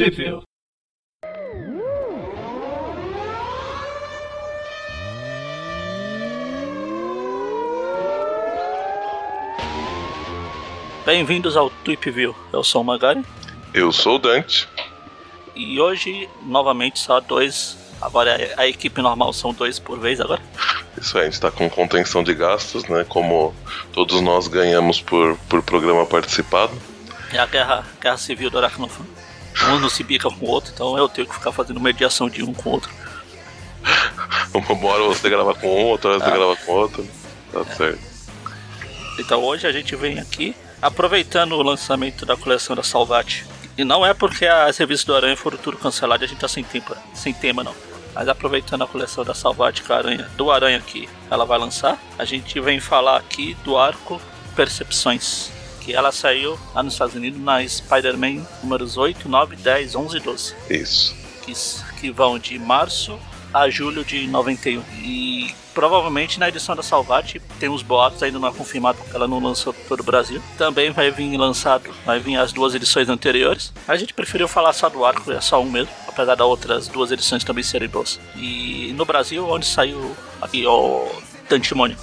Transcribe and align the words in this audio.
Trivia. 0.00 0.40
Bem-vindos 11.04 11.54
ao 11.54 11.68
Tweep 11.68 12.10
View. 12.10 12.34
Eu 12.50 12.64
sou 12.64 12.80
o 12.80 12.84
Magari. 12.84 13.22
Eu 13.74 13.92
sou 13.92 14.14
o 14.14 14.18
Dante. 14.18 14.66
E 15.54 15.78
hoje, 15.78 16.30
novamente, 16.46 16.98
só 16.98 17.20
dois. 17.20 17.76
Agora 18.00 18.54
a 18.56 18.66
equipe 18.66 19.02
normal 19.02 19.34
são 19.34 19.52
dois 19.52 19.78
por 19.78 19.98
vez 19.98 20.18
agora. 20.18 20.40
Isso 20.98 21.18
aí, 21.18 21.24
a 21.24 21.26
gente 21.26 21.34
está 21.34 21.50
com 21.50 21.68
contenção 21.68 22.24
de 22.24 22.32
gastos, 22.32 22.84
né? 22.84 23.04
Como 23.06 23.54
todos 23.92 24.22
nós 24.22 24.48
ganhamos 24.48 24.98
por, 24.98 25.36
por 25.46 25.62
programa 25.62 26.06
participado. 26.06 26.72
É 27.34 27.38
a 27.38 27.44
guerra, 27.44 27.84
guerra 28.00 28.16
civil 28.16 28.48
do 28.48 28.56
Aracnofan. 28.56 29.04
Um 29.70 29.78
não 29.78 29.88
se 29.90 30.02
bica 30.02 30.30
com 30.30 30.46
o 30.46 30.48
outro, 30.48 30.72
então 30.74 30.96
eu 30.96 31.08
tenho 31.08 31.26
que 31.28 31.34
ficar 31.34 31.52
fazendo 31.52 31.80
mediação 31.80 32.28
de 32.30 32.42
um 32.42 32.52
com 32.54 32.70
o 32.70 32.72
outro. 32.72 32.90
Uma 34.54 34.88
hora 34.90 35.04
você 35.04 35.28
grava 35.28 35.54
com 35.54 35.66
um, 35.68 35.86
outra 35.86 36.10
hora 36.10 36.18
você 36.20 36.26
Ah. 36.26 36.30
grava 36.30 36.56
com 36.56 36.72
outro. 36.72 37.06
Tá 37.52 37.60
É. 37.60 37.74
certo. 37.76 38.00
Então 39.18 39.42
hoje 39.42 39.66
a 39.66 39.72
gente 39.72 39.94
vem 39.96 40.18
aqui 40.18 40.54
aproveitando 40.80 41.52
o 41.52 41.62
lançamento 41.62 42.24
da 42.24 42.36
coleção 42.36 42.74
da 42.74 42.82
Salvati. 42.82 43.46
E 43.76 43.84
não 43.84 44.04
é 44.04 44.12
porque 44.14 44.46
as 44.46 44.76
revistas 44.78 45.04
do 45.06 45.14
Aranha 45.14 45.36
foram 45.36 45.56
tudo 45.58 45.76
canceladas 45.76 46.22
e 46.22 46.24
a 46.24 46.28
gente 46.28 46.40
tá 46.40 46.48
sem 46.48 46.64
tempo, 46.64 46.94
sem 47.14 47.32
tema 47.32 47.62
não. 47.62 47.74
Mas 48.14 48.28
aproveitando 48.28 48.82
a 48.82 48.86
coleção 48.86 49.24
da 49.24 49.34
Salvati 49.34 49.82
com 49.82 49.92
a 49.92 49.96
Aranha, 49.96 50.28
do 50.36 50.50
Aranha 50.50 50.80
que 50.80 51.08
ela 51.30 51.44
vai 51.44 51.58
lançar, 51.58 51.98
a 52.18 52.24
gente 52.24 52.58
vem 52.60 52.80
falar 52.80 53.16
aqui 53.18 53.54
do 53.64 53.76
arco 53.78 54.20
Percepções. 54.56 55.50
Que 55.80 55.94
ela 55.94 56.12
saiu 56.12 56.58
lá 56.74 56.82
nos 56.82 56.94
Estados 56.94 57.14
Unidos 57.14 57.40
na 57.40 57.66
Spider-Man 57.66 58.46
números 58.62 58.96
8, 58.96 59.28
9, 59.28 59.56
10, 59.56 59.94
11 59.94 60.16
e 60.16 60.20
12 60.20 60.54
Isso. 60.68 61.16
que, 61.44 61.52
que 62.00 62.10
vão 62.10 62.38
de 62.38 62.58
março 62.58 63.18
a 63.52 63.68
julho 63.68 64.04
de 64.04 64.26
91. 64.26 64.82
E 65.02 65.54
provavelmente 65.74 66.38
na 66.38 66.48
edição 66.48 66.74
da 66.76 66.82
Salvati 66.82 67.40
tem 67.58 67.68
uns 67.68 67.82
boatos, 67.82 68.22
ainda 68.22 68.38
não 68.38 68.48
é 68.48 68.52
confirmado 68.52 68.98
porque 68.98 69.16
ela 69.16 69.26
não 69.26 69.40
lançou 69.42 69.72
para 69.72 69.84
todo 69.84 70.00
o 70.00 70.04
Brasil. 70.04 70.42
Também 70.56 70.90
vai 70.90 71.10
vir 71.10 71.36
lançado, 71.36 71.90
vai 72.04 72.20
vir 72.20 72.36
as 72.36 72.52
duas 72.52 72.74
edições 72.74 73.08
anteriores. 73.08 73.72
A 73.86 73.96
gente 73.96 74.14
preferiu 74.14 74.46
falar 74.46 74.72
só 74.72 74.88
do 74.88 75.04
arco, 75.04 75.30
é 75.32 75.40
só 75.40 75.60
um 75.60 75.70
mesmo, 75.70 75.90
apesar 76.06 76.34
das 76.34 76.46
outras 76.46 76.88
duas 76.88 77.10
edições 77.10 77.44
também 77.44 77.64
serem 77.64 77.88
boas. 77.88 78.20
E 78.36 78.92
no 78.94 79.04
Brasil, 79.04 79.48
onde 79.48 79.66
saiu 79.66 80.14
aqui 80.40 80.66
o 80.66 81.08
Tantimônio. 81.48 81.96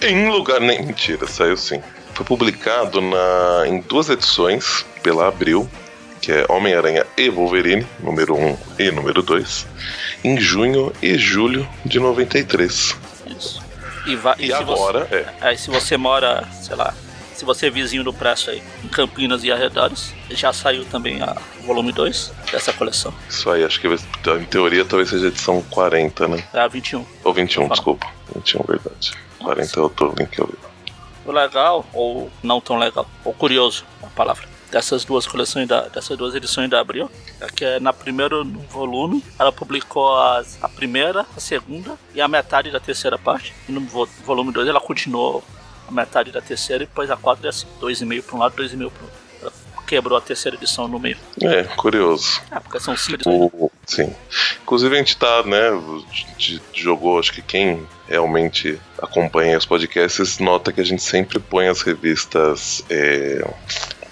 Em 0.00 0.28
lugar 0.30 0.60
nem 0.60 0.84
mentira, 0.84 1.26
saiu 1.26 1.56
sim. 1.56 1.82
Foi 2.16 2.24
publicado 2.24 3.02
na, 3.02 3.64
em 3.66 3.78
duas 3.82 4.08
edições 4.08 4.86
pela 5.02 5.28
Abril, 5.28 5.68
que 6.22 6.32
é 6.32 6.46
Homem-Aranha 6.48 7.04
e 7.14 7.28
Wolverine, 7.28 7.86
número 8.00 8.34
1 8.34 8.56
e 8.78 8.90
número 8.90 9.20
2, 9.20 9.66
em 10.24 10.40
junho 10.40 10.90
e 11.02 11.18
julho 11.18 11.68
de 11.84 12.00
93. 12.00 12.96
Isso. 13.26 13.62
E, 14.06 14.16
vai, 14.16 14.34
E 14.38 14.46
se 14.46 14.52
agora, 14.54 15.06
é, 15.10 15.24
Você, 15.24 15.34
aí 15.42 15.58
se 15.58 15.70
você 15.70 15.96
mora, 15.98 16.48
sei 16.62 16.74
lá, 16.74 16.94
se 17.34 17.44
você 17.44 17.66
é 17.66 17.70
vizinho 17.70 18.02
do 18.02 18.14
Presto 18.14 18.50
aí, 18.50 18.62
em 18.82 18.88
Campinas 18.88 19.44
e 19.44 19.52
arredores, 19.52 20.14
já 20.30 20.54
saiu 20.54 20.86
também 20.86 21.20
a 21.20 21.36
volume 21.66 21.92
2 21.92 22.32
dessa 22.50 22.72
coleção. 22.72 23.12
isso 23.28 23.50
aí, 23.50 23.62
acho 23.62 23.78
que 23.78 23.86
em 23.88 24.44
teoria 24.46 24.86
talvez 24.86 25.10
seja 25.10 25.26
edição 25.26 25.62
40, 25.68 26.28
né? 26.28 26.42
É 26.54 26.60
a 26.60 26.66
21. 26.66 27.04
Ou 27.22 27.34
21, 27.34 27.64
Fala. 27.64 27.74
desculpa. 27.74 28.06
21, 28.34 28.62
verdade. 28.66 29.12
40 29.38 29.78
é 29.78 29.82
outro 29.82 30.14
link 30.16 30.30
que 30.30 30.40
eu 30.40 30.46
vi. 30.46 30.65
Legal, 31.32 31.84
ou 31.92 32.30
não 32.42 32.60
tão 32.60 32.78
legal, 32.78 33.06
ou 33.24 33.32
curioso, 33.34 33.84
a 34.02 34.06
palavra, 34.08 34.46
dessas 34.70 35.04
duas 35.04 35.26
coleções, 35.26 35.66
da, 35.68 35.82
dessas 35.82 36.16
duas 36.16 36.34
edições 36.34 36.68
da 36.70 36.80
Abril, 36.80 37.10
é 37.40 37.46
que 37.46 37.64
é 37.64 37.80
na 37.80 37.92
primeiro 37.92 38.44
volume 38.70 39.22
ela 39.38 39.52
publicou 39.52 40.16
as, 40.18 40.58
a 40.62 40.68
primeira, 40.68 41.24
a 41.36 41.40
segunda 41.40 41.96
e 42.14 42.20
a 42.20 42.28
metade 42.28 42.70
da 42.70 42.80
terceira 42.80 43.16
parte. 43.18 43.54
E 43.68 43.72
no 43.72 43.80
vo- 43.82 44.08
volume 44.24 44.52
2 44.52 44.68
ela 44.68 44.80
continuou 44.80 45.42
a 45.88 45.92
metade 45.92 46.32
da 46.32 46.40
terceira 46.40 46.82
e 46.82 46.86
depois 46.86 47.10
a 47.10 47.16
quarta 47.16 47.46
é 47.46 47.50
assim, 47.50 47.66
dois 47.78 48.00
e 48.00 48.04
meio 48.06 48.22
para 48.22 48.34
um 48.36 48.38
lado, 48.40 48.56
dois 48.56 48.72
e 48.72 48.76
meio 48.76 48.90
para 48.90 49.02
outro. 49.04 49.18
Ela 49.42 49.52
quebrou 49.86 50.18
a 50.18 50.20
terceira 50.20 50.56
edição 50.56 50.88
no 50.88 50.98
meio. 50.98 51.16
É, 51.42 51.62
curioso. 51.76 52.40
É, 52.50 52.58
porque 52.58 52.80
são 52.80 52.96
cinco 52.96 53.14
edições. 53.16 53.50
O- 53.54 53.70
sim. 53.86 54.12
Inclusive 54.62 54.94
a 54.94 54.98
gente 54.98 55.16
tá, 55.16 55.42
né? 55.44 55.68
a 55.68 56.12
gente 56.12 56.60
jogou, 56.74 57.20
acho 57.20 57.32
que 57.32 57.40
quem 57.42 57.86
realmente 58.08 58.80
acompanha 59.00 59.58
os 59.58 59.66
podcasts 59.66 60.38
nota 60.38 60.72
que 60.72 60.80
a 60.80 60.84
gente 60.84 61.02
sempre 61.02 61.38
põe 61.38 61.68
as 61.68 61.82
revistas 61.82 62.84
é, 62.88 63.46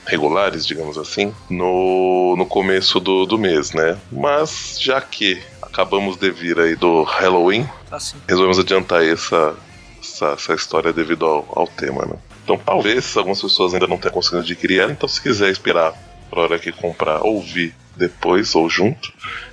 regulares, 0.06 0.66
digamos 0.66 0.98
assim, 0.98 1.34
no, 1.48 2.34
no 2.36 2.46
começo 2.46 3.00
do, 3.00 3.26
do 3.26 3.38
mês, 3.38 3.72
né? 3.72 3.98
Mas 4.12 4.78
já 4.80 5.00
que 5.00 5.42
acabamos 5.62 6.16
de 6.16 6.30
vir 6.30 6.58
aí 6.58 6.76
do 6.76 7.02
Halloween, 7.02 7.68
Assim. 7.90 8.16
resolvemos 8.28 8.58
adiantar 8.58 9.04
essa, 9.04 9.54
essa, 10.00 10.26
essa 10.32 10.54
história 10.54 10.92
devido 10.92 11.24
ao, 11.24 11.46
ao 11.54 11.66
tema, 11.66 12.04
né? 12.04 12.16
Então 12.44 12.58
talvez 12.58 13.16
algumas 13.16 13.40
pessoas 13.40 13.72
ainda 13.72 13.86
não 13.86 13.96
tenham 13.96 14.12
conseguido 14.12 14.42
adquirir 14.42 14.80
ela, 14.80 14.92
então 14.92 15.08
se 15.08 15.20
quiser 15.20 15.50
esperar 15.50 15.94
pra 16.30 16.42
hora 16.42 16.58
que 16.58 16.70
comprar, 16.70 17.22
ouvir 17.22 17.74
depois 17.96 18.54
ou 18.54 18.68
junto, 18.68 19.12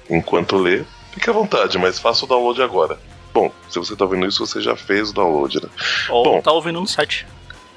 enquanto 0.09 0.58
lê, 0.58 0.84
fique 1.14 1.30
à 1.30 1.34
vontade, 1.34 1.78
mas 1.78 2.00
faça 2.00 2.25
o 2.25 2.28
download 2.28 2.62
agora. 2.62 3.00
Bom, 3.34 3.52
se 3.69 3.80
você 3.80 3.96
tá 3.96 4.06
vendo 4.06 4.25
isso, 4.28 4.46
você 4.46 4.62
já 4.62 4.75
fez 4.75 5.12
o 5.12 5.14
download, 5.14 5.62
né? 5.62 5.69
Ou 6.09 6.24
Bom. 6.24 6.42
tá 6.42 6.52
ouvindo 6.52 6.80
no 6.80 6.88
site. 6.88 7.25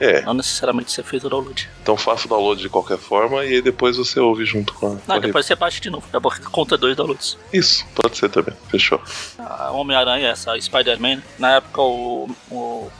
É, 0.00 0.22
Não 0.22 0.34
necessariamente 0.34 0.90
você 0.90 1.04
fez 1.04 1.22
o 1.24 1.28
download. 1.30 1.70
então 1.80 1.96
faça 1.96 2.26
o 2.26 2.28
download 2.28 2.60
de 2.60 2.68
qualquer 2.68 2.98
forma 2.98 3.44
e 3.44 3.54
aí 3.54 3.62
depois 3.62 3.96
você 3.96 4.18
ouve 4.18 4.44
junto 4.44 4.74
com 4.74 4.88
a. 4.88 4.98
Não, 5.06 5.20
depois 5.20 5.46
você 5.46 5.54
baixa 5.54 5.80
de 5.80 5.88
novo. 5.88 6.04
É 6.12 6.18
porque 6.18 6.42
conta 6.50 6.76
dois 6.76 6.96
downloads. 6.96 7.38
Isso, 7.52 7.86
pode 7.94 8.16
ser 8.16 8.28
também. 8.28 8.54
Fechou. 8.68 9.00
A 9.38 9.70
Homem-Aranha, 9.70 10.28
essa 10.30 10.60
Spider-Man, 10.60 11.22
na 11.38 11.56
época 11.56 11.80
o, 11.80 12.28
o, 12.50 12.54
o 12.56 12.90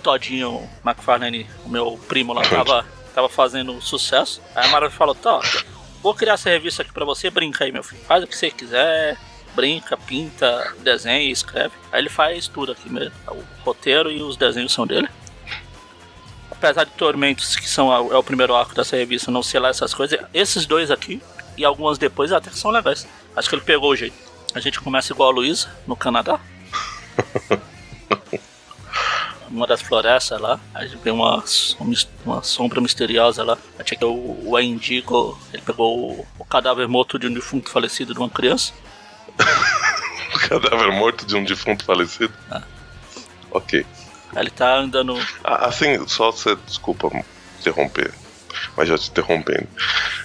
Todinho 0.00 0.62
McFarlane, 0.86 1.46
o 1.64 1.68
meu 1.68 1.98
primo 2.06 2.32
lá, 2.32 2.42
tava, 2.42 2.86
tava 3.12 3.28
fazendo 3.28 3.80
sucesso. 3.82 4.40
Aí 4.54 4.64
a 4.66 4.68
Marvel 4.68 4.92
falou: 4.92 5.14
tá, 5.16 5.40
vou 6.00 6.14
criar 6.14 6.34
essa 6.34 6.50
revista 6.50 6.82
aqui 6.82 6.92
pra 6.92 7.04
você, 7.04 7.30
brinca 7.30 7.64
aí, 7.64 7.72
meu 7.72 7.82
filho. 7.82 8.00
Faz 8.06 8.22
o 8.22 8.28
que 8.28 8.36
você 8.38 8.48
quiser, 8.52 9.18
brinca, 9.54 9.96
pinta, 9.96 10.74
desenha, 10.80 11.30
escreve. 11.30 11.74
Aí 11.92 12.00
ele 12.00 12.08
faz 12.08 12.48
tudo 12.48 12.72
aqui 12.72 12.90
mesmo. 12.90 13.12
O 13.28 13.42
roteiro 13.64 14.10
e 14.10 14.22
os 14.22 14.36
desenhos 14.36 14.72
são 14.72 14.86
dele. 14.86 15.08
Apesar 16.50 16.84
de 16.84 16.92
Tormentos, 16.92 17.56
que 17.56 17.68
são 17.68 17.92
é 17.92 18.16
o 18.16 18.22
primeiro 18.22 18.54
arco 18.54 18.74
dessa 18.74 18.96
revista, 18.96 19.30
não 19.30 19.42
sei 19.42 19.60
lá 19.60 19.68
essas 19.68 19.92
coisas, 19.92 20.18
esses 20.32 20.66
dois 20.66 20.90
aqui 20.90 21.20
e 21.56 21.64
algumas 21.64 21.98
depois 21.98 22.32
até 22.32 22.50
que 22.50 22.58
são 22.58 22.70
legais. 22.70 23.06
Acho 23.36 23.48
que 23.48 23.54
ele 23.54 23.62
pegou 23.62 23.90
o 23.90 23.96
jeito. 23.96 24.16
A 24.54 24.60
gente 24.60 24.80
começa 24.80 25.12
igual 25.12 25.30
a 25.30 25.32
Luísa, 25.32 25.68
no 25.86 25.96
Canadá. 25.96 26.38
Uma 29.50 29.66
das 29.66 29.82
florestas 29.82 30.40
lá, 30.40 30.58
a 30.74 30.84
gente 30.84 30.96
vê 30.96 31.10
uma, 31.10 31.44
uma 32.24 32.42
sombra 32.42 32.80
misteriosa 32.80 33.44
lá. 33.44 33.58
A 33.78 33.82
gente 33.84 34.04
o, 34.04 34.50
o 34.50 34.58
Indigo, 34.58 35.38
ele 35.52 35.62
pegou 35.62 36.10
o, 36.10 36.26
o 36.38 36.44
cadáver 36.44 36.88
morto 36.88 37.18
de 37.18 37.28
um 37.28 37.32
defunto 37.32 37.70
falecido 37.70 38.12
de 38.12 38.18
uma 38.18 38.28
criança. 38.28 38.72
O 40.34 40.38
cadáver 40.48 40.92
morto 40.92 41.24
de 41.24 41.36
um 41.36 41.44
defunto 41.44 41.84
falecido. 41.84 42.32
Ah. 42.50 42.62
Ok. 43.50 43.86
Ele 44.36 44.50
tá 44.50 44.76
andando. 44.78 45.16
Ah, 45.42 45.66
Assim, 45.66 46.06
só 46.08 46.30
você. 46.32 46.56
Desculpa 46.66 47.08
interromper. 47.60 48.12
Mas 48.76 48.88
já 48.88 48.98
te 48.98 49.08
interrompendo. 49.10 49.68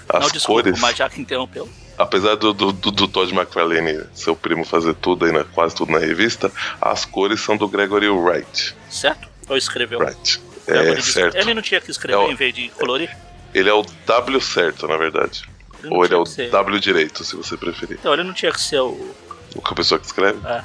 As 0.09 0.24
não, 0.25 0.31
desculpa, 0.31 0.64
cores. 0.64 0.80
mas 0.80 0.97
já 0.97 1.09
que 1.09 1.22
interrompeu. 1.22 1.70
Apesar 1.97 2.36
do, 2.36 2.53
do, 2.53 2.72
do, 2.72 2.92
do 2.92 3.08
Todd 3.08 3.34
McFarlane, 3.34 4.03
seu 4.14 4.36
primo, 4.36 4.66
fazer 4.66 4.94
tudo 4.96 5.26
aí, 5.26 5.31
na, 5.31 5.44
quase 5.44 5.76
tudo 5.76 5.91
na 5.91 6.00
revista, 6.00 6.52
as 6.81 7.06
cores 7.06 7.40
são 7.41 7.56
do 7.58 7.68
Gregory 7.68 8.09
Wright. 8.09 8.76
Certo? 8.90 9.28
Ou 9.47 9.58
escreveu? 9.58 10.00
Wright. 10.00 10.41
É, 10.68 11.00
certo. 11.02 11.36
Ele 11.38 11.53
não 11.53 11.62
tinha 11.62 11.81
que 11.81 11.91
escrever 11.91 12.20
É 12.22 12.26
o- 12.26 12.31
em 12.31 12.36
vez 12.36 12.53
de 12.53 12.70
colorir? 12.70 13.16
Ele 13.53 13.70
é 13.70 13.74
o 13.74 13.84
W 14.06 14.41
certo, 14.41 14.88
na 14.88 14.97
verdade. 14.97 15.44
Ou 15.90 16.03
ele 16.06 16.13
é 16.13 16.17
o 16.17 16.25
ser- 16.25 16.50
W 16.50 16.79
direito, 16.79 17.23
se 17.23 17.35
você 17.35 17.55
preferir. 17.58 17.97
Então, 17.99 18.14
ele 18.14 18.23
não 18.23 18.34
tinha 18.34 18.52
que 18.52 18.61
ser 18.61 18.79
o. 18.79 19.16
O 19.55 19.61
que 19.61 19.73
a 19.73 19.76
pessoa 19.76 19.99
que 19.99 20.05
escreve? 20.05 20.40
É. 20.47 20.64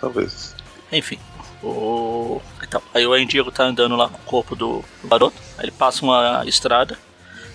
Talvez. 0.00 0.54
Enfim. 0.90 1.18
O... 1.62 2.40
Então, 2.62 2.82
aí 2.94 3.06
o 3.06 3.16
Indigo 3.16 3.50
tá 3.52 3.64
andando 3.64 3.94
lá 3.96 4.08
com 4.08 4.16
o 4.16 4.24
corpo 4.24 4.56
do, 4.56 4.84
do 5.02 5.08
garoto. 5.08 5.36
Aí 5.58 5.64
ele 5.66 5.72
passa 5.72 6.02
uma 6.04 6.42
estrada. 6.46 6.98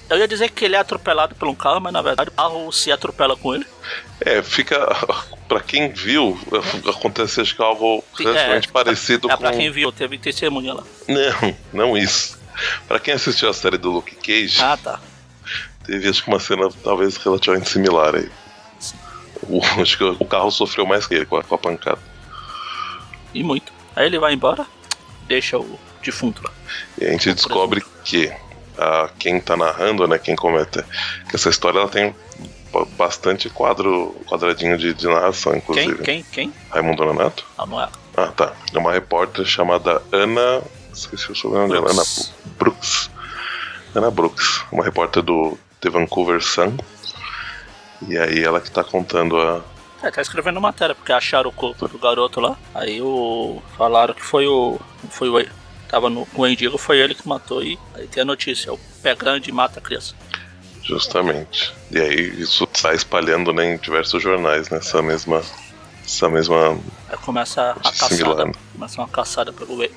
Eu 0.07 0.17
ia 0.19 0.27
dizer 0.27 0.51
que 0.51 0.63
ele 0.63 0.75
é 0.75 0.79
atropelado 0.79 1.33
por 1.33 1.47
um 1.47 1.55
carro, 1.55 1.81
mas 1.81 1.91
na 1.91 2.01
verdade 2.01 2.29
o 2.29 2.33
carro 2.33 2.71
se 2.71 2.91
atropela 2.91 3.35
com 3.35 3.55
ele. 3.55 3.65
É, 4.21 4.41
fica. 4.43 4.77
Pra 5.47 5.59
quem 5.59 5.89
viu, 5.91 6.39
acontece 6.89 7.39
acho 7.39 7.55
que 7.55 7.61
algo 7.61 8.03
relativamente 8.17 8.67
é, 8.67 8.71
parecido 8.71 9.29
É, 9.29 9.35
com. 9.35 9.37
pra 9.43 9.51
quem 9.53 9.69
viu, 9.71 9.91
teve 9.91 10.17
testemunha 10.17 10.73
lá. 10.73 10.83
Não, 11.07 11.55
não 11.71 11.97
isso. 11.97 12.39
Pra 12.87 12.99
quem 12.99 13.13
assistiu 13.13 13.47
a 13.47 13.53
série 13.53 13.77
do 13.77 13.91
Luke 13.91 14.15
Cage, 14.15 14.59
Ah, 14.59 14.75
tá. 14.75 14.99
Teve 15.85 16.09
acho 16.09 16.23
que 16.23 16.29
uma 16.29 16.39
cena 16.39 16.69
talvez 16.83 17.17
relativamente 17.17 17.69
similar 17.69 18.15
aí. 18.15 18.29
O, 19.47 19.61
acho 19.81 19.97
que 19.97 20.03
o 20.03 20.25
carro 20.25 20.51
sofreu 20.51 20.85
mais 20.85 21.05
que 21.07 21.13
ele 21.15 21.25
com 21.25 21.37
a, 21.37 21.43
com 21.43 21.55
a 21.55 21.57
pancada. 21.57 21.99
E 23.33 23.43
muito. 23.43 23.73
Aí 23.95 24.05
ele 24.07 24.19
vai 24.19 24.33
embora, 24.33 24.65
deixa 25.27 25.57
o 25.57 25.79
defunto 26.03 26.41
lá. 26.43 26.51
E 26.99 27.05
a 27.05 27.11
gente 27.11 27.33
descobre 27.33 27.83
que 28.03 28.31
a, 28.77 29.09
quem 29.19 29.39
tá 29.39 29.55
narrando, 29.57 30.07
né, 30.07 30.17
quem 30.17 30.35
comenta, 30.35 30.85
que 31.29 31.35
essa 31.35 31.49
história 31.49 31.79
ela 31.79 31.87
tem 31.89 32.13
ba- 32.71 32.85
bastante 32.97 33.49
quadro, 33.49 34.15
quadradinho 34.27 34.77
de, 34.77 34.93
de 34.93 35.07
narração, 35.07 35.51
Quem? 35.53 35.61
inclusive. 35.61 36.03
Quem? 36.03 36.23
Quem? 36.23 36.53
Raimundo 36.69 37.05
Nonato? 37.05 37.45
Ah, 37.57 37.65
não 37.65 37.81
é. 37.81 37.89
Ah, 38.17 38.27
tá. 38.27 38.53
É 38.73 38.77
uma 38.77 38.91
repórter 38.93 39.45
chamada 39.45 40.01
Ana. 40.11 40.61
Esqueci 40.93 41.31
o 41.31 41.35
sobrenome 41.35 41.73
dela. 41.73 41.91
Ana. 41.91 42.03
Brooks. 42.57 43.09
Ana 43.93 44.09
Brooks. 44.11 44.63
Uma 44.71 44.83
repórter 44.85 45.21
do 45.21 45.57
The 45.85 45.91
Vancouver 45.91 46.41
Sun. 46.41 46.75
E 48.07 48.17
aí 48.17 48.43
ela 48.43 48.59
que 48.59 48.71
tá 48.71 48.83
contando 48.83 49.37
a. 49.37 49.61
É, 50.01 50.09
tá 50.09 50.21
escrevendo 50.21 50.59
matéria, 50.59 50.95
porque 50.95 51.13
acharam 51.13 51.49
o 51.49 51.53
corpo 51.53 51.87
do 51.87 51.99
garoto 51.99 52.39
lá. 52.39 52.57
Aí 52.73 52.99
o. 53.01 53.61
Falaram 53.77 54.13
que 54.15 54.23
foi 54.23 54.47
o. 54.47 54.79
Foi 55.11 55.29
o. 55.29 55.47
Tava 55.87 56.09
no, 56.09 56.25
com 56.25 56.41
o 56.41 56.47
Endigo, 56.47 56.77
foi 56.77 56.97
ele 56.97 57.13
que 57.13 57.27
matou. 57.27 57.63
E 57.63 57.77
aí 57.93 58.07
tem 58.07 58.23
a 58.23 58.25
notícia: 58.25 58.73
o 58.73 58.79
pé 59.03 59.15
grande 59.15 59.51
mata 59.51 59.79
a 59.79 59.81
criança. 59.81 60.15
Justamente. 60.81 61.73
E 61.91 61.99
aí 61.99 62.41
isso 62.41 62.65
tá 62.67 62.93
espalhando 62.93 63.53
né, 63.53 63.73
em 63.73 63.77
diversos 63.77 64.21
jornais 64.21 64.69
nessa 64.69 65.01
mesma. 65.03 65.43
Essa 66.03 66.29
mesma. 66.29 66.79
Aí 67.09 67.17
começa 67.17 67.71
a 67.71 67.73
caçada. 67.75 68.51
Começa 68.73 69.01
uma 69.01 69.07
caçada 69.07 69.53
pelo 69.53 69.77
We- 69.77 69.91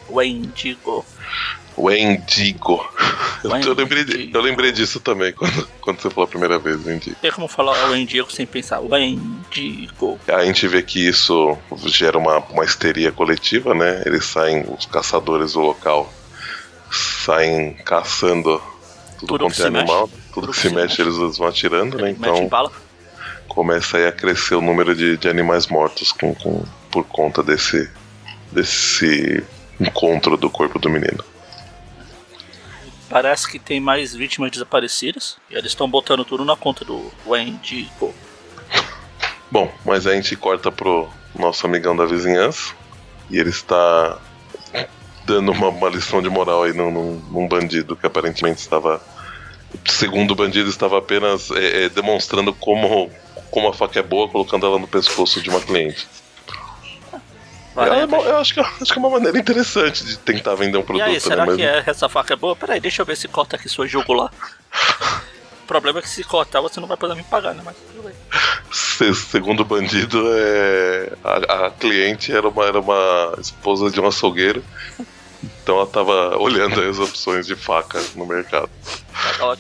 Wendigo. 1.78 2.84
Wendigo. 3.44 3.70
Eu, 3.70 3.75
lembrei, 3.75 4.04
de- 4.04 4.30
eu 4.34 4.40
lembrei 4.40 4.72
disso 4.72 5.00
também 5.00 5.32
quando, 5.32 5.69
quando 5.80 6.00
você 6.00 6.10
falou 6.10 6.25
a 6.25 6.28
primeira 6.28 6.58
vez, 6.58 6.84
Wendigo. 6.84 7.16
Tem 7.22 7.30
como 7.32 7.46
falar 7.48 7.88
Wendigo 7.90 8.30
sem 8.32 8.46
pensar 8.46 8.80
Wendigo. 8.80 10.19
A 10.28 10.44
gente 10.44 10.66
vê 10.69 10.82
que 10.82 11.06
isso 11.06 11.56
gera 11.86 12.19
uma, 12.19 12.38
uma 12.38 12.64
histeria 12.64 13.12
coletiva, 13.12 13.75
né? 13.75 14.02
Eles 14.04 14.25
saem, 14.25 14.64
os 14.76 14.86
caçadores 14.86 15.52
do 15.52 15.60
local 15.60 16.12
saem 16.90 17.75
caçando 17.84 18.60
tudo, 19.19 19.26
Tudo 19.38 19.44
quanto 19.44 19.54
que 19.56 19.62
é 19.62 19.66
animal. 19.66 20.10
Tudo 20.32 20.52
que 20.52 20.56
se 20.58 20.70
mexe, 20.70 21.02
eles 21.02 21.16
vão 21.36 21.48
atirando, 21.48 21.98
né? 21.98 22.10
Então 22.10 22.34
começa 23.48 23.96
aí 23.98 24.06
a 24.06 24.12
crescer 24.12 24.54
o 24.54 24.60
número 24.60 24.94
de, 24.94 25.16
de 25.16 25.28
animais 25.28 25.66
mortos 25.66 26.12
com, 26.12 26.34
com- 26.34 26.64
por 26.90 27.04
conta 27.04 27.42
desse, 27.42 27.90
desse 28.52 29.42
encontro 29.80 30.36
do 30.36 30.48
corpo 30.48 30.78
do 30.78 30.88
menino. 30.88 31.25
Parece 33.08 33.50
que 33.50 33.58
tem 33.58 33.81
mais 33.81 34.14
vítimas 34.14 34.50
desaparecidas. 34.50 35.37
E 35.50 35.55
eles 35.55 35.72
estão 35.72 35.88
botando 35.88 36.25
tudo 36.25 36.44
na 36.44 36.56
conta 36.56 36.84
do 36.84 37.10
Wendigo. 37.26 38.14
Bom, 39.50 39.72
mas 39.84 40.06
a 40.06 40.14
gente 40.14 40.37
corta 40.37 40.70
pro 40.70 41.08
nosso 41.34 41.66
amigão 41.66 41.96
da 41.96 42.05
vizinhança 42.05 42.75
e 43.31 43.38
ele 43.38 43.50
está 43.50 44.19
dando 45.25 45.52
uma, 45.52 45.69
uma 45.69 45.88
lição 45.88 46.20
de 46.22 46.28
moral 46.28 46.62
aí 46.64 46.72
num, 46.72 46.90
num- 46.90 47.22
num 47.31 47.49
bandido 47.49 47.96
que 47.96 48.06
aparentemente 48.06 48.60
estava. 48.60 49.00
Segundo 49.87 50.31
o 50.32 50.34
bandido, 50.34 50.69
estava 50.70 50.99
apenas 50.99 51.50
é, 51.50 51.84
é, 51.84 51.88
demonstrando 51.90 52.54
como, 52.54 53.11
como 53.50 53.69
a 53.69 53.75
faca 53.75 53.99
é 54.00 54.02
boa, 54.02 54.26
colocando 54.28 54.66
ela 54.66 54.78
no 54.78 54.88
pescoço 54.88 55.43
de 55.43 55.50
uma 55.50 55.61
cliente. 55.61 56.06
É 57.86 58.04
uma- 58.04 58.19
eu 58.19 58.38
acho 58.38 58.54
que, 58.54 58.60
acho 58.60 58.84
que 58.92 58.92
é 58.94 58.98
uma 58.98 59.10
maneira 59.10 59.38
interessante 59.38 60.04
de 60.04 60.16
tentar 60.19 60.54
vender 60.54 60.76
um 60.78 60.80
E 60.80 60.84
produto. 60.84 61.06
aí, 61.06 61.20
será 61.20 61.46
né? 61.46 61.56
que 61.56 61.62
é- 61.62 61.82
essa 61.86 62.08
faca 62.08 62.32
é 62.34 62.36
boa? 62.36 62.56
Peraí, 62.56 62.80
deixa 62.80 63.02
eu 63.02 63.06
ver 63.06 63.16
se 63.16 63.28
corta 63.28 63.56
aqui 63.56 63.69
sua 63.69 63.86
jugular. 63.86 64.30
O 65.62 65.66
problema 65.69 65.98
é 65.98 66.02
que 66.02 66.08
se 66.08 66.25
cortar 66.25 66.60
você 66.62 66.80
não 66.80 66.88
vai 66.88 66.96
poder 66.96 67.14
me 67.14 67.22
pagar, 67.22 67.54
né? 67.54 67.62
Mas 67.64 67.76
tudo 67.76 68.02
bem. 68.04 68.14
Se- 68.72 69.14
segundo 69.14 69.60
o 69.60 69.64
bandido, 69.64 70.22
é, 70.32 71.12
a, 71.22 71.66
a 71.66 71.70
cliente 71.70 72.32
era 72.32 72.48
uma, 72.48 72.64
era 72.64 72.80
uma 72.80 73.34
esposa 73.38 73.90
de 73.90 74.00
um 74.00 74.06
açougueiro. 74.06 74.64
Então 75.62 75.76
ela 75.76 75.86
tava 75.86 76.36
olhando 76.38 76.80
as 76.80 76.98
opções 76.98 77.46
de 77.46 77.54
faca 77.54 78.02
no 78.16 78.25
mercado. 78.26 78.69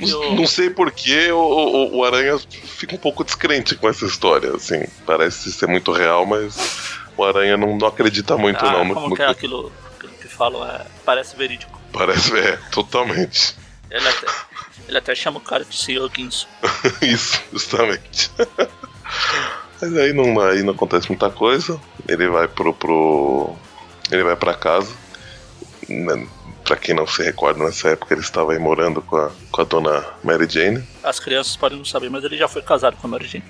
Não, 0.00 0.34
não 0.34 0.46
sei 0.46 0.70
porquê 0.70 1.30
o, 1.30 1.36
o, 1.38 1.96
o 1.98 2.04
Aranha 2.04 2.38
fica 2.48 2.94
um 2.94 2.98
pouco 2.98 3.22
descrente 3.22 3.74
com 3.76 3.88
essa 3.88 4.06
história, 4.06 4.52
assim. 4.56 4.84
Parece 5.06 5.52
ser 5.52 5.66
muito 5.68 5.92
real, 5.92 6.24
mas 6.24 6.56
o 7.18 7.24
Aranha 7.24 7.56
não, 7.56 7.76
não 7.76 7.88
acredita 7.88 8.36
muito, 8.36 8.64
Ah, 8.64 8.84
não. 8.84 8.94
como 8.94 9.14
que 9.14 9.22
é 9.22 9.26
aquilo, 9.26 9.72
que 10.20 10.28
falam? 10.28 10.64
É, 10.66 10.86
parece 11.04 11.36
verídico. 11.36 11.78
Parece, 11.92 12.36
é, 12.38 12.56
totalmente. 12.70 13.56
Ele 13.90 14.06
até, 14.08 14.26
ele 14.88 14.98
até 14.98 15.14
chama 15.14 15.38
o 15.38 15.42
cara 15.42 15.64
de 15.64 15.76
Sr. 15.76 16.08
Guinso. 16.10 16.46
Isso, 17.02 17.40
justamente. 17.52 18.30
Mas 19.80 19.96
aí 19.96 20.12
não, 20.12 20.38
aí 20.40 20.62
não 20.62 20.72
acontece 20.74 21.08
muita 21.08 21.30
coisa. 21.30 21.80
Ele 22.06 22.28
vai 22.28 22.46
pro. 22.48 22.72
pro 22.74 23.56
ele 24.10 24.22
vai 24.22 24.36
pra 24.36 24.54
casa. 24.54 24.94
Né, 25.88 26.26
Pra 26.64 26.76
quem 26.76 26.94
não 26.94 27.06
se 27.06 27.22
recorda, 27.22 27.64
nessa 27.64 27.88
época 27.88 28.12
ele 28.12 28.20
estava 28.20 28.52
aí 28.52 28.58
morando 28.58 29.00
com 29.00 29.16
a, 29.16 29.30
com 29.50 29.62
a 29.62 29.64
dona 29.64 30.04
Mary 30.22 30.46
Jane. 30.46 30.86
As 31.02 31.18
crianças 31.18 31.56
podem 31.56 31.78
não 31.78 31.84
saber, 31.86 32.10
mas 32.10 32.22
ele 32.24 32.36
já 32.36 32.46
foi 32.46 32.60
casado 32.60 32.94
com 32.98 33.06
a 33.06 33.10
Mary 33.10 33.26
Jane. 33.26 33.44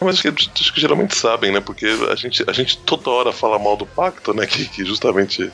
Mas 0.00 0.16
acho 0.16 0.22
que, 0.22 0.50
acho 0.60 0.72
que 0.72 0.80
geralmente 0.80 1.16
sabem, 1.16 1.52
né? 1.52 1.60
Porque 1.60 1.86
a 2.10 2.14
gente, 2.14 2.44
a 2.48 2.52
gente 2.52 2.78
toda 2.78 3.10
hora 3.10 3.32
fala 3.32 3.58
mal 3.58 3.76
do 3.76 3.86
pacto, 3.86 4.34
né? 4.34 4.46
Que, 4.54 4.66
que 4.66 4.84
justamente 4.84 5.50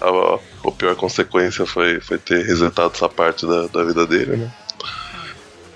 a, 0.00 0.68
a, 0.68 0.72
pior 0.72 0.94
consequência 0.96 1.66
foi, 1.66 2.00
foi 2.00 2.18
ter 2.18 2.44
resetado 2.44 2.92
essa 2.94 3.08
parte 3.08 3.46
da, 3.46 3.66
da 3.66 3.84
vida 3.84 4.06
dele, 4.06 4.36
né? 4.36 4.50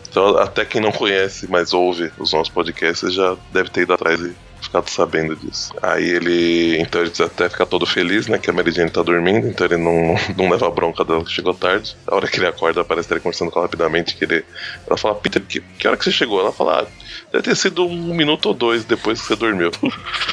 Então, 0.09 0.39
até 0.39 0.65
quem 0.65 0.81
não 0.81 0.93
conhece, 0.93 1.51
mas 1.51 1.73
ouve 1.73 2.11
os 2.19 2.33
nossos 2.33 2.53
podcasts, 2.53 3.13
já 3.13 3.37
deve 3.53 3.69
ter 3.69 3.83
ido 3.83 3.93
atrás 3.93 4.21
e 4.21 4.35
ficado 4.75 4.91
sabendo 4.91 5.37
disso. 5.37 5.73
Aí 5.81 6.09
ele. 6.09 6.79
Então 6.81 7.01
ele 7.01 7.13
até 7.21 7.49
fica 7.49 7.65
todo 7.65 7.87
feliz, 7.87 8.27
né? 8.27 8.39
Que 8.39 8.51
a 8.51 8.53
Mary 8.53 8.73
Jane 8.73 8.91
tá 8.91 9.03
dormindo, 9.03 9.47
então 9.47 9.67
ele 9.67 9.77
não, 9.77 10.15
não 10.37 10.51
leva 10.51 10.67
a 10.67 10.71
bronca 10.71 11.05
dela 11.05 11.25
que 11.25 11.31
chegou 11.31 11.55
tarde. 11.55 11.97
A 12.07 12.15
hora 12.15 12.27
que 12.27 12.39
ele 12.39 12.47
acorda, 12.47 12.81
aparece 12.81 13.13
ele 13.13 13.21
conversando 13.21 13.51
com 13.51 13.61
ela 13.61 13.67
rapidamente, 13.67 14.17
que 14.17 14.25
ele. 14.25 14.45
Ela 14.87 14.97
fala, 14.97 15.15
Peter, 15.15 15.43
que, 15.43 15.61
que 15.61 15.87
hora 15.87 15.97
que 15.97 16.05
você 16.05 16.13
chegou? 16.13 16.41
Ela 16.41 16.53
fala, 16.53 16.83
ah, 16.83 16.87
deve 17.33 17.45
ter 17.45 17.57
sido 17.57 17.87
um 17.87 18.15
minuto 18.15 18.47
ou 18.47 18.55
dois 18.55 18.85
depois 18.85 19.21
que 19.21 19.29
você 19.29 19.37
dormiu. 19.37 19.71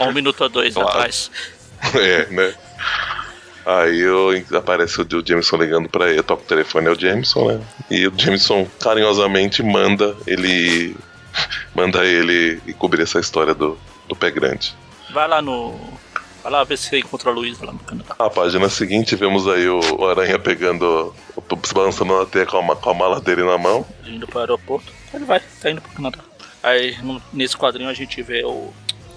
Um 0.01 0.11
minuto 0.11 0.41
ou 0.41 0.49
dois 0.49 0.73
Claro. 0.73 0.89
atrás. 0.89 1.29
é, 1.95 2.25
né? 2.31 2.53
Aí 3.63 3.99
eu, 3.99 4.31
aparece 4.57 4.99
o, 4.99 5.07
Jameson 5.23 5.57
ligando 5.57 5.87
pra 5.87 6.09
ele, 6.09 6.19
eu 6.19 6.23
toco 6.23 6.41
o 6.41 6.45
telefone, 6.45 6.87
é 6.87 6.91
o 6.91 6.99
Jameson, 6.99 7.51
né? 7.51 7.61
E 7.91 8.07
o 8.07 8.13
Jameson 8.17 8.67
carinhosamente 8.79 9.61
manda 9.61 10.15
ele. 10.25 10.95
manda 11.75 12.03
ele 12.03 12.59
cobrir 12.79 13.03
essa 13.03 13.19
história 13.19 13.53
do, 13.53 13.77
do 14.11 14.15
pé 14.15 14.29
grande. 14.29 14.75
Vai 15.13 15.27
lá 15.27 15.41
no. 15.41 15.79
Vai 16.43 16.51
lá 16.51 16.63
ver 16.63 16.77
se 16.77 16.89
você 16.89 16.99
encontra 16.99 17.29
a 17.29 17.33
Luísa 17.33 17.65
lá 17.65 17.71
no 17.71 17.79
Canadá. 17.79 18.15
Na 18.19 18.29
página 18.29 18.67
seguinte, 18.67 19.15
vemos 19.15 19.47
aí 19.47 19.67
o, 19.69 19.79
o 19.99 20.07
Aranha 20.07 20.37
pegando. 20.39 21.13
se 21.63 21.73
balançando 21.73 22.17
na 22.17 22.25
teia 22.25 22.45
com 22.45 22.57
a, 22.71 22.75
com 22.75 22.89
a 22.89 22.93
mala 22.93 23.21
dele 23.21 23.43
na 23.43 23.57
mão. 23.57 23.85
Indo 24.05 24.27
pro 24.27 24.39
aeroporto. 24.39 24.91
Ele 25.13 25.23
vai, 25.25 25.39
tá 25.61 25.69
indo 25.69 25.81
pro 25.81 25.91
Canadá. 25.93 26.19
Aí 26.63 26.97
no- 27.03 27.21
nesse 27.31 27.55
quadrinho 27.55 27.89
a 27.89 27.93
gente 27.93 28.21
vê 28.21 28.43
o. 28.43 28.73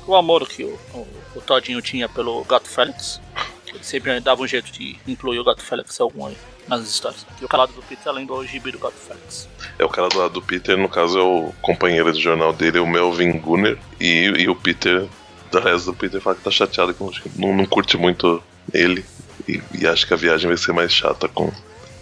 O 0.06 0.14
amor 0.14 0.46
que 0.46 0.62
o, 0.64 0.78
o, 0.92 1.06
o 1.36 1.40
Todinho 1.40 1.80
tinha 1.80 2.08
pelo 2.08 2.44
Gato 2.44 2.68
Félix. 2.68 3.20
Ele 3.66 3.82
sempre 3.82 4.20
dava 4.20 4.42
um 4.42 4.46
jeito 4.46 4.70
de 4.70 4.96
incluir 5.08 5.38
o 5.40 5.44
Gato 5.44 5.62
Félix 5.62 5.98
em 5.98 6.02
algum 6.02 6.26
aí 6.26 6.36
nas 6.68 6.82
histórias. 6.82 7.26
E 7.40 7.44
o 7.44 7.48
calado 7.48 7.72
do 7.72 7.82
Peter 7.82 8.08
além 8.08 8.26
do 8.26 8.44
gibi 8.46 8.72
do 8.72 8.78
Gato 8.78 8.94
Félix. 8.94 9.48
É 9.78 9.84
o 9.84 9.88
cara 9.88 10.08
do 10.08 10.18
lado 10.18 10.34
do 10.34 10.42
Peter, 10.42 10.76
no 10.76 10.88
caso 10.88 11.18
é 11.18 11.22
o 11.22 11.52
companheiro 11.60 12.12
de 12.12 12.20
jornal 12.20 12.52
dele, 12.52 12.78
o 12.78 12.86
Melvin 12.86 13.38
Gunner. 13.38 13.78
E, 14.00 14.32
e 14.38 14.48
o 14.48 14.54
Peter, 14.54 15.06
do 15.50 15.60
resto 15.60 15.86
do 15.86 15.94
Peter, 15.94 16.20
fala 16.20 16.36
que 16.36 16.42
tá 16.42 16.50
chateado, 16.50 16.94
que 16.94 17.30
não, 17.36 17.54
não 17.54 17.66
curte 17.66 17.96
muito 17.96 18.42
ele. 18.72 19.04
E, 19.48 19.62
e 19.72 19.86
acha 19.86 20.06
que 20.06 20.14
a 20.14 20.16
viagem 20.16 20.48
vai 20.48 20.56
ser 20.56 20.72
mais 20.72 20.92
chata 20.92 21.28
com, 21.28 21.52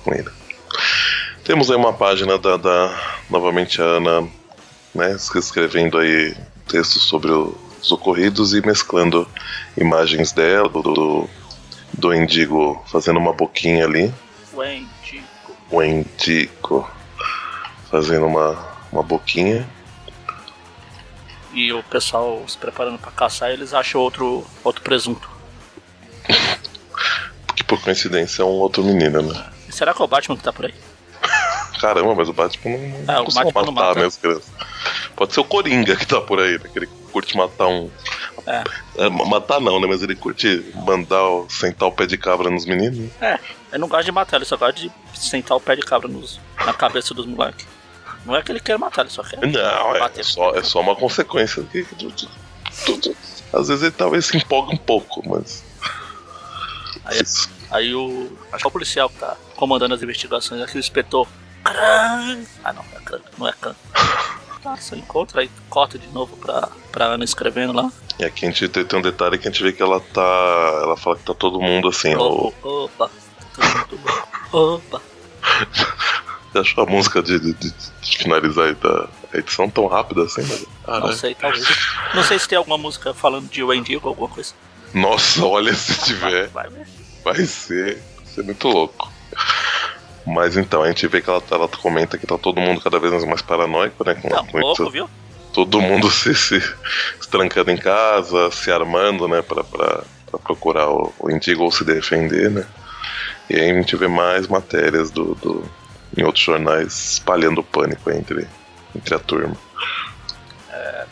com 0.04 0.14
ele. 0.14 0.30
Temos 1.44 1.70
aí 1.70 1.76
uma 1.76 1.92
página 1.92 2.38
da, 2.38 2.56
da 2.56 3.18
novamente 3.28 3.82
a 3.82 3.84
Ana, 3.84 4.28
né, 4.94 5.16
escrevendo 5.34 5.98
aí 5.98 6.36
textos 6.68 7.02
sobre 7.02 7.32
os 7.32 7.90
ocorridos 7.90 8.54
e 8.54 8.64
mesclando 8.64 9.26
imagens 9.76 10.30
dela, 10.30 10.68
do, 10.68 10.82
do, 10.82 11.30
do 11.92 12.14
Endigo 12.14 12.80
fazendo 12.86 13.18
uma 13.18 13.32
boquinha 13.32 13.84
ali. 13.84 14.12
Wendigo. 14.54 15.26
O 15.70 15.82
Endigo 15.82 16.88
fazendo 17.90 18.26
uma, 18.26 18.58
uma 18.90 19.02
boquinha. 19.02 19.68
E 21.52 21.72
o 21.72 21.82
pessoal 21.84 22.42
se 22.48 22.56
preparando 22.56 22.98
pra 22.98 23.10
caçar, 23.10 23.50
eles 23.50 23.74
acham 23.74 24.00
outro, 24.00 24.46
outro 24.64 24.82
presunto. 24.82 25.30
Que 27.54 27.64
por 27.64 27.80
coincidência 27.82 28.42
é 28.42 28.44
um 28.44 28.48
outro 28.48 28.82
menino, 28.82 29.22
né? 29.22 29.50
E 29.68 29.72
será 29.72 29.92
que 29.92 30.00
é 30.00 30.04
o 30.04 30.08
Batman 30.08 30.36
que 30.36 30.42
tá 30.42 30.52
por 30.52 30.64
aí? 30.66 30.74
Caramba, 31.80 32.14
mas 32.14 32.28
o 32.28 32.32
Batman 32.32 32.78
não, 32.78 33.14
não 33.14 33.22
o 33.22 33.24
costuma 33.24 33.44
Batman 33.44 33.62
não 33.64 33.72
matar, 33.72 33.88
mata. 33.88 34.00
né, 34.00 34.06
as 34.06 34.16
crianças. 34.16 34.50
Pode 35.14 35.34
ser 35.34 35.40
o 35.40 35.44
Coringa 35.44 35.94
que 35.96 36.06
tá 36.06 36.20
por 36.20 36.40
aí, 36.40 36.52
né? 36.58 36.64
Que 36.72 36.78
ele 36.78 36.88
curte 37.12 37.36
matar 37.36 37.66
um. 37.66 37.90
É. 38.46 38.64
É, 38.96 39.08
matar 39.10 39.60
não, 39.60 39.78
né? 39.78 39.86
Mas 39.86 40.02
ele 40.02 40.14
curte 40.16 40.64
mandar 40.86 41.20
sentar 41.48 41.88
o 41.88 41.92
pé 41.92 42.06
de 42.06 42.16
cabra 42.16 42.48
nos 42.50 42.64
meninos. 42.64 42.98
né? 42.98 43.10
É, 43.20 43.38
ele 43.72 43.80
não 43.80 43.88
gosta 43.88 44.04
de 44.04 44.12
matar, 44.12 44.36
ele 44.36 44.44
só 44.44 44.56
gosta 44.56 44.74
de 44.74 44.92
sentar 45.14 45.56
o 45.56 45.60
pé 45.60 45.74
de 45.74 45.82
cabra 45.82 46.06
nos, 46.06 46.38
na 46.64 46.74
cabeça 46.74 47.14
dos 47.14 47.24
moleques. 47.24 47.66
Não 48.24 48.36
é 48.36 48.42
que 48.42 48.52
ele 48.52 48.60
quer 48.60 48.78
matar, 48.78 49.02
ele 49.02 49.10
só 49.10 49.22
quer. 49.22 49.40
Não, 49.40 49.96
é, 49.96 49.98
Bater. 49.98 50.24
só, 50.24 50.54
é 50.54 50.62
só 50.62 50.80
uma 50.80 50.94
consequência. 50.94 51.66
Às 53.52 53.68
vezes 53.68 53.82
ele 53.82 53.90
talvez 53.90 54.26
se 54.26 54.36
empolga 54.36 54.72
um 54.72 54.76
pouco, 54.76 55.26
mas. 55.28 55.64
Aí, 57.04 57.20
aí 57.70 57.94
o. 57.94 58.30
Acho 58.52 58.62
que 58.62 58.66
é 58.66 58.68
o 58.68 58.70
policial 58.70 59.08
que 59.08 59.18
tá 59.18 59.36
comandando 59.56 59.94
as 59.94 60.02
investigações 60.02 60.62
aqui, 60.62 60.76
o 60.76 60.78
inspetor. 60.78 61.26
Cran! 61.64 62.44
Ah 62.62 62.72
não, 62.72 62.84
é 62.94 63.00
Cran, 63.04 63.20
não 63.38 63.48
é 63.48 63.52
Cran. 63.52 63.74
Tá, 64.62 64.76
você 64.76 64.94
encontra 64.94 65.40
aí, 65.40 65.50
corta 65.68 65.98
de 65.98 66.06
novo 66.08 66.36
pra, 66.36 66.68
pra 66.92 67.06
Ana 67.06 67.24
escrevendo 67.24 67.72
lá. 67.72 67.90
E 68.18 68.24
aqui 68.24 68.44
a 68.44 68.48
gente 68.48 68.68
tem, 68.68 68.84
tem 68.84 68.98
um 68.98 69.02
detalhe 69.02 69.38
que 69.38 69.48
a 69.48 69.50
gente 69.50 69.62
vê 69.62 69.72
que 69.72 69.82
ela 69.82 69.98
tá. 69.98 70.80
Ela 70.82 70.96
fala 70.96 71.16
que 71.16 71.24
tá 71.24 71.34
todo 71.34 71.60
mundo 71.60 71.88
assim, 71.88 72.14
ó. 72.14 72.52
Opa, 72.62 73.10
opa. 74.52 75.00
Você 76.52 76.58
achou 76.58 76.84
a 76.84 76.86
música 76.86 77.22
de, 77.22 77.38
de- 77.38 77.54
de- 77.54 77.74
de 78.02 78.18
finalizar 78.18 78.66
aí 78.66 78.74
da 78.74 79.08
a 79.32 79.38
edição 79.38 79.68
tão 79.70 79.86
rápida 79.86 80.22
assim, 80.24 80.42
mas. 80.42 80.60
Não 80.60 80.66
Caralho. 80.84 81.12
sei, 81.14 81.34
talvez. 81.34 81.66
Não 82.14 82.22
sei 82.22 82.38
se 82.38 82.46
tem 82.48 82.58
alguma 82.58 82.76
música 82.76 83.14
falando 83.14 83.48
de 83.48 83.62
Wendigo 83.62 84.02
ou 84.04 84.10
alguma 84.10 84.28
coisa. 84.28 84.52
Nossa, 84.92 85.44
olha 85.46 85.72
se 85.74 85.92
Vai, 85.94 86.04
tiver. 86.06 86.48
vai 86.48 86.68
ver. 86.68 86.86
Vai 87.24 87.46
ser. 87.46 88.02
Vai 88.16 88.26
ser 88.26 88.42
muito 88.44 88.68
louco. 88.68 89.10
Mas 90.26 90.56
então, 90.56 90.82
a 90.82 90.88
gente 90.88 91.06
vê 91.08 91.22
que 91.22 91.30
ela, 91.30 91.40
tá- 91.40 91.56
ela 91.56 91.66
comenta 91.68 92.18
que 92.18 92.26
tá 92.26 92.36
todo 92.36 92.60
mundo 92.60 92.80
cada 92.82 92.98
vez 92.98 93.24
mais 93.24 93.40
paranoico, 93.42 94.04
né? 94.04 94.14
Com, 94.14 94.28
Tá 94.28 94.44
com 94.44 94.58
louco, 94.58 94.90
viu? 94.90 95.08
todo 95.54 95.80
mundo 95.80 96.10
se, 96.10 96.34
se, 96.34 96.60
se 96.60 97.28
trancando 97.30 97.70
em 97.70 97.76
casa, 97.78 98.50
se 98.50 98.70
armando, 98.70 99.26
né, 99.26 99.40
pra, 99.42 99.64
pra, 99.64 100.04
pra 100.30 100.38
procurar 100.38 100.88
o, 100.90 101.12
o 101.18 101.30
Indigo 101.30 101.62
ou 101.64 101.72
se 101.72 101.84
defender, 101.84 102.50
né? 102.50 102.64
E 103.50 103.54
aí 103.56 103.70
a 103.70 103.74
gente 103.74 103.96
vê 103.96 104.08
mais 104.08 104.46
matérias 104.48 105.10
do, 105.10 105.34
do, 105.36 105.68
em 106.16 106.22
outros 106.22 106.44
jornais 106.44 107.12
espalhando 107.12 107.62
pânico 107.62 108.10
entre, 108.10 108.46
entre 108.94 109.14
a 109.14 109.18
turma. 109.18 109.56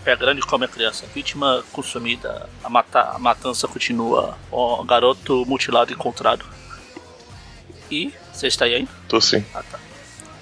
Pé 0.05 0.17
grande 0.17 0.41
come 0.41 0.65
a 0.65 0.69
criança. 0.69 1.05
Vítima 1.15 1.63
consumida. 1.73 2.49
A, 2.65 2.71
mata, 2.71 3.01
a 3.15 3.19
matança 3.19 3.69
continua. 3.69 4.37
O 4.51 4.83
garoto 4.85 5.45
mutilado 5.47 5.93
encontrado. 5.93 6.45
E. 7.91 8.13
Você 8.33 8.47
está 8.47 8.65
aí 8.65 8.77
ainda? 8.77 8.91
Tô 9.09 9.17
assim, 9.17 9.45
Ah, 9.53 9.63
tá. 9.63 9.79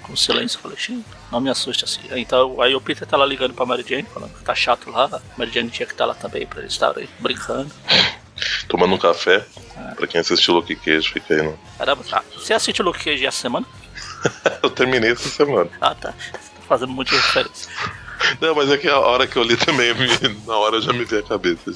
Com 0.03 0.15
silêncio, 0.15 0.59
falei, 0.59 0.77
"Xiii, 0.77 1.03
não 1.31 1.41
me 1.41 1.49
assuste 1.49 1.83
assim. 1.83 1.99
Então, 2.11 2.61
aí 2.61 2.73
o 2.73 2.79
Peter 2.81 3.05
tá 3.05 3.17
lá 3.17 3.25
ligando 3.25 3.53
pra 3.53 3.65
Mary 3.65 3.85
Jane, 3.87 4.07
falando 4.11 4.33
que 4.33 4.43
tá 4.43 4.55
chato 4.55 4.89
lá. 4.89 5.21
Mary 5.37 5.51
Jane 5.51 5.69
tinha 5.69 5.85
que 5.85 5.91
estar 5.93 6.05
lá 6.05 6.13
também 6.15 6.47
pra 6.47 6.61
eles 6.61 6.71
estarem 6.71 7.07
brincando. 7.19 7.69
Tomando 8.69 8.93
um 8.93 8.97
café. 8.97 9.45
Ah. 9.75 9.93
Pra 9.97 10.07
quem 10.07 10.21
assistiu 10.21 10.53
Luke 10.53 10.73
Cage, 10.77 11.09
fica 11.11 11.33
aí. 11.33 11.41
No... 11.41 11.59
Caramba, 11.77 12.03
tá. 12.09 12.23
Você 12.35 12.53
assistiu 12.53 12.85
Luke 12.85 13.03
Cage 13.03 13.25
essa 13.25 13.41
semana? 13.41 13.65
Eu 14.63 14.69
terminei 14.69 15.11
essa 15.11 15.27
semana. 15.27 15.69
Ah, 15.81 15.93
tá. 15.93 16.13
Você 16.17 16.31
tá 16.31 16.39
fazendo 16.67 16.93
muita 16.93 17.11
referência. 17.15 17.69
Não, 18.39 18.53
mas 18.55 18.69
é 18.69 18.77
que 18.77 18.87
a 18.87 18.99
hora 18.99 19.25
que 19.25 19.37
eu 19.37 19.43
li 19.43 19.55
também, 19.55 19.93
na 20.45 20.57
hora 20.57 20.81
já 20.81 20.91
me 20.91 21.05
veio 21.05 21.23
a 21.23 21.25
cabeça. 21.27 21.71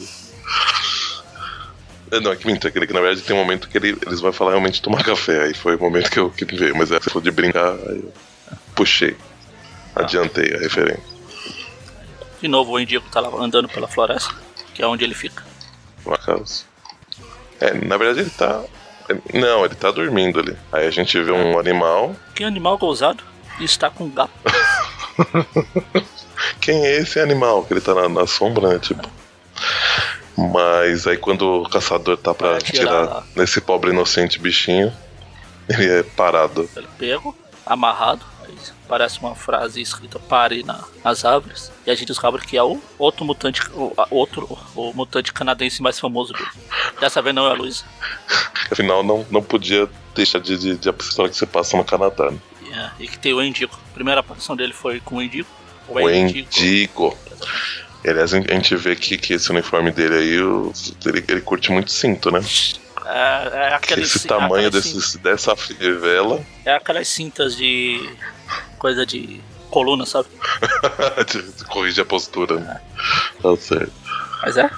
É, 2.12 2.20
Não, 2.20 2.32
é 2.34 2.36
que 2.36 2.46
minta, 2.46 2.68
aquele 2.68 2.86
que 2.86 2.92
na 2.94 3.00
verdade 3.00 3.22
tem 3.22 3.34
um 3.36 3.40
momento 3.40 3.68
que 3.70 3.78
ele- 3.78 3.98
eles 4.06 4.20
vão 4.20 4.32
falar 4.34 4.52
realmente 4.52 4.82
tomar 4.82 5.04
café. 5.04 5.44
Aí 5.44 5.54
foi 5.54 5.76
o 5.78 5.80
momento 5.80 6.12
que, 6.12 6.20
eu, 6.20 6.30
que 6.30 6.46
me 6.46 6.58
veio. 6.58 6.76
Mas 6.78 6.92
é, 6.92 7.00
se 7.00 7.10
for 7.10 7.22
de 7.22 7.32
brincar, 7.32 7.72
aí 7.72 8.04
eu 8.04 8.14
puxei. 8.76 9.16
Adiantei 9.96 10.54
a 10.54 10.60
referência. 10.60 11.02
De 12.42 12.48
novo, 12.50 12.74
o 12.74 12.80
Indigo 12.80 13.06
tá 13.10 13.22
lá 13.22 13.30
andando 13.42 13.70
pela 13.70 13.88
floresta, 13.88 14.36
que 14.74 14.82
é 14.84 14.88
onde 14.88 15.04
ele 15.06 15.16
fica. 15.16 15.44
No 16.06 16.14
acaso. 16.14 16.66
É, 17.60 17.74
na 17.74 17.98
verdade 17.98 18.22
ele 18.22 18.30
tá. 18.30 18.64
Não, 19.34 19.66
ele 19.66 19.76
tá 19.76 19.92
dormindo 19.92 20.40
ali. 20.40 20.56
Aí 20.72 20.88
a 20.88 20.92
gente 20.92 21.22
vê 21.22 21.32
um 21.32 21.60
animal. 21.60 22.16
Que 22.34 22.44
animal 22.44 22.78
gozado 22.78 23.24
e 23.60 23.66
está 23.66 23.90
com 23.90 24.10
gato. 24.10 24.32
Quem 26.60 26.86
é 26.86 26.98
esse 26.98 27.20
animal? 27.20 27.64
Que 27.64 27.74
ele 27.74 27.82
tá 27.82 27.94
na, 27.94 28.10
na 28.10 28.28
sombra, 28.28 28.70
né? 28.70 28.80
Tipo. 28.80 29.08
Mas 30.36 31.06
aí 31.06 31.18
quando 31.18 31.62
o 31.62 31.70
caçador 31.70 32.18
tá 32.18 32.34
pra 32.34 32.60
tirar 32.60 33.02
lá. 33.02 33.24
nesse 33.36 33.62
pobre 33.62 33.92
inocente 33.92 34.40
bichinho, 34.40 34.92
ele 35.70 36.00
é 36.00 36.04
parado. 36.04 36.68
Ele 36.76 36.88
pego, 36.98 37.36
amarrado. 37.66 38.26
Parece 38.94 39.20
uma 39.22 39.34
frase 39.34 39.82
escrita 39.82 40.20
pare 40.20 40.62
na, 40.62 40.80
nas 41.04 41.26
árvores. 41.26 41.72
E 41.84 41.90
a 41.90 41.96
gente 41.96 42.10
descobre 42.10 42.46
que 42.46 42.56
é 42.56 42.62
o 42.62 42.80
outro 43.00 43.26
mutante, 43.26 43.60
o, 43.74 43.92
outro, 44.12 44.48
o 44.76 44.94
mutante 44.94 45.34
canadense 45.34 45.82
mais 45.82 46.00
famoso 46.00 46.32
dele. 46.32 46.46
Dessa 47.02 47.20
vez 47.20 47.34
não 47.34 47.48
é 47.48 47.50
a 47.50 47.54
Luísa. 47.54 47.86
Afinal, 48.70 49.02
não, 49.02 49.26
não 49.32 49.42
podia 49.42 49.90
deixar 50.14 50.38
de, 50.40 50.56
de, 50.60 50.78
de 50.78 50.90
a 50.90 50.94
que 50.94 51.04
você 51.36 51.48
passa 51.48 51.76
no 51.76 51.84
Canadá. 51.84 52.30
Né? 52.30 52.38
E, 52.62 52.72
é, 52.72 52.92
e 53.00 53.08
que 53.08 53.18
tem 53.18 53.34
o 53.34 53.42
Endigo. 53.42 53.74
A 53.74 53.94
primeira 53.96 54.20
aparição 54.20 54.56
dele 54.56 54.74
foi 54.74 55.00
com 55.00 55.16
o 55.16 55.22
Endigo. 55.24 55.50
O 55.88 55.96
O. 55.96 56.10
Endigo. 56.12 57.18
E, 58.06 58.10
Aliás, 58.12 58.32
a 58.32 58.38
gente 58.42 58.76
vê 58.76 58.96
que, 58.96 59.18
que 59.18 59.34
esse 59.34 59.50
uniforme 59.50 59.90
dele 59.90 60.16
aí, 60.18 60.40
o- 60.40 60.72
ele, 61.04 61.26
ele 61.28 61.42
curte 61.42 61.72
muito 61.72 61.92
cinto, 61.92 62.30
né? 62.30 62.42
É, 63.06 63.48
é 63.48 63.68
Que 63.70 63.74
aquele, 63.74 64.04
esse 64.04 64.26
tamanho 64.28 64.68
aquelas 64.68 64.72
desses, 64.86 65.16
dessa 65.16 65.56
fivela 65.58 66.42
É 66.64 66.76
aquelas 66.76 67.08
cintas 67.08 67.58
de. 67.58 68.00
Coisa 68.84 69.06
de 69.06 69.40
coluna, 69.70 70.06
sabe? 70.06 70.28
corrigir 71.72 72.02
a 72.02 72.06
postura. 72.06 72.60
Né? 72.60 72.82
Tá 73.42 73.56
certo. 73.56 73.94
Mas 74.42 74.58
é. 74.58 74.70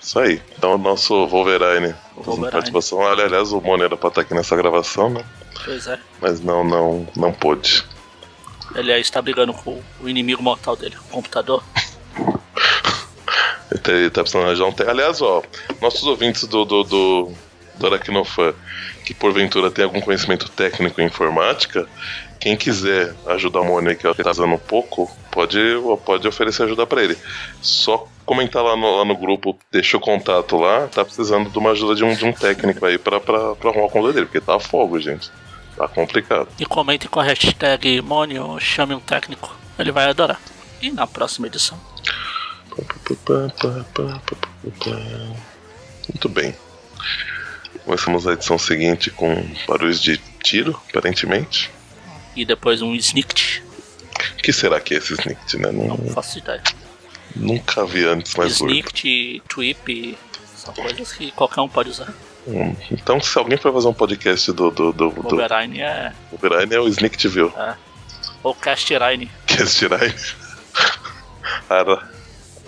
Isso 0.00 0.18
aí. 0.18 0.40
Então, 0.56 0.76
o 0.76 0.78
nosso 0.78 1.26
Wolverine. 1.26 1.94
Wolverine. 2.16 2.50
participação. 2.50 2.98
Olha, 2.98 3.24
aliás, 3.24 3.52
o 3.52 3.60
Moni 3.60 3.82
era 3.82 3.94
pra 3.94 4.08
estar 4.08 4.22
aqui 4.22 4.32
nessa 4.32 4.56
gravação, 4.56 5.10
né? 5.10 5.22
Pois 5.66 5.86
é. 5.86 5.98
Mas 6.18 6.40
não, 6.40 6.64
não, 6.64 7.06
não 7.14 7.30
pôde. 7.30 7.84
Ele 8.74 8.90
aí 8.90 9.02
está 9.02 9.20
brigando 9.20 9.52
com 9.52 9.82
o 10.00 10.08
inimigo 10.08 10.42
mortal 10.42 10.74
dele, 10.74 10.96
o 10.96 11.10
computador. 11.10 11.62
Ele 13.70 13.80
tá, 13.80 13.92
ele 13.92 14.10
tá 14.10 14.20
precisando 14.20 14.44
arranjar 14.44 14.66
um 14.66 14.72
te... 14.72 14.82
Aliás, 14.84 15.20
ó, 15.20 15.42
nossos 15.80 16.04
ouvintes 16.04 16.46
do, 16.46 16.64
do, 16.64 16.84
do, 16.84 17.32
do 17.76 17.86
Aracnofan, 17.86 18.54
que 19.04 19.12
porventura 19.12 19.68
tem 19.68 19.84
algum 19.84 20.00
conhecimento 20.00 20.48
técnico 20.50 21.00
em 21.00 21.06
informática, 21.06 21.88
quem 22.44 22.58
quiser 22.58 23.14
ajudar 23.26 23.62
o 23.62 23.64
Moni, 23.64 23.96
que 23.96 24.22
tá 24.22 24.30
usando 24.30 24.58
pouco, 24.58 25.10
pode, 25.30 25.58
pode 26.04 26.28
oferecer 26.28 26.64
ajuda 26.64 26.86
pra 26.86 27.02
ele. 27.02 27.16
Só 27.62 28.06
comentar 28.26 28.62
lá 28.62 28.76
no, 28.76 28.98
lá 28.98 29.02
no 29.06 29.16
grupo, 29.16 29.58
deixa 29.72 29.96
o 29.96 30.00
contato 30.00 30.58
lá, 30.58 30.86
tá 30.88 31.02
precisando 31.02 31.48
de 31.48 31.58
uma 31.58 31.70
ajuda 31.70 31.94
de 31.94 32.04
um, 32.04 32.14
de 32.14 32.22
um 32.22 32.34
técnico 32.34 32.84
aí 32.84 32.98
pra, 32.98 33.18
pra 33.18 33.38
arrumar 33.38 33.86
o 33.86 33.88
computador 33.88 34.12
dele, 34.12 34.26
porque 34.26 34.42
tá 34.42 34.56
a 34.56 34.60
fogo, 34.60 35.00
gente. 35.00 35.30
Tá 35.74 35.88
complicado. 35.88 36.48
E 36.60 36.66
comente 36.66 37.08
com 37.08 37.18
a 37.18 37.22
hashtag 37.22 38.02
Monio, 38.02 38.60
chame 38.60 38.94
um 38.94 39.00
técnico. 39.00 39.56
Ele 39.78 39.90
vai 39.90 40.04
adorar. 40.04 40.38
E 40.82 40.92
na 40.92 41.06
próxima 41.06 41.46
edição. 41.46 41.80
Muito 46.12 46.28
bem. 46.28 46.54
Começamos 47.86 48.26
a 48.26 48.34
edição 48.34 48.58
seguinte 48.58 49.10
com 49.10 49.34
barulhos 49.66 49.98
de 49.98 50.18
tiro, 50.42 50.78
aparentemente. 50.90 51.72
E 52.36 52.44
depois 52.44 52.82
um 52.82 52.94
snikt. 52.94 53.62
O 54.38 54.42
que 54.42 54.52
será 54.52 54.80
que 54.80 54.94
é 54.94 54.98
esse 54.98 55.12
snikt, 55.14 55.56
né? 55.58 55.70
Não- 55.72 55.96
Não 55.96 56.08
faço 56.12 56.38
ideia. 56.38 56.62
nunca 57.34 57.84
vi 57.86 58.04
antes, 58.04 58.34
mas 58.36 58.60
hoje. 58.60 58.74
Snikt, 58.78 59.42
tweep, 59.48 60.18
são 60.56 60.72
coisas 60.74 61.12
que 61.12 61.30
qualquer 61.32 61.60
um 61.60 61.68
pode 61.68 61.90
usar. 61.90 62.12
Hum, 62.46 62.76
Então, 62.90 63.20
se 63.20 63.38
alguém 63.38 63.56
for 63.56 63.72
fazer 63.72 63.88
um 63.88 63.94
podcast 63.94 64.52
do, 64.52 64.70
do, 64.70 64.92
do, 64.92 65.10
do 65.10 65.40
é. 65.40 66.12
Wolverine, 66.30 66.74
é 66.74 66.80
o 66.80 66.88
Snicktville. 66.88 67.52
é. 67.56 67.74
Ou 68.42 68.54
Casterine. 68.54 69.30
Castirine. 69.46 70.14
Ara. 71.68 72.08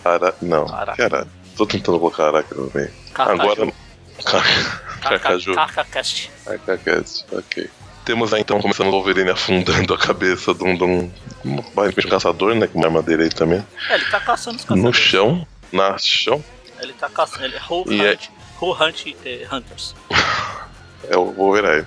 Ara. 0.05 0.35
Não. 0.41 0.67
Ara. 0.75 0.97
Caralho. 0.97 1.29
Tô 1.57 1.67
tentando 1.67 1.99
colocar 1.99 2.29
Araca 2.29 2.55
no 2.55 2.71
meio. 2.75 2.91
Agora. 3.15 3.73
Carcaju. 5.03 5.55
CarcaCast. 5.55 6.31
Carcacast, 6.45 7.25
ok. 7.33 7.71
Temos 8.07 8.33
aí 8.33 8.41
então 8.41 8.61
começando 8.63 8.87
o 8.87 8.91
Wolverine 8.93 9.31
afundando 9.31 9.93
a 9.93 9.99
cabeça 9.99 10.55
de 10.55 10.63
um, 10.65 10.77
de 10.77 10.85
um, 10.85 11.11
um, 11.45 11.59
um 11.59 12.09
caçador, 12.09 12.55
né? 12.55 12.67
Com 12.69 12.79
uma 12.79 12.87
armadilha 12.87 13.25
aí 13.25 13.29
também. 13.31 13.67
É, 13.91 13.95
ele 13.97 14.05
tá 14.07 14.21
caçando 14.21 14.57
os 14.57 14.63
No 14.65 14.69
caçadores. 14.69 14.97
chão. 14.97 15.47
Na 15.73 15.99
chão. 15.99 16.43
Ele 16.81 16.93
tá 16.93 17.09
caçando. 17.11 17.45
Ele 17.47 17.57
é 17.57 17.61
E 17.93 18.01
é- 18.07 18.13
Hunt. 18.13 18.29
Who 18.61 18.73
Hunt 18.73 19.07
eh, 19.25 19.47
Hunters. 19.53 19.95
É 21.09 21.17
o 21.17 21.31
Wolverine. 21.33 21.87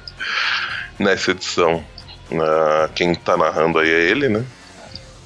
Nessa 0.97 1.31
edição, 1.31 1.83
ah, 2.41 2.89
quem 2.95 3.13
tá 3.15 3.35
narrando 3.35 3.77
aí 3.79 3.89
é 3.89 4.09
ele, 4.09 4.29
né? 4.29 4.45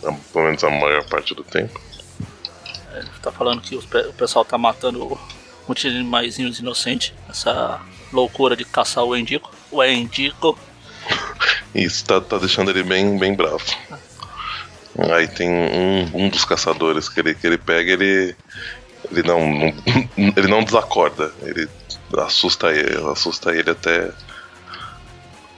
Pelo 0.01 0.45
menos 0.45 0.63
a 0.63 0.69
maior 0.71 1.03
parte 1.09 1.35
do 1.35 1.43
tempo. 1.43 1.79
Ele 2.95 3.07
tá 3.21 3.31
falando 3.31 3.61
que 3.61 3.77
pe- 3.87 4.07
o 4.07 4.13
pessoal 4.13 4.43
tá 4.45 4.57
matando 4.57 5.19
muitos 5.67 5.85
animaizinhos 5.85 6.57
inocentes. 6.59 7.13
Essa 7.29 7.81
loucura 8.11 8.55
de 8.55 8.65
caçar 8.65 9.03
o 9.03 9.15
Endigo. 9.15 9.51
O 9.69 9.83
Endigo. 9.83 10.57
Isso 11.75 12.05
tá, 12.05 12.21
tá 12.21 12.37
deixando 12.37 12.69
ele 12.71 12.83
bem, 12.83 13.17
bem 13.17 13.33
bravo. 13.33 13.63
Aí 15.11 15.27
tem 15.27 15.49
um, 15.49 16.25
um 16.25 16.29
dos 16.29 16.45
caçadores 16.45 17.09
que 17.09 17.19
ele, 17.19 17.33
que 17.35 17.45
ele 17.47 17.57
pega, 17.57 17.91
ele. 17.91 18.35
Ele 19.11 19.23
não, 19.23 19.39
não- 19.51 19.73
ele 20.37 20.47
não 20.47 20.63
desacorda. 20.63 21.33
Ele 21.41 21.67
assusta 22.19 22.71
ele, 22.71 22.95
assusta 23.11 23.53
ele 23.55 23.71
até. 23.71 24.11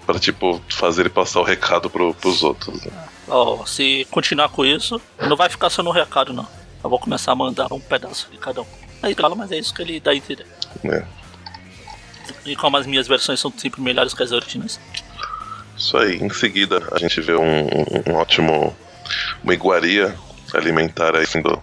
Pra 0.05 0.19
tipo, 0.19 0.61
fazer 0.69 1.01
ele 1.01 1.09
passar 1.09 1.39
o 1.39 1.43
recado 1.43 1.89
pro, 1.89 2.13
pros 2.13 2.43
outros. 2.43 2.81
né? 2.83 2.91
Ó, 3.27 3.65
se 3.65 4.05
continuar 4.11 4.49
com 4.49 4.63
isso, 4.65 5.01
não 5.27 5.35
vai 5.35 5.49
ficar 5.49 5.69
só 5.69 5.81
no 5.83 5.89
recado, 5.91 6.31
não. 6.31 6.47
Eu 6.83 6.89
vou 6.89 6.99
começar 6.99 7.31
a 7.31 7.35
mandar 7.35 7.73
um 7.73 7.79
pedaço 7.79 8.29
de 8.31 8.37
cada 8.37 8.61
um. 8.61 8.65
Aí 9.01 9.15
fala, 9.15 9.35
mas 9.35 9.51
é 9.51 9.57
isso 9.57 9.73
que 9.73 9.81
ele 9.81 9.99
dá 9.99 10.11
a 10.11 10.15
entender. 10.15 10.45
né? 10.83 11.05
E 12.45 12.55
como 12.55 12.77
as 12.77 12.85
minhas 12.85 13.07
versões 13.07 13.39
são 13.39 13.51
sempre 13.57 13.81
melhores 13.81 14.13
que 14.13 14.21
as 14.21 14.31
originais. 14.31 14.79
Isso 15.77 15.98
aí, 15.98 16.17
em 16.17 16.29
seguida 16.29 16.82
a 16.91 16.98
gente 16.98 17.20
vê 17.22 17.36
um, 17.36 17.65
um- 17.65 18.15
ótimo 18.15 18.75
uma 19.44 19.53
iguaria 19.53 20.15
alimentar 20.53 21.15
aí 21.15 21.25
sendo 21.25 21.62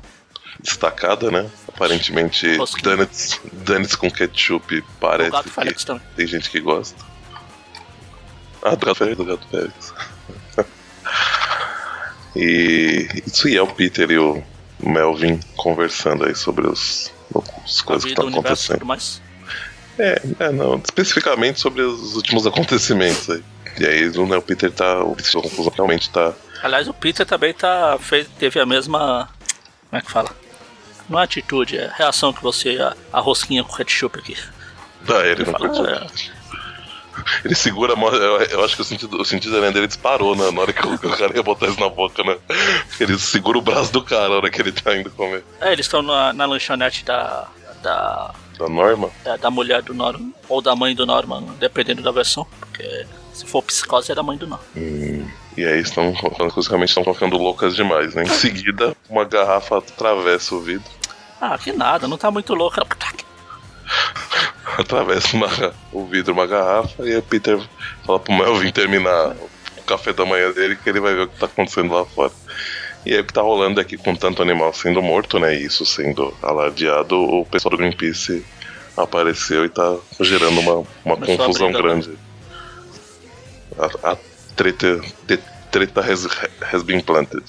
destacada, 0.61 1.31
né? 1.31 1.50
Aparentemente, 1.69 2.57
donuts, 2.83 3.40
donuts 3.52 3.97
com 3.97 4.11
ketchup 4.11 4.78
O 4.78 4.85
parece 5.00 5.31
gato 5.31 5.45
que 5.45 5.50
Félix 5.50 5.85
também. 5.85 6.02
tem 6.16 6.26
gente 6.26 6.50
que 6.50 6.61
gosta. 6.61 7.02
Ah, 8.62 8.76
do 8.76 8.87
gato 8.87 8.99
Félix, 8.99 9.16
do 9.16 9.25
gato 9.25 9.47
Félix. 9.50 9.95
e 12.37 13.23
isso 13.26 13.49
aí 13.49 13.57
é 13.57 13.62
o 13.62 13.66
Peter 13.66 14.11
e 14.11 14.19
o 14.19 14.42
Melvin 14.81 15.40
conversando 15.57 16.25
aí 16.25 16.35
sobre 16.35 16.66
os, 16.66 17.11
coisas 17.85 18.04
que 18.04 18.11
estão 18.11 18.28
acontecendo. 18.28 18.87
É, 19.99 20.23
é, 20.38 20.50
não, 20.52 20.76
especificamente 20.78 21.61
sobre 21.61 21.83
os 21.83 22.14
últimos 22.16 22.47
acontecimentos 22.47 23.28
aí. 23.31 23.42
E 23.78 23.86
aí 23.86 24.08
né, 24.26 24.36
o 24.36 24.42
Peter 24.42 24.70
tá. 24.70 25.02
O 25.02 25.14
Peter, 25.14 25.38
a 25.38 25.42
conclusão 25.42 25.72
realmente 25.74 26.10
tá. 26.10 26.32
Aliás, 26.62 26.88
o 26.88 26.94
Peter 26.94 27.26
também 27.26 27.52
tá, 27.52 27.98
fez, 27.98 28.28
teve 28.38 28.60
a 28.60 28.66
mesma. 28.66 29.28
Como 29.88 29.98
é 29.98 30.00
que 30.00 30.10
fala? 30.10 30.30
Não 31.08 31.18
é 31.18 31.24
atitude, 31.24 31.76
é 31.76 31.90
reação 31.94 32.32
que 32.32 32.42
você. 32.42 32.78
A, 32.80 32.94
a 33.12 33.20
rosquinha 33.20 33.64
com 33.64 33.74
ketchup 33.74 34.18
aqui. 34.18 34.36
Ah, 35.08 35.26
ele 35.26 35.44
não 35.44 35.52
Fala, 35.52 35.90
é, 35.90 36.06
Ele 37.44 37.54
segura 37.54 37.94
a 37.94 37.96
mão. 37.96 38.12
Eu, 38.12 38.64
acho 38.64 38.76
que 38.76 38.82
o 38.82 38.84
sentido, 38.84 39.20
o 39.20 39.24
sentido 39.24 39.60
da 39.60 39.70
dele 39.70 39.86
disparou 39.86 40.36
né, 40.36 40.50
na 40.50 40.60
hora 40.60 40.72
que 40.72 40.86
o, 40.86 40.94
o 40.94 41.16
cara 41.16 41.34
ia 41.34 41.42
botar 41.42 41.66
isso 41.66 41.80
na 41.80 41.88
boca, 41.88 42.22
né? 42.22 42.36
Ele 43.00 43.18
segura 43.18 43.58
o 43.58 43.62
braço 43.62 43.92
do 43.92 44.02
cara 44.02 44.28
na 44.28 44.36
hora 44.36 44.50
que 44.50 44.60
ele 44.60 44.72
tá 44.72 44.96
indo 44.96 45.10
comer. 45.10 45.44
é, 45.60 45.72
eles 45.72 45.86
estão 45.86 46.02
na, 46.02 46.32
na 46.32 46.46
lanchonete 46.46 47.04
da, 47.04 47.48
da, 47.82 48.34
Da 48.59 48.68
Norma? 48.68 49.11
da, 49.25 49.37
da 49.37 49.50
mulher 49.50 49.82
do 49.82 49.94
Norman, 49.94 50.32
ou 50.49 50.61
da 50.61 50.76
mãe 50.76 50.94
do 50.94 51.06
Norman, 51.06 51.42
dependendo 51.59 52.02
da 52.02 52.11
versão. 52.11 52.47
Porque 52.61 53.06
se 53.32 53.47
for 53.47 53.62
psicose 53.62 54.12
é 54.12 54.14
da 54.14 54.23
mãe 54.23 54.37
do 54.37 54.47
Norman. 54.47 54.66
Hum, 54.76 55.28
e 55.56 55.64
aí 55.64 55.80
estão 55.80 56.12
realmente 56.12 56.88
estão 56.88 57.04
ficando 57.14 57.37
loucas 57.37 57.75
demais, 57.75 58.14
né? 58.14 58.23
Em 58.25 58.28
seguida, 58.28 58.97
uma 59.09 59.25
garrafa 59.25 59.78
atravessa 59.78 60.54
o 60.54 60.61
vidro. 60.61 60.90
Ah, 61.40 61.59
que 61.59 61.73
nada, 61.73 62.06
não 62.06 62.16
tá 62.16 62.30
muito 62.30 62.54
louco. 62.54 62.80
Atravessa 64.78 65.37
uma, 65.37 65.49
o 65.92 66.06
vidro 66.06 66.32
uma 66.32 66.47
garrafa 66.47 67.02
e 67.06 67.16
o 67.16 67.23
Peter 67.23 67.61
fala 68.06 68.21
pro 68.21 68.32
Melvin 68.32 68.71
terminar 68.71 69.35
o 69.76 69.82
café 69.82 70.12
da 70.12 70.25
manhã 70.25 70.50
dele 70.52 70.76
que 70.76 70.88
ele 70.88 71.00
vai 71.00 71.14
ver 71.14 71.23
o 71.23 71.28
que 71.28 71.38
tá 71.38 71.47
acontecendo 71.47 71.92
lá 71.92 72.04
fora. 72.04 72.32
E 73.04 73.12
aí 73.14 73.21
o 73.21 73.25
que 73.25 73.32
tá 73.32 73.42
rolando 73.42 73.80
é 73.80 73.85
que 73.85 73.97
com 73.97 74.14
tanto 74.14 74.42
animal 74.42 74.73
sendo 74.73 75.02
morto, 75.02 75.38
né? 75.38 75.54
E 75.56 75.64
isso 75.64 75.85
sendo 75.85 76.32
alardeado, 76.42 77.16
o 77.21 77.44
pessoal 77.47 77.71
do 77.71 77.76
Greenpeace 77.76 78.44
apareceu 78.97 79.64
e 79.64 79.68
tá 79.68 79.97
gerando 80.21 80.61
uma, 80.61 80.75
uma 81.04 81.16
Começou 81.16 81.37
confusão 81.38 81.73
briga, 81.73 81.82
grande. 81.82 82.18
A, 83.78 84.12
a 84.12 84.16
treta, 84.54 85.00
treta 85.71 86.00
has, 86.00 86.28
has 86.73 86.82
been 86.82 87.00
planted. 87.00 87.42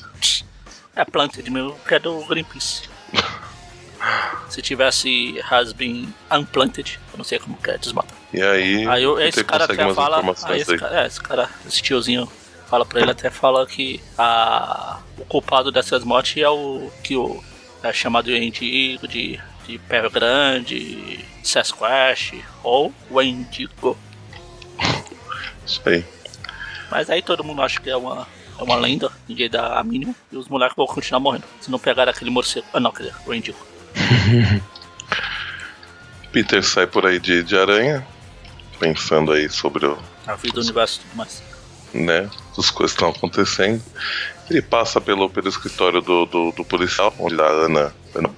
É 0.96 1.04
Planted 1.06 1.50
meu, 1.52 1.78
que 1.88 1.96
é 1.96 2.00
do 2.00 2.24
Greenpeace. 2.26 2.84
Se 4.50 4.62
tivesse 4.62 5.40
has 5.50 5.72
been 5.74 6.14
unplanted, 6.32 7.00
eu 7.12 7.18
não 7.18 7.24
sei 7.24 7.40
como 7.40 7.58
que 7.58 7.72
é, 7.72 7.78
desmata. 7.78 8.14
E 8.34 8.42
aí, 8.42 8.88
Aí 8.88 9.04
eu- 9.04 9.20
esse 9.20 9.44
cara 9.44 9.68
consegue 9.68 9.82
até 9.84 9.94
fala. 9.94 10.18
Aí 10.18 10.22
informações 10.22 10.62
esse 10.62 10.72
aí. 10.74 10.78
cara, 10.80 11.02
é, 11.04 11.08
esse 11.08 11.22
cara, 11.22 11.50
esse 11.68 11.82
tiozinho 11.82 12.30
fala 12.74 12.86
pra 12.88 13.02
ele 13.02 13.12
até 13.12 13.30
fala 13.30 13.68
que 13.68 14.02
a, 14.18 15.00
o 15.20 15.26
culpado 15.26 15.72
dessas 15.72 16.04
mortes 16.04 16.42
é 16.42 16.50
o 16.50 16.90
que 17.04 17.16
o 17.16 17.40
é 17.84 17.94
chamado 17.94 18.26
de 18.26 18.36
Indigo, 18.36 19.08
de, 19.08 19.40
de 19.68 19.78
Pé 19.78 20.10
Grande, 20.10 21.24
Sasquatch 21.44 22.44
ou 22.64 22.92
o 23.12 23.22
Indigo. 23.22 23.96
Isso 25.64 25.84
aí. 25.86 26.04
Mas 26.90 27.12
aí 27.12 27.22
todo 27.22 27.44
mundo 27.44 27.62
acha 27.62 27.80
que 27.80 27.92
é 27.92 27.96
uma, 27.96 28.28
é 28.58 28.64
uma 28.64 28.76
lenda, 28.76 29.12
ninguém 29.30 29.52
dá 29.52 29.78
a 29.80 29.84
mínima, 29.84 30.16
e 30.32 30.38
os 30.38 30.48
moleques 30.48 30.76
vão 30.76 30.88
continuar 30.88 31.20
morrendo. 31.20 31.46
Se 31.62 31.70
não 31.70 31.78
pegar 31.78 32.10
aquele 32.10 32.32
morcego. 32.32 32.66
Ah 32.74 32.80
não, 32.80 32.92
quer 32.92 33.04
dizer, 33.04 33.16
o 33.28 33.36
Indigo. 33.36 33.60
Peter 36.34 36.64
sai 36.64 36.88
por 36.88 37.06
aí 37.06 37.20
de, 37.20 37.44
de 37.44 37.56
aranha, 37.56 38.04
pensando 38.80 39.32
aí 39.32 39.48
sobre 39.48 39.86
o, 39.86 39.96
A 40.26 40.34
vida, 40.34 40.60
o 40.60 40.64
universo 40.64 41.00
e 41.00 41.04
tudo 41.04 41.18
mais. 41.18 41.53
Né, 41.94 42.30
as 42.58 42.70
coisas 42.70 42.96
que 42.96 43.04
estão 43.04 43.10
acontecendo. 43.10 43.82
Ele 44.50 44.62
passa 44.62 45.00
pelo, 45.00 45.30
pelo 45.30 45.48
escritório 45.48 46.02
do, 46.02 46.26
do, 46.26 46.52
do 46.52 46.66
policial, 46.66 47.14
onde 47.20 47.40
a 47.42 47.46
Ana, 47.46 47.96
Ana 48.14 48.30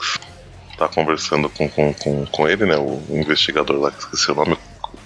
tá 0.78 0.88
conversando 0.88 1.50
com, 1.50 1.70
com, 1.70 1.94
com, 1.94 2.26
com 2.26 2.48
ele, 2.48 2.66
né, 2.66 2.78
o 2.78 3.02
investigador 3.10 3.80
lá, 3.80 3.92
que 3.92 4.00
esqueci 4.00 4.32
o 4.32 4.36
nome. 4.36 4.58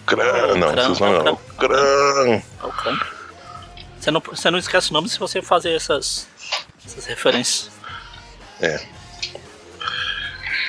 Cran, 0.05 0.55
não, 0.55 0.71
Cran, 0.71 0.81
esqueci 0.81 1.03
o 1.03 1.05
nome 1.05 1.23
não. 1.23 1.35
Cran. 1.57 2.33
É. 2.33 3.19
Você 3.99 4.11
não, 4.11 4.21
você 4.21 4.51
não 4.51 4.59
esquece 4.59 4.91
o 4.91 4.93
nome 4.93 5.09
se 5.09 5.19
você 5.19 5.41
fazer 5.41 5.73
essas, 5.73 6.27
essas 6.85 7.05
referências. 7.05 7.69
É. 8.61 8.79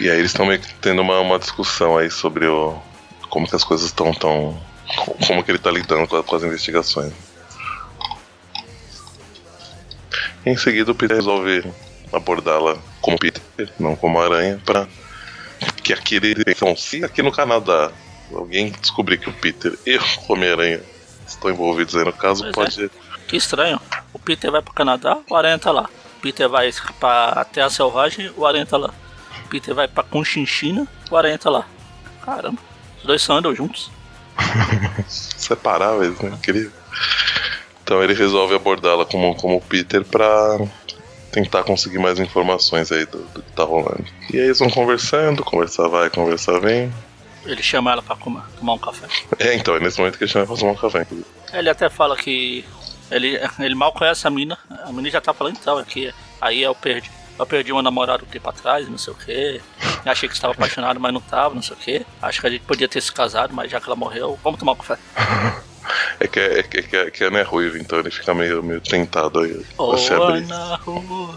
E 0.00 0.08
aí 0.08 0.18
eles 0.18 0.30
estão 0.30 0.46
meio 0.46 0.60
que 0.60 0.72
tendo 0.74 1.02
uma, 1.02 1.20
uma 1.20 1.38
discussão 1.38 1.98
aí 1.98 2.10
sobre 2.10 2.46
o 2.46 2.80
como 3.28 3.46
que 3.46 3.54
as 3.54 3.62
coisas 3.62 3.86
estão 3.86 4.12
tão 4.12 4.60
como 5.26 5.44
que 5.44 5.50
ele 5.50 5.58
tá 5.58 5.70
lidando 5.70 6.08
com, 6.08 6.22
com 6.22 6.36
as 6.36 6.42
investigações. 6.42 7.12
Em 10.44 10.56
seguida 10.56 10.90
o 10.90 10.94
Peter 10.94 11.16
resolve 11.16 11.64
abordá-la 12.12 12.76
como 13.00 13.18
Peter, 13.18 13.42
não 13.78 13.94
como 13.94 14.20
aranha, 14.20 14.60
para 14.64 14.88
que 15.82 15.92
aquele 15.92 16.34
então, 16.46 16.74
se 16.76 17.04
aqui 17.04 17.22
no 17.22 17.30
Canadá 17.30 17.92
alguém 18.34 18.72
descobrir 18.80 19.18
que 19.18 19.28
o 19.28 19.32
Peter 19.32 19.76
e 19.86 19.96
o 19.96 20.02
Homem-Aranha 20.28 20.80
estão 21.26 21.50
envolvidos 21.50 21.94
aí 21.96 22.04
no 22.04 22.12
caso, 22.12 22.44
Pois 22.52 22.78
é. 22.78 22.88
pode 22.88 22.90
Que 23.28 23.36
estranho. 23.36 23.80
O 24.12 24.18
Peter 24.18 24.50
vai 24.50 24.62
pro 24.62 24.74
Canadá, 24.74 25.18
o 25.28 25.36
Aranha 25.36 25.58
tá 25.58 25.70
lá. 25.70 25.88
O 26.18 26.20
Peter 26.20 26.48
vai 26.48 26.70
pra 26.98 27.44
Terra 27.44 27.70
Selvagem, 27.70 28.32
o 28.36 28.46
Aranha 28.46 28.66
tá 28.66 28.76
lá. 28.76 28.92
O 29.44 29.48
Peter 29.48 29.74
vai 29.74 29.88
pra 29.88 30.02
Conchinchina, 30.02 30.86
o 31.10 31.16
Aranha 31.16 31.38
tá 31.38 31.50
lá. 31.50 31.66
Caramba, 32.24 32.58
os 32.98 33.04
dois 33.04 33.22
só 33.22 33.34
andam 33.34 33.54
juntos. 33.54 33.90
separáveis, 35.08 36.18
né? 36.20 36.30
Incrível. 36.30 36.72
Então 37.90 38.04
ele 38.04 38.14
resolve 38.14 38.54
abordá-la 38.54 39.04
como, 39.04 39.34
como 39.34 39.60
Peter 39.62 40.04
pra 40.04 40.60
tentar 41.32 41.64
conseguir 41.64 41.98
mais 41.98 42.20
informações 42.20 42.92
aí 42.92 43.04
do, 43.04 43.18
do 43.18 43.42
que 43.42 43.50
tá 43.50 43.64
rolando. 43.64 44.04
E 44.32 44.38
aí 44.38 44.44
eles 44.44 44.60
vão 44.60 44.70
conversando, 44.70 45.42
conversar 45.42 45.88
vai, 45.88 46.08
conversar 46.08 46.60
vem. 46.60 46.94
Ele 47.44 47.60
chama 47.60 47.90
ela 47.90 48.00
pra 48.00 48.14
comer, 48.14 48.44
tomar 48.56 48.74
um 48.74 48.78
café. 48.78 49.08
É, 49.40 49.56
então, 49.56 49.74
é 49.74 49.80
nesse 49.80 49.98
momento 49.98 50.16
que 50.16 50.22
ele 50.22 50.30
chama 50.30 50.46
pra 50.46 50.54
tomar 50.54 50.70
um 50.70 50.76
café. 50.76 51.04
Ele 51.52 51.68
até 51.68 51.90
fala 51.90 52.16
que 52.16 52.64
ele, 53.10 53.40
ele 53.58 53.74
mal 53.74 53.92
conhece 53.92 54.24
a 54.24 54.30
mina. 54.30 54.56
A 54.84 54.92
mina 54.92 55.10
já 55.10 55.20
tá 55.20 55.34
falando 55.34 55.58
então, 55.60 55.80
é 55.80 55.82
que 55.82 56.14
aí 56.40 56.62
eu 56.62 56.76
perdi. 56.76 57.10
Eu 57.36 57.44
perdi 57.44 57.72
uma 57.72 57.82
namorada 57.82 58.22
um 58.22 58.28
tempo 58.28 58.48
atrás, 58.48 58.88
não 58.88 58.98
sei 58.98 59.12
o 59.12 59.16
que. 59.16 59.60
Achei 60.06 60.28
que 60.28 60.34
estava 60.36 60.52
apaixonado, 60.52 61.00
mas 61.00 61.12
não 61.12 61.20
tava, 61.20 61.56
não 61.56 61.62
sei 61.62 61.74
o 61.74 61.76
que. 61.80 62.06
Acho 62.22 62.40
que 62.40 62.46
a 62.46 62.50
gente 62.50 62.62
podia 62.62 62.86
ter 62.86 63.00
se 63.00 63.10
casado, 63.10 63.52
mas 63.52 63.68
já 63.68 63.80
que 63.80 63.86
ela 63.86 63.96
morreu, 63.96 64.38
vamos 64.44 64.60
tomar 64.60 64.72
um 64.72 64.76
café. 64.76 64.96
É 66.20 66.28
que, 66.28 66.38
é, 66.38 66.62
que, 66.62 66.78
é, 66.78 66.82
que, 66.82 66.96
é, 66.96 67.10
que 67.10 67.24
a 67.24 67.28
Ana 67.28 67.38
é 67.38 67.42
ruiva, 67.42 67.78
então 67.78 67.98
ele 67.98 68.10
fica 68.10 68.34
meio, 68.34 68.62
meio 68.62 68.80
tentado 68.80 69.40
aí 69.40 69.54
se 69.98 70.12
abrir. 70.12 70.44
Ana 70.44 70.76
Ru- 70.76 71.34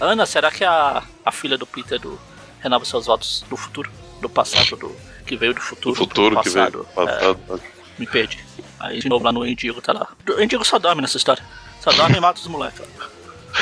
Ana, 0.00 0.26
será 0.26 0.50
que 0.50 0.62
é 0.62 0.66
a, 0.66 1.02
a 1.24 1.32
filha 1.32 1.56
do 1.58 1.66
Peter 1.66 1.98
do 1.98 2.20
Renova 2.60 2.84
Seus 2.84 3.06
Votos 3.06 3.44
do 3.48 3.56
futuro? 3.56 3.90
Do 4.20 4.28
passado, 4.28 4.76
do 4.76 4.94
que 5.26 5.36
veio 5.36 5.54
do 5.54 5.60
futuro? 5.60 5.92
O 5.94 5.96
futuro 5.96 6.34
pro 6.34 6.42
que 6.44 6.50
veio 6.50 6.84
passado. 6.84 6.88
passado. 6.94 7.62
É, 7.64 8.00
me 8.00 8.06
perdi. 8.06 8.44
Aí 8.80 9.00
de 9.00 9.08
novo 9.08 9.24
lá 9.24 9.32
no 9.32 9.46
Indigo 9.46 9.80
tá 9.80 9.92
lá. 9.92 10.08
O 10.36 10.40
Indigo 10.42 10.64
só 10.64 10.78
dorme 10.78 11.00
nessa 11.00 11.16
história. 11.16 11.42
Só 11.80 11.92
dorme 11.92 12.16
e 12.16 12.20
mata 12.20 12.40
os 12.40 12.46
moleques. 12.46 12.82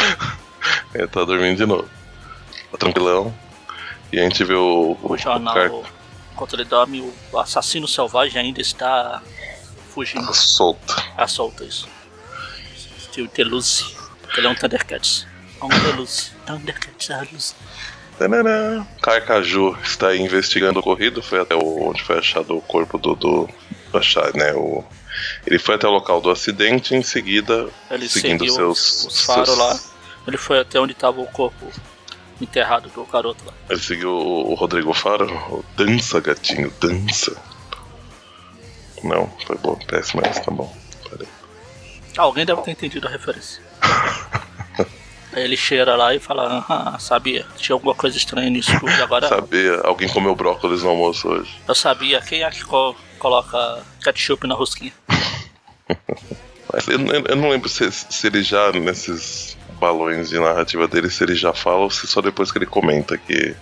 Ele 0.94 1.06
tá 1.06 1.24
dormindo 1.24 1.56
de 1.56 1.66
novo. 1.66 1.88
Tá 2.72 2.78
tranquilão. 2.78 3.34
E 4.12 4.18
a 4.18 4.22
gente 4.24 4.42
vê 4.44 4.54
o, 4.54 4.96
o, 5.02 5.12
O 5.12 5.16
jornal, 5.18 5.54
cara 5.54 5.70
enquanto 6.36 6.54
ele 6.54 6.64
dorme, 6.64 7.00
o 7.32 7.38
assassino 7.38 7.88
selvagem 7.88 8.38
ainda 8.40 8.60
está 8.60 9.22
fugindo. 9.94 10.32
solto. 10.34 10.94
A 11.16 11.26
solta 11.26 11.64
isso. 11.64 11.88
Steel 13.00 13.26
Teluzzi. 13.28 13.96
Ele 14.36 14.46
é 14.46 14.50
um 14.50 14.54
Thundercats. 14.54 15.26
É 15.58 15.64
um 15.64 15.68
Teluzzi. 15.68 16.32
Thundercats, 16.44 17.10
a 17.10 17.20
luz. 17.32 17.56
Tanana. 18.18 18.86
Carcaju 19.02 19.76
está 19.82 20.08
aí 20.08 20.20
investigando 20.20 20.78
o 20.78 20.80
ocorrido, 20.80 21.22
foi 21.22 21.40
até 21.40 21.54
o, 21.54 21.88
onde 21.88 22.02
foi 22.02 22.18
achado 22.18 22.56
o 22.56 22.60
corpo 22.60 22.98
do. 22.98 23.14
do 23.14 23.48
achar, 23.94 24.34
né, 24.34 24.52
o, 24.52 24.84
ele 25.46 25.58
foi 25.58 25.76
até 25.76 25.86
o 25.86 25.90
local 25.90 26.20
do 26.20 26.30
acidente 26.30 26.94
em 26.94 27.02
seguida, 27.02 27.66
Ele 27.90 28.06
seguindo 28.08 28.46
seus. 28.52 28.78
os, 28.78 29.06
os 29.06 29.20
faros 29.24 29.48
seus- 29.48 29.58
lá. 29.58 29.80
Ele 30.26 30.36
foi 30.36 30.58
até 30.58 30.78
onde 30.78 30.92
estava 30.92 31.18
o 31.20 31.26
corpo 31.28 31.70
enterrado 32.40 32.88
do 32.90 33.04
garoto 33.04 33.44
lá. 33.46 33.52
Ele 33.70 33.80
seguiu 33.80 34.10
o, 34.12 34.54
Rodrigo 34.54 34.92
Faro. 34.92 35.64
dança, 35.76 36.20
gatinho, 36.20 36.72
dança. 36.80 37.36
Não, 39.02 39.30
foi 39.46 39.56
bom, 39.58 39.76
péssimo, 39.86 40.22
mas 40.24 40.38
tá 40.40 40.50
bom. 40.50 40.74
Peraí. 41.08 41.28
Ah, 42.18 42.22
alguém 42.22 42.44
deve 42.46 42.62
ter 42.62 42.70
entendido 42.72 43.06
a 43.06 43.10
referência. 43.10 43.62
Aí 45.32 45.42
ele 45.44 45.56
cheira 45.56 45.94
lá 45.96 46.14
e 46.14 46.18
fala, 46.18 46.64
ah, 46.68 46.98
sabia, 46.98 47.44
tinha 47.58 47.74
alguma 47.74 47.94
coisa 47.94 48.16
estranha 48.16 48.48
nisso 48.48 48.72
tudo. 48.80 48.90
Agora 49.02 49.28
Sabia, 49.28 49.80
alguém 49.84 50.08
comeu 50.08 50.34
brócolis 50.34 50.82
no 50.82 50.88
almoço 50.90 51.28
hoje. 51.28 51.54
eu 51.68 51.74
sabia 51.74 52.22
quem 52.22 52.42
é 52.42 52.50
que 52.50 52.64
co- 52.64 52.96
coloca 53.18 53.82
ketchup 54.02 54.46
na 54.46 54.54
rosquinha. 54.54 54.92
Eu, 56.88 56.98
eu, 57.06 57.24
eu 57.28 57.36
não 57.36 57.48
lembro 57.48 57.68
se, 57.68 57.90
se 57.92 58.26
ele 58.26 58.42
já, 58.42 58.70
nesses 58.72 59.55
balões 59.78 60.28
de 60.28 60.38
narrativa 60.38 60.88
dele, 60.88 61.10
se 61.10 61.22
ele 61.24 61.34
já 61.34 61.52
fala 61.52 61.78
ou 61.78 61.90
se 61.90 62.06
só 62.06 62.20
depois 62.20 62.50
que 62.50 62.58
ele 62.58 62.66
comenta 62.66 63.16
que, 63.16 63.54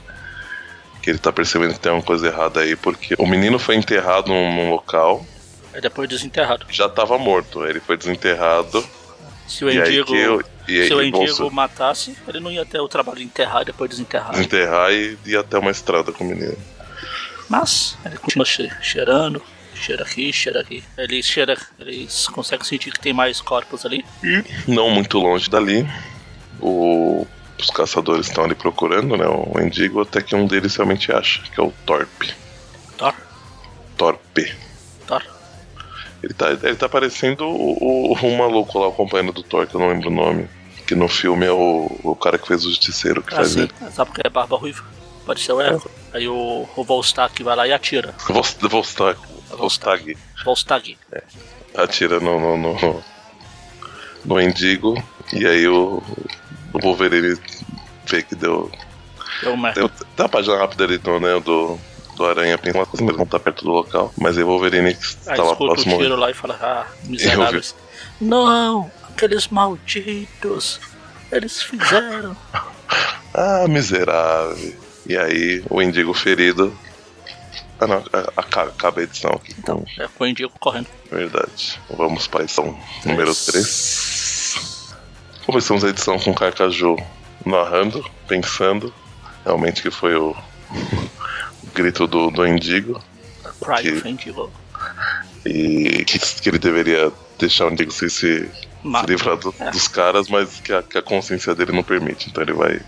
que 1.02 1.10
ele 1.10 1.18
tá 1.18 1.32
percebendo 1.32 1.74
que 1.74 1.80
tem 1.80 1.92
uma 1.92 2.02
coisa 2.02 2.26
errada 2.26 2.60
aí, 2.60 2.76
porque 2.76 3.14
o 3.18 3.26
menino 3.26 3.58
foi 3.58 3.76
enterrado 3.76 4.28
num, 4.28 4.52
num 4.52 4.70
local. 4.70 5.24
Aí 5.72 5.80
depois 5.80 6.08
desenterrado. 6.08 6.66
Já 6.70 6.88
tava 6.88 7.18
morto, 7.18 7.64
ele 7.66 7.80
foi 7.80 7.96
desenterrado. 7.96 8.84
Se 9.46 9.64
o 9.64 9.70
Endigo, 9.70 10.14
eu, 10.14 10.42
e, 10.66 10.86
se 10.86 10.94
o 10.94 11.02
Endigo 11.02 11.50
matasse, 11.50 12.16
ele 12.26 12.40
não 12.40 12.50
ia 12.50 12.64
ter 12.64 12.80
o 12.80 12.88
trabalho 12.88 13.18
de 13.18 13.24
enterrar 13.24 13.62
e 13.62 13.66
depois 13.66 13.90
desenterrar. 13.90 14.30
Desenterrar 14.30 14.92
e 14.92 15.18
ia 15.26 15.40
até 15.40 15.58
uma 15.58 15.70
estrada 15.70 16.12
com 16.12 16.24
o 16.24 16.26
menino. 16.26 16.56
Mas 17.48 17.98
ele 18.04 18.16
continua 18.16 18.46
cheirando, 18.46 19.42
cheira 19.74 20.04
aqui, 20.04 20.32
cheira 20.32 20.60
aqui. 20.60 20.82
Ele 20.96 21.22
cheira, 21.22 21.56
eles 21.78 22.26
conseguem 22.28 22.64
sentir 22.64 22.92
que 22.92 23.00
tem 23.00 23.12
mais 23.12 23.40
corpos 23.40 23.84
ali. 23.84 24.04
E 24.22 24.44
não 24.70 24.90
muito 24.90 25.18
longe 25.18 25.48
dali, 25.48 25.88
o, 26.60 27.26
os 27.58 27.70
caçadores 27.70 28.26
estão 28.26 28.44
ali 28.44 28.54
procurando, 28.54 29.16
né? 29.16 29.26
O 29.26 29.60
Endigo, 29.60 30.02
até 30.02 30.20
que 30.20 30.34
um 30.34 30.46
deles 30.46 30.76
realmente 30.76 31.12
acha, 31.12 31.42
que 31.42 31.60
é 31.60 31.62
o 31.62 31.72
Torpe. 31.86 32.34
Tor? 32.96 33.14
Torpe. 33.96 34.54
Tor. 35.06 35.24
Ele 36.22 36.34
tá, 36.34 36.50
ele 36.50 36.76
tá 36.76 36.88
parecendo 36.88 37.44
o, 37.44 38.12
o, 38.12 38.12
o 38.14 38.38
maluco 38.38 38.78
lá, 38.78 38.88
o 38.88 38.92
companheiro 38.92 39.32
do 39.32 39.42
Thor, 39.42 39.66
que 39.66 39.74
eu 39.74 39.80
não 39.80 39.88
lembro 39.88 40.08
o 40.08 40.14
nome. 40.14 40.48
Que 40.86 40.94
no 40.94 41.08
filme 41.08 41.46
é 41.46 41.52
o, 41.52 41.90
o 42.02 42.14
cara 42.14 42.36
que 42.36 42.46
fez 42.46 42.64
o 42.64 42.68
Justiceiro 42.68 43.22
que 43.22 43.32
ah, 43.32 43.36
faz 43.36 43.52
sim. 43.52 43.60
ele. 43.60 43.72
Sabe 43.90 44.10
porque 44.10 44.26
é 44.26 44.30
barba 44.30 44.56
ruiva? 44.56 44.84
Pode 45.24 45.40
ser 45.40 45.52
o 45.52 45.62
Echo. 45.62 45.90
É. 46.12 46.18
Aí 46.18 46.28
o, 46.28 46.68
o 46.76 46.84
Volstag 46.84 47.42
vai 47.42 47.56
lá 47.56 47.66
e 47.66 47.72
atira. 47.72 48.14
Volstag. 48.60 49.18
Volstag. 49.50 50.16
Volstag. 50.44 50.98
É. 51.12 51.22
Atira 51.74 52.20
no, 52.20 52.38
no, 52.38 52.56
no, 52.56 53.04
no 54.24 54.40
Endigo. 54.40 55.02
E 55.32 55.46
aí 55.46 55.66
o, 55.66 56.02
o 56.72 56.78
Wolverine 56.80 57.38
vê 58.06 58.22
que 58.22 58.34
deu. 58.34 58.70
Deu 59.42 59.56
merda. 59.56 59.80
Deu, 59.80 59.88
tem 59.88 60.24
uma 60.24 60.28
página 60.28 60.56
rápida 60.56 60.84
ali 60.84 60.98
do, 60.98 61.20
né, 61.20 61.40
do, 61.40 61.78
do 62.16 62.26
Aranha 62.26 62.58
coisa, 62.58 63.04
mas 63.04 63.16
não 63.16 63.26
tá 63.26 63.38
perto 63.38 63.64
do 63.64 63.70
local. 63.70 64.12
Mas 64.18 64.36
aí 64.36 64.44
o 64.44 64.46
Wolverine 64.46 64.94
que 64.94 65.06
aí 65.26 65.36
tá 65.36 65.42
lá 65.42 65.56
próximo. 65.56 65.96
o 65.96 65.98
tiro 65.98 66.16
lá 66.16 66.30
e 66.30 66.34
fala, 66.34 66.58
ah, 66.60 66.86
miseráveis. 67.04 67.74
Não, 68.20 68.90
aqueles 69.08 69.48
malditos. 69.48 70.80
Eles 71.32 71.62
fizeram. 71.62 72.36
ah, 73.34 73.66
miserável. 73.68 74.74
E 75.06 75.16
aí 75.16 75.62
o 75.68 75.82
Indigo 75.82 76.14
ferido. 76.14 76.76
Ah 77.80 77.86
não, 77.86 78.04
acaba 78.36 79.00
a 79.00 79.02
edição 79.02 79.32
aqui. 79.32 79.54
Então, 79.58 79.84
é 79.98 80.06
com 80.06 80.24
o 80.24 80.26
Indigo 80.26 80.52
correndo. 80.60 80.86
Verdade. 81.10 81.80
Vamos 81.90 82.26
para 82.26 82.40
a 82.40 82.44
edição 82.44 82.78
número 83.04 83.34
3. 83.34 84.94
Começamos 85.44 85.84
a 85.84 85.88
edição 85.88 86.18
com 86.18 86.30
o 86.30 86.34
Carcaju 86.34 86.96
narrando, 87.44 88.04
pensando. 88.28 88.94
Realmente 89.44 89.82
que 89.82 89.90
foi 89.90 90.14
o, 90.14 90.30
o 90.30 91.66
grito 91.74 92.06
do, 92.06 92.30
do 92.30 92.46
Indigo. 92.46 93.02
Cry 93.60 93.82
que, 93.82 93.92
of 93.92 94.08
Indigo. 94.08 94.52
E 95.44 96.04
que, 96.04 96.18
que 96.18 96.48
ele 96.48 96.58
deveria 96.58 97.12
deixar 97.38 97.66
o 97.66 97.72
Indigo 97.72 97.90
se, 97.90 98.08
se, 98.08 98.48
se 98.48 99.06
livrar 99.06 99.36
do, 99.36 99.54
é. 99.58 99.70
dos 99.70 99.88
caras, 99.88 100.28
mas 100.28 100.60
que 100.60 100.72
a, 100.72 100.82
que 100.82 100.96
a 100.96 101.02
consciência 101.02 101.54
dele 101.54 101.72
não 101.72 101.82
permite. 101.82 102.30
Então 102.30 102.42
ele 102.42 102.52
vai 102.52 102.80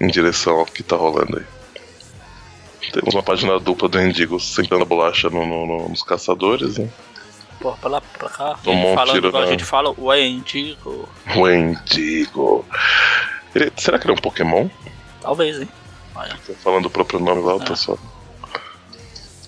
em 0.00 0.06
direção 0.06 0.58
ao 0.58 0.66
que 0.66 0.82
tá 0.82 0.96
rolando 0.96 1.38
aí. 1.38 1.61
Temos 2.90 3.14
uma 3.14 3.22
página 3.22 3.58
dupla 3.60 3.88
do 3.88 4.00
Endigo 4.00 4.40
sentando 4.40 4.82
a 4.82 4.86
bolacha 4.86 5.30
no, 5.30 5.46
no, 5.46 5.66
no, 5.66 5.88
nos 5.88 6.02
caçadores, 6.02 6.78
né? 6.78 6.88
Porra, 7.60 7.76
pra 7.76 7.90
lá, 7.90 8.00
pra 8.00 8.28
cá. 8.28 8.58
Tomou 8.62 8.98
um 8.98 9.04
tiro 9.04 9.30
na... 9.30 9.40
A 9.40 9.46
gente 9.46 9.64
fala 9.64 9.94
o 9.96 10.12
Endigo. 10.12 11.08
O 11.36 11.48
Endigo. 11.48 12.66
Ele, 13.54 13.72
será 13.76 13.98
que 13.98 14.06
ele 14.06 14.12
é 14.12 14.14
um 14.14 14.20
Pokémon? 14.20 14.68
Talvez, 15.20 15.60
hein? 15.60 15.68
Olha. 16.14 16.36
Tô 16.46 16.54
falando 16.54 16.86
o 16.86 16.90
próprio 16.90 17.20
nome 17.20 17.42
lá, 17.42 17.54
é. 17.54 17.64
pessoal. 17.64 17.98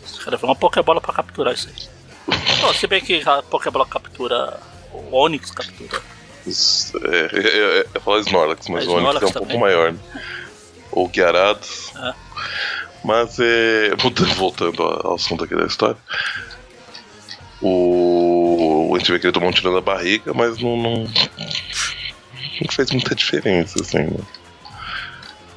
Os 0.04 0.18
caras 0.18 0.42
uma 0.42 0.54
Pokébola 0.54 1.00
pra 1.00 1.12
capturar 1.12 1.54
isso 1.54 1.68
aí. 1.68 2.36
Pô, 2.60 2.72
se 2.72 2.86
bem 2.86 3.00
que 3.00 3.22
a 3.26 3.42
Pokébola 3.42 3.84
captura. 3.84 4.60
O 4.92 5.16
Onix 5.16 5.50
captura 5.50 6.00
é, 6.46 7.38
é, 7.38 7.78
é, 7.80 7.86
é 7.94 8.00
falar 8.00 8.20
Snorlax, 8.20 8.68
mas 8.68 8.86
o 8.86 8.92
Onix 8.92 9.22
é 9.22 9.26
um 9.26 9.32
pouco 9.32 9.58
maior. 9.58 9.92
Né? 9.92 9.98
Ou 10.92 11.10
Gyarados. 11.10 11.92
É. 11.96 12.14
Mas 13.04 13.38
é. 13.38 13.94
Voltando 14.36 14.82
ao 14.82 15.14
assunto 15.14 15.44
aqui 15.44 15.54
da 15.54 15.66
história. 15.66 15.98
O. 17.60 18.92
A 18.94 18.98
gente 18.98 19.12
vê 19.12 19.18
que 19.18 19.26
ele 19.26 19.32
tomou 19.32 19.50
um 19.50 19.52
tiro 19.52 19.72
na 19.72 19.80
barriga, 19.80 20.32
mas 20.32 20.58
não. 20.58 20.76
Não, 20.76 20.94
não 21.04 22.70
fez 22.70 22.90
muita 22.90 23.14
diferença, 23.14 23.80
assim, 23.82 23.98
né? 23.98 24.20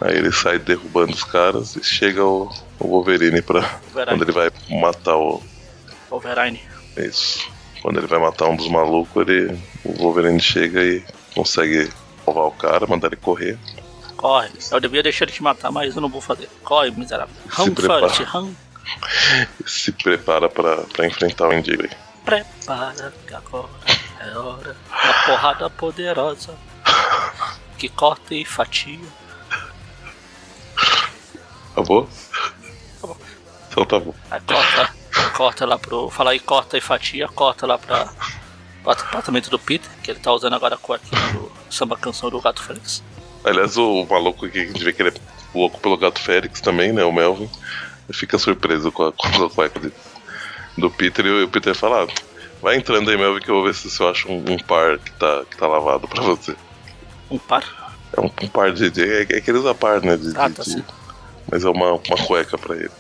Aí 0.01 0.17
ele 0.17 0.31
sai 0.31 0.60
derrubando 0.60 1.13
os 1.13 1.23
caras 1.23 1.75
e 1.75 1.83
chega 1.83 2.23
o, 2.23 2.51
o 2.79 2.88
Wolverine 2.88 3.41
pra. 3.41 3.62
Wolverine. 3.62 4.05
Quando 4.05 4.23
ele 4.23 4.31
vai 4.31 4.51
matar 4.69 5.15
o. 5.15 5.41
Wolverine. 6.10 6.62
Isso. 6.97 7.49
Quando 7.81 7.99
ele 7.99 8.07
vai 8.07 8.19
matar 8.19 8.49
um 8.49 8.55
dos 8.55 8.67
malucos, 8.67 9.27
ele, 9.27 9.57
o 9.83 9.93
Wolverine 9.93 10.39
chega 10.39 10.83
e 10.83 11.03
consegue 11.33 11.89
salvar 12.25 12.45
o 12.45 12.51
cara, 12.51 12.88
mandar 12.88 13.07
ele 13.07 13.15
correr. 13.15 13.57
Corre. 14.17 14.49
Eu 14.71 14.80
devia 14.80 15.03
deixar 15.03 15.25
ele 15.25 15.32
te 15.32 15.41
matar, 15.41 15.71
mas 15.71 15.95
eu 15.95 16.01
não 16.01 16.10
vou 16.10 16.19
fazer. 16.19 16.49
Corre, 16.63 16.91
miserável. 16.91 17.34
Se 17.56 17.71
prepara. 17.71 18.10
Se 19.65 19.91
prepara 19.91 20.49
pra, 20.49 20.77
pra 20.77 21.08
enfrentar 21.08 21.47
o 21.47 21.53
Indigo. 21.53 21.88
Prepara, 22.25 23.13
que 23.25 23.34
agora 23.34 23.69
é 24.19 24.38
hora. 24.38 24.75
Uma 24.89 25.13
porrada 25.25 25.69
poderosa 25.69 26.56
que 27.77 27.88
corta 27.88 28.34
e 28.34 28.43
fatia. 28.43 28.99
Acabou? 31.71 32.10
Acabou. 32.97 33.17
Então 33.69 33.86
tá 33.86 33.99
bom. 33.99 34.13
Aí 34.32 34.41
corta 34.41 34.97
corta 35.38 35.65
lá 35.67 35.77
pro. 35.77 36.10
Fala 36.10 36.32
aí, 36.32 36.39
corta 36.39 36.77
e 36.77 36.82
fatia, 36.82 37.27
corta 37.27 37.67
lá 37.67 37.77
pra. 37.77 38.10
O 38.84 38.89
apartamento 38.89 39.49
do 39.49 39.60
Peter, 39.60 39.89
que 40.01 40.10
ele 40.10 40.19
tá 40.19 40.32
usando 40.32 40.53
agora 40.53 40.75
a 40.75 40.77
cueca 40.77 41.06
do 41.34 41.51
samba 41.69 41.97
canção 41.97 42.30
do 42.30 42.41
Gato 42.41 42.63
Félix. 42.63 43.03
Aliás, 43.43 43.78
o 43.78 44.06
maluco 44.06 44.45
aqui, 44.45 44.60
a 44.60 44.65
gente 44.65 44.84
vê 44.84 44.93
que 44.93 45.02
ele 45.02 45.10
é 45.10 45.13
louco 45.54 45.80
pelo 45.80 45.97
Gato 45.97 46.19
Félix 46.19 46.62
também, 46.62 46.91
né? 46.91 47.04
O 47.04 47.12
Melvin. 47.12 47.50
Fica 48.12 48.38
surpreso 48.38 48.91
com 48.91 49.04
a, 49.04 49.12
com 49.13 49.45
a 49.45 49.50
cueca 49.50 49.80
de, 49.80 49.91
do 50.78 50.89
Peter 50.89 51.26
e 51.26 51.43
o 51.43 51.50
Peter 51.50 51.76
fala: 51.76 52.04
ah, 52.04 52.08
vai 52.62 52.76
entrando 52.76 53.10
aí, 53.10 53.17
Melvin, 53.17 53.41
que 53.41 53.50
eu 53.50 53.56
vou 53.56 53.63
ver 53.65 53.73
se 53.73 54.00
eu 54.00 54.10
acho 54.10 54.30
um, 54.32 54.43
um, 54.54 54.58
par 54.58 54.97
que 55.00 55.12
tá, 55.12 55.43
que 55.50 55.58
tá 55.58 55.67
lavado 55.67 56.08
pra 56.08 56.21
você. 56.23 56.56
Um 57.30 57.38
par? 57.38 57.93
É 58.15 58.21
um, 58.21 58.32
um 58.43 58.47
par 58.47 58.71
de. 58.71 58.89
de 58.89 59.04
é, 59.04 59.21
é 59.21 59.41
que 59.41 59.52
ele 59.52 59.60
usa 59.60 59.76
par, 59.76 60.02
né? 60.02 60.15
De, 60.15 60.34
ah, 60.38 60.47
de, 60.47 60.56
tá 60.56 60.63
de, 60.63 60.84
mas 61.52 61.63
é 61.65 61.69
uma, 61.69 61.93
uma 61.93 62.26
cueca 62.26 62.58
pra 62.58 62.76
ele 62.76 62.91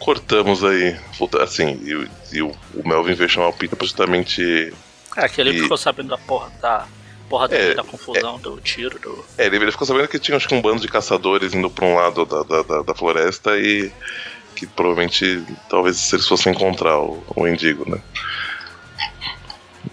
cortamos 0.00 0.64
aí, 0.64 0.98
assim, 1.40 1.78
e, 1.84 2.36
e 2.36 2.42
o, 2.42 2.50
o, 2.74 2.88
Melvin 2.88 3.14
veio 3.14 3.28
chamar 3.28 3.48
o 3.48 3.52
Peter 3.52 3.76
pra 3.76 3.86
justamente. 3.86 4.72
É, 5.16 5.28
que 5.28 5.40
ele 5.40 5.50
e... 5.50 5.60
ficou 5.60 5.76
sabendo 5.76 6.08
da 6.08 6.18
porra 6.18 6.50
da. 6.60 6.86
Porra 7.30 7.46
é, 7.52 7.74
da 7.74 7.84
confusão, 7.84 8.36
é, 8.36 8.38
do 8.40 8.60
tiro, 8.60 8.98
do. 8.98 9.24
É, 9.38 9.46
ele, 9.46 9.54
ele 9.54 9.70
ficou 9.70 9.86
sabendo 9.86 10.08
que 10.08 10.18
tinha 10.18 10.36
acho 10.36 10.48
que 10.48 10.54
um 10.54 10.60
bando 10.60 10.80
de 10.80 10.88
caçadores 10.88 11.54
indo 11.54 11.70
pra 11.70 11.84
um 11.84 11.94
lado 11.94 12.26
da, 12.26 12.42
da, 12.42 12.62
da, 12.62 12.82
da 12.82 12.92
floresta 12.92 13.56
e 13.56 13.92
que 14.56 14.66
provavelmente 14.66 15.40
talvez 15.68 16.12
eles 16.12 16.26
fossem 16.26 16.52
encontrar 16.52 16.98
o, 16.98 17.22
o 17.36 17.46
Indigo, 17.46 17.88
né? 17.88 18.02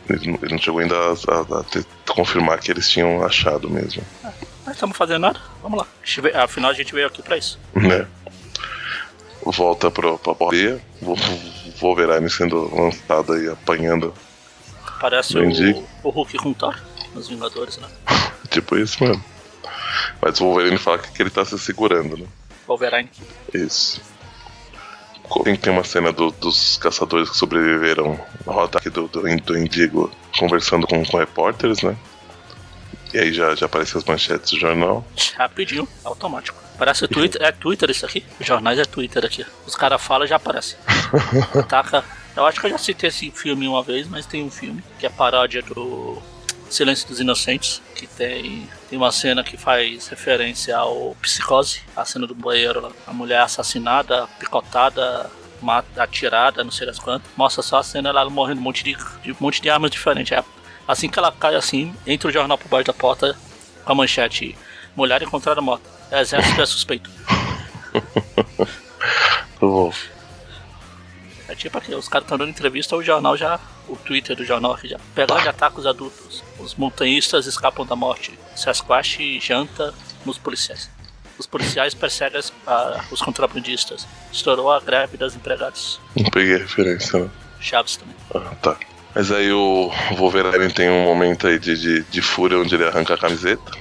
Ele, 0.10 0.36
ele 0.41 0.52
não 0.52 0.58
chegou 0.58 0.80
ainda 0.80 0.95
a, 0.95 1.12
a, 1.12 1.60
a, 1.60 2.12
confirmar 2.12 2.60
que 2.60 2.71
eles 2.71 2.89
tinham 2.89 3.23
achado 3.23 3.69
mesmo. 3.69 4.02
Mas 4.65 4.73
estamos 4.73 4.97
fazendo 4.97 5.19
nada, 5.19 5.39
vamos 5.62 5.78
lá. 5.78 5.88
Afinal 6.43 6.71
a 6.71 6.73
gente 6.73 6.91
veio 6.91 7.06
aqui 7.06 7.21
pra 7.21 7.38
isso. 7.38 7.60
Né? 7.76 8.08
volta 9.45 9.91
pro, 9.91 10.17
pra 10.17 10.34
porria, 10.34 10.82
o 11.04 11.15
Wolverine 11.80 12.30
sendo 12.32 12.76
lançado 12.76 13.39
e 13.39 13.47
apanhando. 13.47 14.12
Parece 15.00 15.38
o, 15.38 15.88
o 16.04 16.10
Hulk 16.10 16.38
com 16.38 16.52
Thor 16.52 16.76
nos 17.17 17.27
Vingadores, 17.27 17.77
né? 17.77 17.88
tipo 18.49 18.77
isso 18.77 19.03
mesmo. 19.03 19.23
Mas 20.21 20.39
o 20.39 20.45
Wolverine 20.45 20.77
fala 20.77 20.99
que 20.99 21.21
ele 21.21 21.30
tá 21.30 21.43
se 21.43 21.58
segurando, 21.58 22.17
né? 22.17 22.27
Wolverine. 22.67 23.10
Isso. 23.53 24.01
Tem 25.62 25.73
uma 25.73 25.84
cena 25.84 26.13
do, 26.13 26.32
dos 26.32 26.77
caçadores 26.77 27.30
que 27.30 27.36
sobreviveram 27.36 28.17
ao 28.45 28.63
ataque 28.63 28.89
do, 28.89 29.08
do, 29.08 29.21
do 29.21 29.58
Indigo 29.58 30.10
conversando 30.38 30.88
com, 30.88 31.03
com 31.03 31.17
repórteres, 31.17 31.82
né? 31.82 31.97
E 33.13 33.19
aí 33.19 33.34
já, 33.34 33.53
já 33.56 33.65
aparecem 33.65 33.97
as 33.97 34.06
manchetes 34.06 34.51
do 34.51 34.60
jornal. 34.60 35.06
Rapidinho, 35.36 35.88
automático. 36.03 36.62
Parece 36.77 37.08
Twitter, 37.08 37.41
é 37.41 37.51
Twitter 37.51 37.89
isso 37.89 38.06
aqui. 38.06 38.23
Jornais 38.39 38.80
é 38.80 38.86
Twitter 38.86 39.25
aqui. 39.25 39.45
Os 39.65 39.75
caras 39.75 40.01
falam 40.01 40.25
e 40.25 40.30
já 40.30 40.36
aparece. 40.36 40.77
Taca. 41.67 42.03
Eu 42.36 42.45
acho 42.45 42.60
que 42.60 42.67
eu 42.67 42.71
já 42.71 42.77
citei 42.77 43.10
esse 43.10 43.32
filme 43.32 43.67
uma 43.67 43.82
vez, 43.82 44.08
mas 44.08 44.25
tem 44.25 44.43
um 44.43 44.51
filme 44.51 44.84
que 44.99 45.06
é 45.06 45.10
paródia 45.10 45.62
do 45.63 46.21
Silêncio 46.69 47.08
dos 47.08 47.19
Inocentes, 47.19 47.82
que 47.95 48.06
tem, 48.08 48.69
tem 48.89 48.97
uma 48.97 49.12
cena 49.12 49.43
que 49.43 49.58
faz 49.58 50.08
referência 50.08 50.77
ao 50.77 51.15
Psicose, 51.21 51.82
a 51.95 52.03
cena 52.06 52.27
do 52.27 52.36
banheiro 52.36 52.82
lá. 52.82 52.91
A 53.06 53.13
mulher 53.13 53.41
assassinada, 53.41 54.27
picotada, 54.39 55.30
uma 55.62 55.84
atirada, 55.97 56.63
não 56.63 56.71
sei 56.71 56.86
das 56.86 56.99
quantas. 56.99 57.30
Mostra 57.36 57.63
só 57.63 57.77
a 57.80 57.84
cena 57.84 58.10
ela 58.10 58.30
morrendo 58.30 58.60
um 58.60 58.63
monte 58.63 58.84
de, 58.84 58.95
de 59.23 59.32
um 59.32 59.38
monte 59.39 59.62
de 59.62 59.69
armas 59.69 59.91
diferentes. 59.91 60.32
É, 60.32 60.43
assim 60.88 61.10
que 61.10 61.17
ela 61.17 61.32
cai 61.32 61.56
assim, 61.56 61.93
entra 62.06 62.27
o 62.27 62.32
jornal 62.32 62.58
por 62.58 62.67
baixo 62.67 62.88
da 62.88 62.93
porta 62.93 63.38
com 63.84 63.91
a 63.91 63.95
manchete. 63.95 64.58
Mulher 64.95 65.21
encontrada 65.21 65.62
morta. 65.62 65.89
Exército 66.12 66.62
é 66.62 66.65
suspeito. 66.65 67.10
É 71.47 71.55
tipo 71.55 71.77
aqui, 71.77 71.95
os 71.95 72.10
caras 72.10 72.25
estão 72.25 72.38
dando 72.38 72.49
entrevista, 72.49 72.95
o 72.95 73.03
jornal 73.03 73.38
já. 73.38 73.60
O 73.88 73.95
Twitter 73.95 74.36
do 74.36 74.43
jornal 74.43 74.73
aqui 74.73 74.89
já. 74.89 74.99
Pegando 75.15 75.41
de 75.41 75.47
ataques 75.47 75.86
adultos. 75.86 76.43
Os 76.60 76.75
montanhistas 76.75 77.45
escapam 77.45 77.86
da 77.86 77.95
morte. 77.95 78.38
Sasquatch 78.55 79.39
janta 79.39 79.93
nos 80.25 80.38
policiais. 80.38 80.89
Os 81.38 81.45
policiais 81.45 81.93
perseguem 81.93 82.39
as, 82.39 82.51
a, 82.65 83.05
os 83.12 83.21
contrabandistas. 83.21 84.05
Estourou 84.31 84.71
a 84.71 84.79
greve 84.79 85.15
das 85.15 85.36
empregadas. 85.36 85.99
Não 86.15 86.29
peguei 86.29 86.55
a 86.55 86.57
referência, 86.57 87.19
né? 87.19 87.29
Chaves 87.62 87.95
também. 87.95 88.15
Ah, 88.36 88.55
tá. 88.62 88.77
Mas 89.15 89.31
aí 89.31 89.51
o 89.51 89.89
Wolverine 90.15 90.71
tem 90.71 90.89
um 90.89 91.05
momento 91.05 91.47
aí 91.47 91.57
de, 91.57 91.77
de, 91.77 92.03
de 92.03 92.21
fúria 92.21 92.60
onde 92.60 92.75
ele 92.75 92.83
arranca 92.83 93.13
a 93.13 93.17
camiseta. 93.17 93.71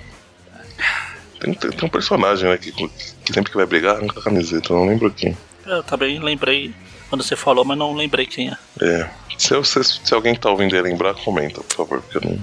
Tem, 1.40 1.52
tem, 1.52 1.70
tem 1.70 1.86
um 1.86 1.90
personagem, 1.90 2.48
né, 2.48 2.56
que, 2.56 2.72
que 2.72 2.90
sempre 3.32 3.50
que 3.50 3.56
vai 3.56 3.66
brigar 3.66 3.96
arranca 3.96 4.18
a 4.18 4.22
camiseta, 4.22 4.72
eu 4.72 4.76
não 4.76 4.86
lembro 4.86 5.10
quem. 5.10 5.36
Eu 5.66 5.82
também 5.82 6.18
lembrei 6.18 6.74
quando 7.08 7.22
você 7.22 7.36
falou, 7.36 7.64
mas 7.64 7.76
não 7.78 7.94
lembrei 7.94 8.26
quem 8.26 8.48
é. 8.50 8.56
É. 8.84 9.10
Se, 9.38 9.54
eu- 9.54 9.64
se, 9.64 9.82
se 9.84 10.14
alguém 10.14 10.34
que 10.34 10.40
tá 10.40 10.50
ouvindo 10.50 10.74
aí 10.74 10.82
lembrar, 10.82 11.14
comenta, 11.14 11.60
por 11.62 11.76
favor, 11.76 12.00
porque 12.02 12.18
eu 12.18 12.30
não 12.30 12.38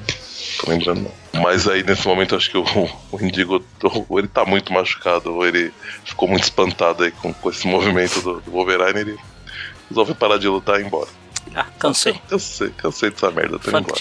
tô 0.59 0.69
lembrando 0.69 1.01
não. 1.33 1.41
Mas 1.41 1.67
aí 1.67 1.83
nesse 1.83 2.07
momento 2.07 2.33
eu 2.35 2.37
acho 2.37 2.49
que 2.51 2.57
o, 2.57 2.63
o 3.11 3.19
Indigo, 3.21 3.63
ou 4.09 4.19
ele 4.19 4.27
tá 4.27 4.45
muito 4.45 4.71
machucado, 4.71 5.33
ou 5.33 5.45
ele 5.45 5.73
ficou 6.05 6.27
muito 6.27 6.43
espantado 6.43 7.03
aí 7.03 7.11
com, 7.11 7.33
com 7.33 7.49
esse 7.49 7.65
movimento 7.67 8.21
do, 8.21 8.39
do 8.41 8.51
Wolverine, 8.51 8.99
ele 8.99 9.17
resolve 9.89 10.13
parar 10.13 10.37
de 10.37 10.47
lutar 10.47 10.79
e 10.79 10.83
ir 10.83 10.85
embora. 10.85 11.09
Ah, 11.55 11.65
cansei. 11.79 12.13
Cansei, 12.29 12.69
cansei 12.69 13.09
dessa 13.09 13.29
merda, 13.31 13.59
tô 13.59 13.69
embora. 13.69 13.95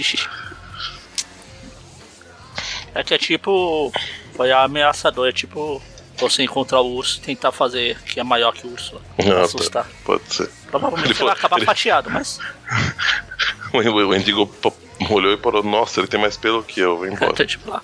É 2.95 3.03
que 3.03 3.15
é 3.15 3.19
tipo. 3.19 3.91
Foi 4.35 4.53
ameaçador, 4.53 5.29
é 5.29 5.33
tipo. 5.33 5.83
Você 6.23 6.43
encontrar 6.43 6.81
o 6.81 6.95
urso 6.95 7.19
e 7.19 7.21
tentar 7.23 7.53
fazer 7.53 7.99
que 8.03 8.19
é 8.21 8.23
maior 8.23 8.53
que 8.53 8.67
o 8.67 8.71
urso. 8.73 8.95
lá, 8.97 9.01
Ah, 9.19 9.23
tá. 9.25 9.43
assustar. 9.43 9.87
Pode 10.05 10.23
ser. 10.35 10.51
Provavelmente 10.71 11.11
Ele 11.13 11.25
vai 11.25 11.33
acabar 11.33 11.57
ele- 11.59 11.67
fatiado, 11.67 12.11
mas. 12.11 12.39
O, 13.75 13.79
o 13.79 14.15
Indigo 14.15 14.55
olhou 15.09 15.33
e 15.33 15.37
parou, 15.39 15.63
nossa, 15.63 15.99
ele 16.01 16.07
tem 16.07 16.21
mais 16.21 16.37
pelo 16.37 16.63
que 16.63 16.79
eu, 16.81 16.99
vou 16.99 17.07
embora. 17.07 17.33
Tá 17.37 17.47
tipo 17.47 17.71
lá. 17.71 17.81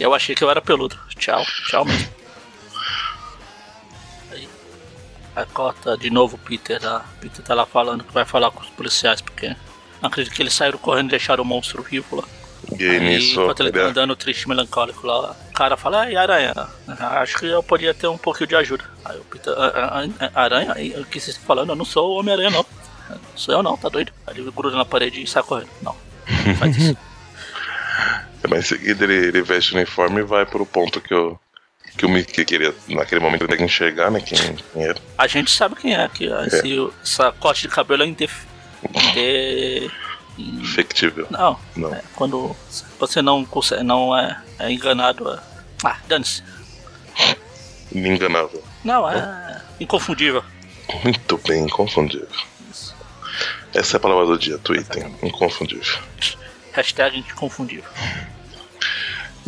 Eu 0.00 0.12
achei 0.12 0.34
que 0.34 0.42
eu 0.42 0.50
era 0.50 0.60
peludo. 0.60 0.98
Tchau, 1.16 1.40
tchau 1.68 1.84
mesmo. 1.84 2.08
Aí. 4.32 4.48
Corta 5.52 5.96
de 5.96 6.10
novo 6.10 6.34
o 6.34 6.38
Peter. 6.38 6.84
A 6.84 7.00
Peter 7.20 7.44
tá 7.44 7.54
lá 7.54 7.64
falando 7.64 8.02
que 8.04 8.12
vai 8.12 8.24
falar 8.24 8.50
com 8.50 8.60
os 8.60 8.70
policiais, 8.70 9.20
porque. 9.20 9.48
Não 10.02 10.08
acredito 10.08 10.34
que 10.34 10.42
eles 10.42 10.52
saíram 10.52 10.78
correndo 10.78 11.06
e 11.06 11.10
deixaram 11.10 11.42
o 11.44 11.46
monstro 11.46 11.82
vivo 11.82 12.16
lá. 12.16 12.24
E 12.78 12.84
aí 12.88 13.00
nisso, 13.00 13.40
enquanto 13.42 13.60
ele 13.60 13.72
tá 13.72 13.78
ele- 13.80 13.88
andando 13.90 14.16
triste, 14.16 14.48
melancólico 14.48 15.06
lá, 15.06 15.32
o 15.48 15.52
cara 15.52 15.76
fala, 15.76 16.02
ai, 16.02 16.16
aranha, 16.16 16.52
acho 16.98 17.38
que 17.38 17.46
eu 17.46 17.62
podia 17.62 17.92
ter 17.94 18.06
um 18.08 18.18
pouquinho 18.18 18.46
de 18.48 18.56
ajuda. 18.56 18.84
Aí 19.04 19.18
o 19.18 19.24
Peter, 19.24 19.52
"A- 19.52 19.66
a- 19.66 20.28
a- 20.34 20.42
aranha? 20.42 20.72
Aí, 20.74 20.90
O 20.98 21.04
que 21.04 21.20
vocês 21.20 21.36
estão 21.36 21.46
falando? 21.46 21.70
Eu 21.70 21.76
não 21.76 21.84
sou 21.84 22.14
o 22.14 22.18
Homem-Aranha, 22.20 22.50
não. 22.50 22.66
Não 23.10 23.18
Sou 23.36 23.54
eu 23.54 23.62
não, 23.62 23.76
tá 23.76 23.88
doido? 23.88 24.12
Aí 24.26 24.38
ele 24.38 24.50
gruda 24.50 24.76
na 24.76 24.84
parede 24.84 25.22
e 25.22 25.26
sai 25.26 25.42
correndo. 25.42 25.68
Não, 25.82 25.94
não 26.46 26.54
faz 26.56 26.76
isso. 26.76 26.96
Mas 28.48 28.60
em 28.60 28.62
seguida 28.76 29.04
ele, 29.04 29.14
ele 29.28 29.42
veste 29.42 29.72
o 29.72 29.76
uniforme 29.76 30.20
e 30.20 30.24
vai 30.24 30.44
pro 30.46 30.66
ponto 30.66 31.00
que 31.00 31.12
eu. 31.14 31.38
Que 31.96 32.04
o 32.06 32.08
Mickey 32.08 32.44
queria, 32.44 32.74
naquele 32.88 33.20
momento, 33.20 33.44
ele 33.44 33.62
enxergar, 33.62 34.10
né? 34.10 34.20
Quem, 34.20 34.36
quem 34.56 34.82
era. 34.82 34.96
A 35.16 35.28
gente 35.28 35.48
sabe 35.50 35.76
quem 35.76 35.94
é, 35.94 36.08
que 36.08 36.24
esse, 36.24 36.90
essa 37.02 37.30
corte 37.30 37.62
de 37.62 37.68
cabelo 37.68 38.02
é 38.02 38.06
indef... 38.06 38.34
inde- 38.82 39.86
in- 39.86 39.90
Infectível. 40.38 41.26
Não, 41.30 41.58
Não. 41.76 41.94
é 41.94 42.02
quando 42.16 42.54
você 42.98 43.22
não 43.22 43.44
consegue, 43.44 43.82
não 43.82 44.16
é, 44.16 44.40
é 44.58 44.70
enganado. 44.72 45.30
é- 45.32 45.38
Ah, 45.84 45.98
dane-se. 46.08 46.42
Inenganável. 47.92 48.62
Não, 48.82 49.08
é 49.08 49.62
inconfundível. 49.78 50.42
Muito 51.04 51.38
bem, 51.46 51.64
inconfundível. 51.64 52.28
Essa 53.72 53.96
é 53.96 53.98
a 53.98 54.00
palavra 54.00 54.26
do 54.26 54.38
dia, 54.38 54.58
Twitter. 54.58 55.08
Inconfundível. 55.22 55.98
Hashtag 56.72 57.18
inconfundível. 57.18 57.90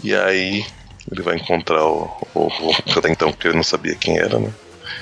E 0.02 0.14
aí 0.14 0.64
ele 1.10 1.22
vai 1.22 1.36
encontrar 1.36 1.84
o, 1.84 2.04
o, 2.34 2.40
o 2.46 2.98
até 2.98 3.10
então, 3.10 3.30
porque 3.32 3.48
ele 3.48 3.56
não 3.56 3.62
sabia 3.62 3.94
quem 3.94 4.18
era, 4.18 4.38
né? 4.38 4.52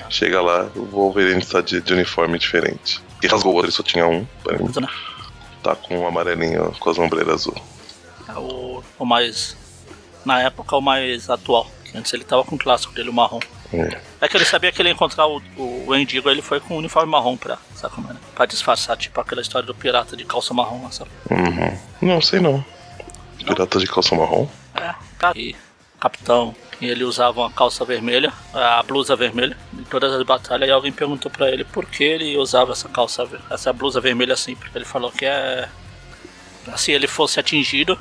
Chega 0.09 0.41
lá, 0.41 0.63
o 0.75 0.85
Wolverine 0.85 1.39
está 1.41 1.61
de, 1.61 1.81
de 1.81 1.93
uniforme 1.93 2.37
diferente. 2.37 3.01
E 3.23 3.27
rasgou 3.27 3.53
o 3.53 3.55
outro, 3.55 3.69
ele 3.69 3.75
só 3.75 3.83
tinha 3.83 4.05
um. 4.07 4.25
porém, 4.43 4.59
Né? 4.59 4.87
Tá 5.65 5.75
com 5.75 5.97
o 5.97 6.07
amarelinho 6.07 6.71
com 6.79 6.91
as 6.91 6.99
ombreiras 6.99 7.33
azul. 7.33 7.55
É 8.29 8.33
o, 8.33 8.83
o 8.99 9.03
mais. 9.03 9.57
Na 10.23 10.39
época, 10.39 10.77
o 10.77 10.81
mais 10.81 11.27
atual. 11.27 11.65
Antes 11.95 12.13
ele 12.13 12.23
tava 12.23 12.43
com 12.43 12.55
o 12.55 12.59
clássico 12.59 12.93
dele, 12.93 13.09
o 13.09 13.13
marrom. 13.13 13.39
É. 13.73 13.99
É 14.21 14.27
que 14.27 14.37
ele 14.37 14.45
sabia 14.45 14.71
que 14.71 14.79
ele 14.79 14.89
ia 14.89 14.93
encontrar 14.93 15.25
o, 15.25 15.41
o, 15.57 15.85
o 15.87 15.95
Endigo, 15.95 16.29
ele 16.29 16.43
foi 16.43 16.59
com 16.59 16.75
o 16.75 16.77
uniforme 16.77 17.11
marrom 17.11 17.35
pra, 17.35 17.57
sabe 17.73 17.95
como 17.95 18.07
é, 18.11 18.13
né? 18.13 18.19
Pra 18.35 18.45
disfarçar, 18.45 18.95
tipo 18.95 19.19
aquela 19.19 19.41
história 19.41 19.65
do 19.65 19.73
pirata 19.73 20.15
de 20.15 20.23
calça 20.23 20.53
marrom, 20.53 20.83
lá, 20.83 20.91
sabe? 20.91 21.09
Uhum. 21.31 21.79
Não, 21.99 22.21
sei 22.21 22.39
não. 22.39 22.63
Pirata 23.43 23.79
de 23.79 23.87
calça 23.87 24.13
marrom? 24.13 24.47
É, 24.75 24.93
tá. 25.17 25.31
E 25.35 25.55
o 25.95 25.99
capitão, 25.99 26.55
e 26.79 26.87
ele 26.87 27.03
usava 27.03 27.41
uma 27.41 27.51
calça 27.51 27.83
vermelha, 27.83 28.31
a 28.53 28.83
blusa 28.83 29.15
vermelha, 29.15 29.57
todas 29.99 30.13
as 30.13 30.23
batalhas, 30.23 30.67
e 30.67 30.71
alguém 30.71 30.91
perguntou 30.91 31.31
pra 31.31 31.49
ele 31.49 31.63
por 31.63 31.85
que 31.85 32.03
ele 32.03 32.37
usava 32.37 32.71
essa 32.73 32.89
calça, 32.89 33.27
essa 33.49 33.71
blusa 33.71 34.01
vermelha 34.01 34.35
sempre. 34.35 34.69
Ele 34.75 34.85
falou 34.85 35.11
que 35.11 35.25
é. 35.25 35.69
Se 36.75 36.91
ele 36.91 37.07
fosse 37.07 37.39
atingido, 37.39 37.97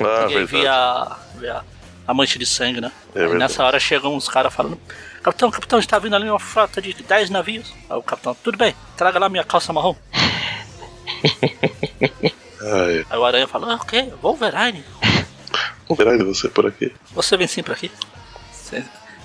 Ah, 0.00 0.26
via, 0.46 1.16
via 1.36 1.64
a 2.06 2.14
mancha 2.14 2.38
de 2.38 2.46
sangue, 2.46 2.80
né? 2.80 2.90
É 3.14 3.26
nessa 3.28 3.64
hora 3.64 3.78
chegam 3.78 4.14
uns 4.14 4.28
caras 4.28 4.52
falando: 4.52 4.78
Capitão, 5.22 5.50
capitão, 5.50 5.78
está 5.78 5.98
vindo 5.98 6.16
ali 6.16 6.28
uma 6.28 6.38
frota 6.40 6.82
de 6.82 6.92
10 6.94 7.30
navios. 7.30 7.72
Aí 7.88 7.96
o 7.96 8.02
capitão: 8.02 8.34
Tudo 8.42 8.58
bem, 8.58 8.74
traga 8.96 9.18
lá 9.18 9.28
minha 9.28 9.44
calça 9.44 9.72
marrom. 9.72 9.94
Aí 12.60 13.18
o 13.18 13.24
aranha 13.24 13.46
fala: 13.46 13.74
ah, 13.74 13.76
Ok, 13.76 14.12
Wolverine, 14.20 14.84
aí 16.10 16.22
você 16.24 16.48
por 16.48 16.66
aqui. 16.66 16.92
você 17.12 17.36
vem 17.36 17.46
sempre 17.46 17.72
aqui. 17.72 17.90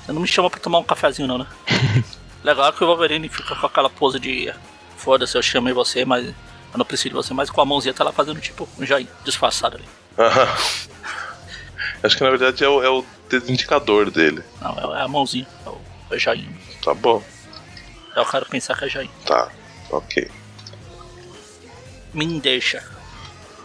Você, 0.06 0.12
não 0.12 0.22
me 0.22 0.28
chama 0.28 0.50
pra 0.50 0.60
tomar 0.60 0.80
um 0.80 0.84
cafezinho, 0.84 1.28
não, 1.28 1.38
né? 1.38 1.48
Legal 2.44 2.74
que 2.74 2.84
o 2.84 2.88
Wolverine 2.88 3.30
fica 3.30 3.56
com 3.56 3.66
aquela 3.66 3.90
pose 3.90 4.20
de: 4.20 4.54
Foda-se, 4.98 5.36
eu 5.38 5.42
chamei 5.42 5.74
você, 5.74 6.04
mas 6.06 6.26
eu 6.28 6.34
não 6.78 6.86
preciso 6.86 7.10
de 7.10 7.16
você. 7.16 7.34
Mas 7.34 7.50
com 7.50 7.62
a 7.62 7.66
mãozinha 7.66 7.94
tá 7.94 8.04
lá 8.04 8.12
fazendo 8.12 8.40
tipo 8.42 8.68
um 8.78 8.86
joinha 8.86 9.08
disfarçado 9.24 9.78
ali. 9.78 9.86
Ah, 10.18 10.56
Acho 12.04 12.18
que 12.18 12.24
na 12.24 12.30
verdade 12.32 12.64
é 12.64 12.68
o, 12.68 12.84
é 12.84 12.90
o 12.90 13.06
dedo 13.30 13.50
indicador 13.50 14.12
dele. 14.12 14.44
Não, 14.62 14.94
é 14.96 15.02
a 15.02 15.08
mãozinha, 15.08 15.48
é 15.66 15.70
o, 15.70 15.78
é 16.12 16.16
o 16.16 16.20
joinha. 16.20 16.50
Tá 16.84 16.94
bom. 16.94 17.24
É 18.16 18.20
o 18.22 18.26
cara 18.26 18.44
pensar 18.46 18.78
que 18.78 18.86
é 18.86 18.90
joinha. 18.90 19.12
Tá, 19.26 19.48
ok. 19.90 20.30
Me 22.14 22.40
deixa. 22.42 22.84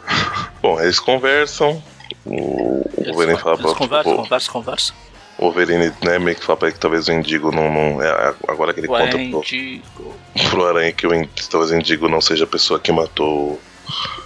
Bom, 0.62 0.81
eles 0.81 0.98
conversam. 0.98 1.83
O 2.24 2.83
Eles, 2.96 3.09
Wolverine 3.14 3.38
fala 3.38 3.55
eles 3.57 3.66
pra 3.66 3.74
conversam, 3.74 4.12
o- 4.12 4.16
conversam, 4.16 4.53
conversam. 4.53 4.96
O 5.38 5.42
Wolverine, 5.44 5.92
né, 6.03 6.18
meio 6.18 6.37
que 6.37 6.44
fala 6.44 6.57
pra 6.59 6.68
ele 6.68 6.74
que 6.74 6.81
talvez 6.81 7.07
o 7.09 7.12
Indigo 7.12 7.51
não. 7.53 7.72
não 7.72 8.03
é 8.03 8.35
agora 8.48 8.74
que 8.74 8.81
ele 8.81 8.88
O 8.88 8.90
conta 8.90 9.11
pro, 9.11 9.20
Indigo. 9.20 10.16
pro 10.51 10.66
Aranha 10.66 10.92
que 10.92 11.07
o, 11.07 11.14
In- 11.14 11.29
talvez 11.51 11.70
o 11.70 11.77
Indigo 11.77 12.09
não 12.09 12.20
seja 12.20 12.44
a 12.44 12.46
pessoa 12.48 12.79
que 12.81 12.90
matou 12.92 13.61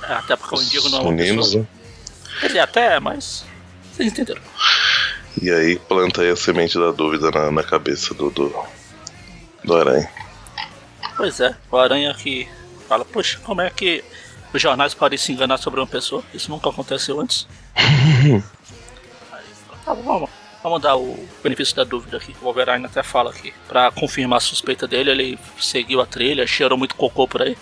É, 0.09 0.14
Até 0.14 0.37
porque 0.37 0.55
o 0.57 0.62
Indigo 0.62 0.88
não 0.88 0.98
é 0.98 1.03
uma 1.03 1.12
meninos, 1.12 1.46
pessoa. 1.48 1.62
né? 1.62 1.68
Ele 2.42 2.59
até 2.59 2.94
é, 2.96 3.01
mas. 3.01 3.44
Vocês 3.92 4.11
entenderam. 4.11 4.40
E 5.40 5.51
aí 5.51 5.79
planta 5.79 6.22
aí 6.22 6.31
a 6.31 6.37
semente 6.37 6.79
da 6.79 6.90
dúvida 6.90 7.31
na, 7.31 7.51
na 7.51 7.62
cabeça 7.62 8.14
do, 8.14 8.31
do, 8.31 8.55
do 9.64 9.77
Aranha. 9.77 10.09
Pois 11.16 11.40
é, 11.40 11.55
o 11.70 11.77
Aranha 11.77 12.12
que 12.14 12.48
fala, 12.88 13.05
poxa, 13.05 13.38
como 13.44 13.61
é 13.61 13.68
que 13.70 14.03
os 14.53 14.61
jornais 14.61 14.94
podem 14.94 15.18
se 15.18 15.31
enganar 15.33 15.59
sobre 15.59 15.79
uma 15.81 15.87
pessoa? 15.87 16.22
Isso 16.35 16.51
nunca 16.51 16.68
aconteceu 16.70 17.20
antes. 17.20 17.46
Aí, 17.77 18.42
tá, 19.85 19.94
vamos, 19.94 20.29
vamos 20.62 20.81
dar 20.81 20.96
o 20.96 21.18
benefício 21.42 21.77
da 21.77 21.85
dúvida 21.85 22.16
aqui. 22.16 22.35
O 22.40 22.44
Wolverine 22.44 22.87
até 22.87 23.03
fala 23.03 23.31
aqui. 23.31 23.53
Pra 23.68 23.90
confirmar 23.90 24.38
a 24.38 24.40
suspeita 24.40 24.87
dele, 24.87 25.11
ele 25.11 25.38
seguiu 25.59 26.01
a 26.01 26.07
trilha, 26.07 26.46
cheirou 26.46 26.79
muito 26.79 26.94
cocô 26.94 27.27
por 27.27 27.42
aí. 27.42 27.57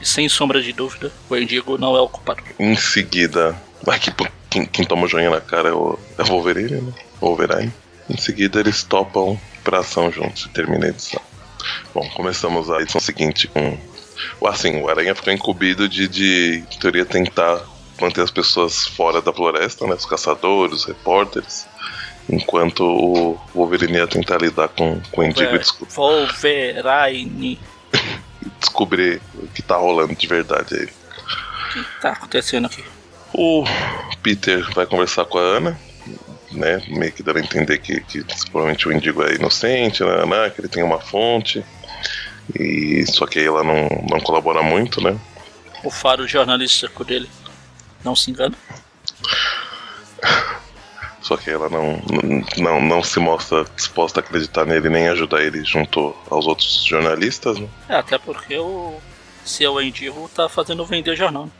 E 0.00 0.06
sem 0.06 0.28
sombra 0.28 0.62
de 0.62 0.72
dúvida, 0.72 1.10
o 1.28 1.36
Indigo 1.36 1.76
não 1.76 1.96
é 1.96 2.00
o 2.00 2.08
culpado. 2.08 2.42
Em 2.58 2.76
seguida, 2.76 3.60
aqui, 3.86 4.10
pô, 4.12 4.26
quem, 4.48 4.64
quem 4.64 4.84
toma 4.84 5.08
joinha 5.08 5.30
na 5.30 5.40
cara 5.40 5.70
é 5.70 5.72
o, 5.72 5.98
é 6.16 6.22
o 6.22 6.26
Wolverine, 6.26 6.80
né? 6.80 6.92
Wolverine. 7.20 7.72
Em 8.08 8.16
seguida, 8.16 8.60
eles 8.60 8.82
topam 8.84 9.38
pra 9.64 9.80
ação 9.80 10.10
juntos 10.10 10.46
e 10.46 10.48
termina 10.50 10.86
a 10.86 10.88
edição. 10.88 11.20
Bom, 11.92 12.08
começamos 12.10 12.70
a 12.70 12.80
edição 12.80 13.00
seguinte 13.00 13.48
com. 13.48 13.76
Assim, 14.46 14.80
o 14.80 14.88
Aranha 14.88 15.14
ficou 15.14 15.32
incumbido 15.32 15.88
de, 15.88 16.08
de, 16.08 16.64
em 16.72 16.78
teoria, 16.78 17.04
tentar 17.04 17.60
manter 18.00 18.22
as 18.22 18.30
pessoas 18.30 18.86
fora 18.86 19.20
da 19.20 19.32
floresta, 19.32 19.86
né? 19.86 19.94
Os 19.94 20.06
caçadores, 20.06 20.78
os 20.78 20.84
repórteres. 20.84 21.66
Enquanto 22.30 22.84
o 22.84 23.40
Wolverine 23.54 23.98
ia 23.98 24.06
tentar 24.06 24.38
lidar 24.38 24.68
com, 24.68 25.00
com 25.10 25.20
o 25.22 25.24
Indigo 25.24 25.54
e 25.54 25.58
discutir. 25.58 25.94
Wolverine. 25.94 27.58
descobrir 28.60 29.20
o 29.34 29.46
que 29.48 29.62
tá 29.62 29.76
rolando 29.76 30.14
de 30.14 30.26
verdade 30.26 30.74
aí. 30.74 30.88
O 30.88 31.72
que 31.72 32.00
tá 32.00 32.10
acontecendo 32.10 32.66
aqui? 32.66 32.84
O 33.32 33.64
Peter 34.22 34.68
vai 34.74 34.86
conversar 34.86 35.24
com 35.24 35.38
a 35.38 35.42
Ana, 35.42 35.78
né? 36.52 36.82
Meio 36.88 37.12
que 37.12 37.22
dando 37.22 37.38
a 37.38 37.40
entender 37.40 37.78
que, 37.78 38.00
que 38.00 38.24
provavelmente 38.50 38.88
o 38.88 38.92
Indigo 38.92 39.22
é 39.22 39.34
inocente, 39.34 40.02
né, 40.02 40.24
né, 40.24 40.50
que 40.50 40.60
ele 40.60 40.68
tem 40.68 40.82
uma 40.82 41.00
fonte. 41.00 41.64
E 42.58 43.04
só 43.06 43.26
que 43.26 43.38
aí 43.38 43.46
ela 43.46 43.62
não, 43.62 43.88
não 44.08 44.20
colabora 44.20 44.62
muito, 44.62 45.02
né? 45.02 45.18
O 45.84 45.90
faro 45.90 46.26
jornalístico 46.26 47.04
dele. 47.04 47.28
Não 48.04 48.16
se 48.16 48.30
engana. 48.30 48.56
Só 51.28 51.36
que 51.36 51.50
ela 51.50 51.68
não, 51.68 52.00
não, 52.56 52.80
não 52.80 53.02
se 53.02 53.20
mostra 53.20 53.66
disposta 53.76 54.20
a 54.20 54.22
acreditar 54.22 54.64
nele 54.64 54.88
nem 54.88 55.08
ajudar 55.08 55.42
ele 55.42 55.62
junto 55.62 56.16
aos 56.30 56.46
outros 56.46 56.82
jornalistas, 56.82 57.58
né? 57.58 57.68
É, 57.86 57.96
até 57.96 58.16
porque 58.16 58.56
o 58.56 58.94
seu 59.44 59.78
Endigo 59.78 60.30
tá 60.34 60.48
fazendo 60.48 60.86
vender 60.86 61.14
jornal. 61.16 61.50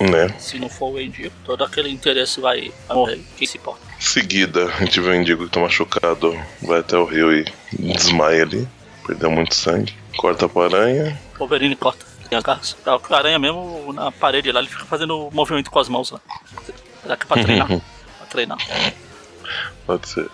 Né? 0.00 0.34
Se 0.40 0.58
não 0.58 0.68
for 0.68 0.94
o 0.94 1.00
Endigo, 1.00 1.32
todo 1.44 1.62
aquele 1.62 1.88
interesse 1.88 2.40
vai, 2.40 2.72
vai 2.88 2.96
morrer. 2.96 3.20
Quem 3.36 3.46
se 3.46 3.58
importa? 3.58 3.80
Seguida, 4.00 4.64
a 4.64 4.80
gente 4.80 5.00
vê 5.00 5.10
o 5.10 5.14
Indigo 5.14 5.44
que 5.44 5.52
tá 5.52 5.60
machucado, 5.60 6.36
vai 6.60 6.80
até 6.80 6.98
o 6.98 7.04
rio 7.04 7.32
e 7.32 7.44
desmaia 7.78 8.42
ali. 8.42 8.66
Perdeu 9.06 9.30
muito 9.30 9.54
sangue. 9.54 9.94
Corta 10.16 10.48
pra 10.48 10.64
aranha. 10.64 11.16
Wolverine 11.38 11.76
corta. 11.76 12.04
Tem 12.28 12.36
a 12.36 12.42
garça. 12.42 12.74
É, 12.84 12.90
o 12.90 13.14
aranha 13.14 13.38
mesmo 13.38 13.92
na 13.92 14.10
parede 14.10 14.50
lá, 14.50 14.58
ele 14.58 14.68
fica 14.68 14.84
fazendo 14.84 15.30
movimento 15.32 15.70
com 15.70 15.78
as 15.78 15.88
mãos 15.88 16.10
lá. 16.10 16.20
Será 17.02 17.16
que 17.16 17.22
é 17.22 17.26
pra 17.28 17.40
treinar? 17.40 17.68
pra 18.18 18.26
treinar. 18.28 18.58
Pode 19.86 20.08
ser. 20.08 20.28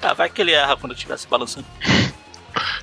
Ah, 0.00 0.14
vai 0.14 0.28
que 0.28 0.40
ele 0.40 0.52
erra 0.52 0.76
quando 0.76 0.92
estiver 0.94 1.16
se 1.18 1.28
balançando. 1.28 1.66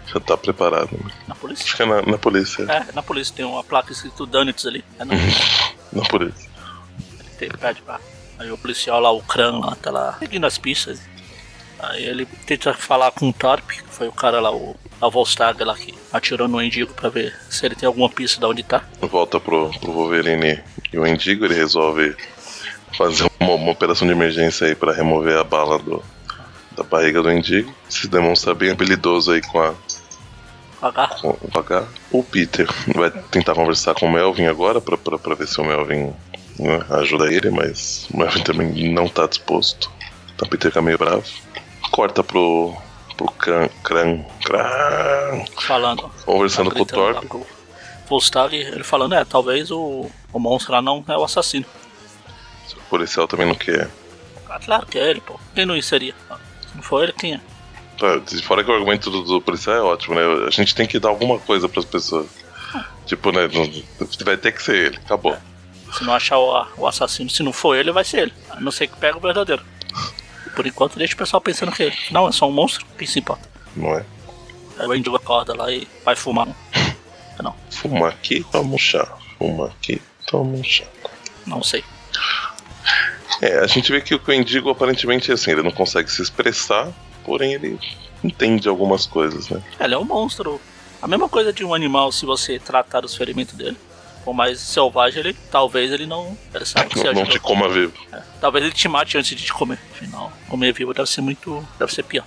Já 0.08 0.20
tá 0.20 0.38
preparado, 0.38 0.90
né? 0.92 1.12
Na 1.28 1.36
polícia? 1.36 1.66
Acho 1.66 1.76
que 1.76 1.84
é 1.84 1.86
na, 1.86 2.02
na 2.02 2.18
polícia. 2.18 2.64
É, 2.64 2.92
na 2.94 3.04
polícia 3.04 3.36
tem 3.36 3.46
uma 3.46 3.64
placa 3.64 3.92
escrito 3.92 4.26
Donuts 4.26 4.66
ali. 4.66 4.84
É 4.98 5.06
na, 5.06 5.14
Na 5.92 6.04
polícia. 6.08 6.50
ele 7.20 7.30
tem, 7.38 7.50
pede 7.50 7.82
pra. 7.82 8.00
Aí 8.40 8.50
o 8.52 8.58
policial 8.58 9.00
lá, 9.00 9.12
o 9.12 9.22
Kran 9.22 9.60
lá, 9.60 9.76
tá 9.76 9.92
lá 9.92 10.16
seguindo 10.18 10.46
as 10.46 10.58
pistas. 10.58 11.02
Aí 11.80 12.04
ele 12.04 12.26
tenta 12.46 12.74
falar 12.74 13.12
com 13.12 13.30
o 13.30 13.34
Torp, 13.34 13.70
que 13.70 13.84
foi 13.90 14.08
o 14.08 14.12
cara 14.12 14.40
lá, 14.40 14.52
o 14.52 14.76
a 15.02 15.08
Volstag 15.08 15.64
lá 15.64 15.76
que 15.76 15.94
atirou 16.12 16.48
no 16.48 16.62
Endigo 16.62 16.94
pra 16.94 17.10
ver 17.10 17.34
se 17.50 17.66
ele 17.66 17.76
tem 17.76 17.88
alguma 17.88 18.10
pista 18.10 18.40
de 18.40 18.46
onde 18.46 18.64
tá. 18.64 18.84
Volta 19.00 19.40
pro, 19.40 19.70
pro 19.80 19.92
Wolverine 19.92 20.62
e 20.92 21.00
o 21.00 21.08
Indigo, 21.08 21.46
ele 21.46 21.54
resolve 21.56 22.16
fazer 22.98 23.30
uma, 23.40 23.54
uma 23.54 23.72
operação 23.72 24.08
de 24.08 24.14
emergência 24.14 24.68
aí 24.68 24.76
pra 24.76 24.94
remover 24.94 25.38
a 25.38 25.44
bala 25.44 25.80
do, 25.80 26.04
da 26.76 26.84
barriga 26.84 27.22
do 27.22 27.32
Indigo. 27.32 27.74
Se 27.88 28.08
demonstra 28.08 28.54
bem 28.54 28.72
habilidoso 28.72 29.32
aí 29.32 29.42
com 29.42 29.60
a 29.60 29.74
H. 30.82 31.08
com 31.22 31.30
o 31.30 31.60
H. 31.60 31.88
O 32.12 32.24
Peter 32.24 32.68
vai 32.96 33.12
tentar 33.12 33.54
conversar 33.54 33.94
com 33.96 34.06
o 34.06 34.12
Melvin 34.12 34.46
agora 34.46 34.80
pra, 34.80 34.98
pra, 34.98 35.18
pra 35.18 35.36
ver 35.36 35.48
se 35.48 35.60
o 35.60 35.64
Melvin 35.64 36.14
né, 36.58 36.86
ajuda 36.90 37.32
ele, 37.32 37.50
mas 37.50 38.08
o 38.14 38.18
Melvin 38.18 38.44
também 38.44 38.94
não 38.94 39.08
tá 39.08 39.28
disposto. 39.28 39.92
Então 40.34 40.48
o 40.48 40.50
Peter 40.50 40.72
fica 40.72 40.82
meio 40.82 40.98
bravo. 40.98 41.24
Corta 41.92 42.24
pro. 42.24 42.74
pro 43.18 43.28
Kran. 43.32 43.68
Kran. 43.84 44.24
Kran 44.46 45.46
Falando. 45.62 46.10
conversando 46.26 46.70
tá 46.70 46.76
com 46.76 46.84
o 46.84 46.86
lá 46.86 47.14
Thorpe. 47.14 47.28
pro 47.28 47.46
ele 48.52 48.84
falando, 48.84 49.14
é, 49.14 49.24
talvez 49.24 49.70
o, 49.70 50.10
o 50.34 50.40
monstro 50.40 50.72
lá 50.74 50.82
não 50.82 51.04
é 51.08 51.18
o 51.18 51.24
assassino. 51.24 51.66
O 52.90 52.98
policial 52.98 53.28
também 53.28 53.46
não 53.46 53.54
quer. 53.56 53.88
Ah, 54.50 54.60
claro 54.60 54.86
que 54.88 54.98
é 54.98 55.10
ele, 55.12 55.22
pô. 55.22 55.40
Quem 55.54 55.64
não 55.66 55.80
seria? 55.82 56.16
Se 56.68 56.76
não 56.76 56.82
for 56.82 57.04
ele, 57.04 57.14
quem 57.14 57.36
é? 57.36 57.42
Tá, 58.00 58.20
Fora 58.44 58.64
que 58.64 58.72
o 58.72 58.74
argumento 58.74 59.12
do, 59.12 59.22
do 59.24 59.40
policial 59.42 59.76
é 59.76 59.82
ótimo, 59.82 60.16
né? 60.16 60.22
A 60.48 60.50
gente 60.50 60.74
tem 60.74 60.88
que 60.88 60.98
dar 61.00 61.10
alguma 61.10 61.38
coisa 61.38 61.70
pras 61.70 61.86
pessoas. 61.86 62.28
Tipo, 63.06 63.32
né? 63.32 63.48
não- 63.54 63.84
Vai 64.26 64.38
ter 64.38 64.52
que 64.54 64.64
ser 64.64 64.76
ele, 64.76 64.98
acabou. 64.98 65.38
Se 65.94 66.04
não 66.04 66.14
achar 66.14 66.38
o, 66.40 66.66
o 66.78 66.88
assassino, 66.88 67.30
se 67.30 67.44
não 67.44 67.54
for 67.54 67.76
ele, 67.76 67.92
vai 67.92 68.04
ser 68.04 68.22
ele. 68.24 68.34
A 68.50 68.60
não 68.60 68.72
ser 68.72 68.88
que 68.88 68.96
pega 68.98 69.18
o 69.18 69.22
verdadeiro. 69.22 69.64
Por 70.56 70.66
enquanto 70.66 70.98
deixa 70.98 71.14
o 71.14 71.18
pessoal 71.18 71.42
pensando 71.42 71.72
que 71.72 71.92
não, 72.12 72.28
é 72.28 72.32
só 72.32 72.48
um 72.48 72.52
monstro, 72.52 72.86
quem 72.98 73.08
se 73.08 73.20
importa. 73.20 73.48
Não 73.76 73.94
é? 73.96 74.04
Aí 74.80 74.88
o 74.88 74.96
Indigo 74.96 75.16
acorda 75.16 75.56
lá 75.56 75.72
e 75.72 75.88
vai 76.04 76.16
fumar. 76.16 76.48
Não, 77.42 77.56
Fuma 77.70 78.10
aqui, 78.10 78.44
toma 78.52 78.74
um 78.76 78.78
chá. 78.78 79.08
Fuma 79.38 79.68
aqui, 79.68 80.02
toma 80.28 80.58
um 80.58 80.64
chá. 80.64 80.86
não 81.46 81.64
sei. 81.64 81.84
É, 83.42 83.60
a 83.60 83.68
gente 83.68 83.92
vê 83.92 84.02
que 84.02 84.14
o 84.14 84.34
Indigo 84.34 84.70
aparentemente 84.70 85.32
é 85.32 85.34
assim, 85.34 85.52
ele 85.52 85.64
não 85.64 85.72
consegue 85.72 86.12
se 86.12 86.22
expressar, 86.22 86.92
porém 87.24 87.54
ele 87.54 87.80
entende 88.24 88.68
algumas 88.68 89.06
coisas, 89.06 89.50
né? 89.50 89.62
Ele 89.80 89.94
é 89.94 89.98
um 89.98 90.04
monstro. 90.04 90.60
A 91.02 91.08
mesma 91.08 91.30
coisa 91.30 91.54
de 91.54 91.64
um 91.64 91.74
animal 91.74 92.12
se 92.12 92.26
você 92.26 92.60
tratar 92.60 93.06
os 93.06 93.16
ferimentos 93.16 93.56
dele. 93.56 93.78
Por 94.26 94.34
mais 94.34 94.60
selvagem 94.60 95.22
ele, 95.22 95.34
talvez 95.50 95.92
ele 95.92 96.06
não. 96.06 96.38
Ele 96.54 96.66
sabe 96.66 96.90
que 96.90 97.02
Não, 97.02 97.14
não 97.14 97.26
te 97.26 97.40
coma 97.40 97.70
vivo. 97.70 97.94
É, 98.12 98.22
Talvez 98.42 98.66
ele 98.66 98.74
te 98.74 98.88
mate 98.88 99.18
antes 99.18 99.36
de 99.38 99.46
te 99.46 99.54
comer. 99.54 99.80
Afinal, 99.92 100.32
comer 100.50 100.74
vivo 100.74 100.94
deve 100.94 101.10
ser 101.10 101.22
muito. 101.22 101.66
deve 101.80 101.94
ser 101.94 102.04
pior. 102.04 102.26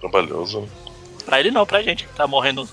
Trabalhoso. 0.00 0.62
né? 0.62 0.68
Pra 1.24 1.38
ele 1.38 1.52
não, 1.52 1.64
pra 1.64 1.82
gente 1.82 2.04
que 2.04 2.12
tá 2.14 2.26
morrendo 2.26 2.68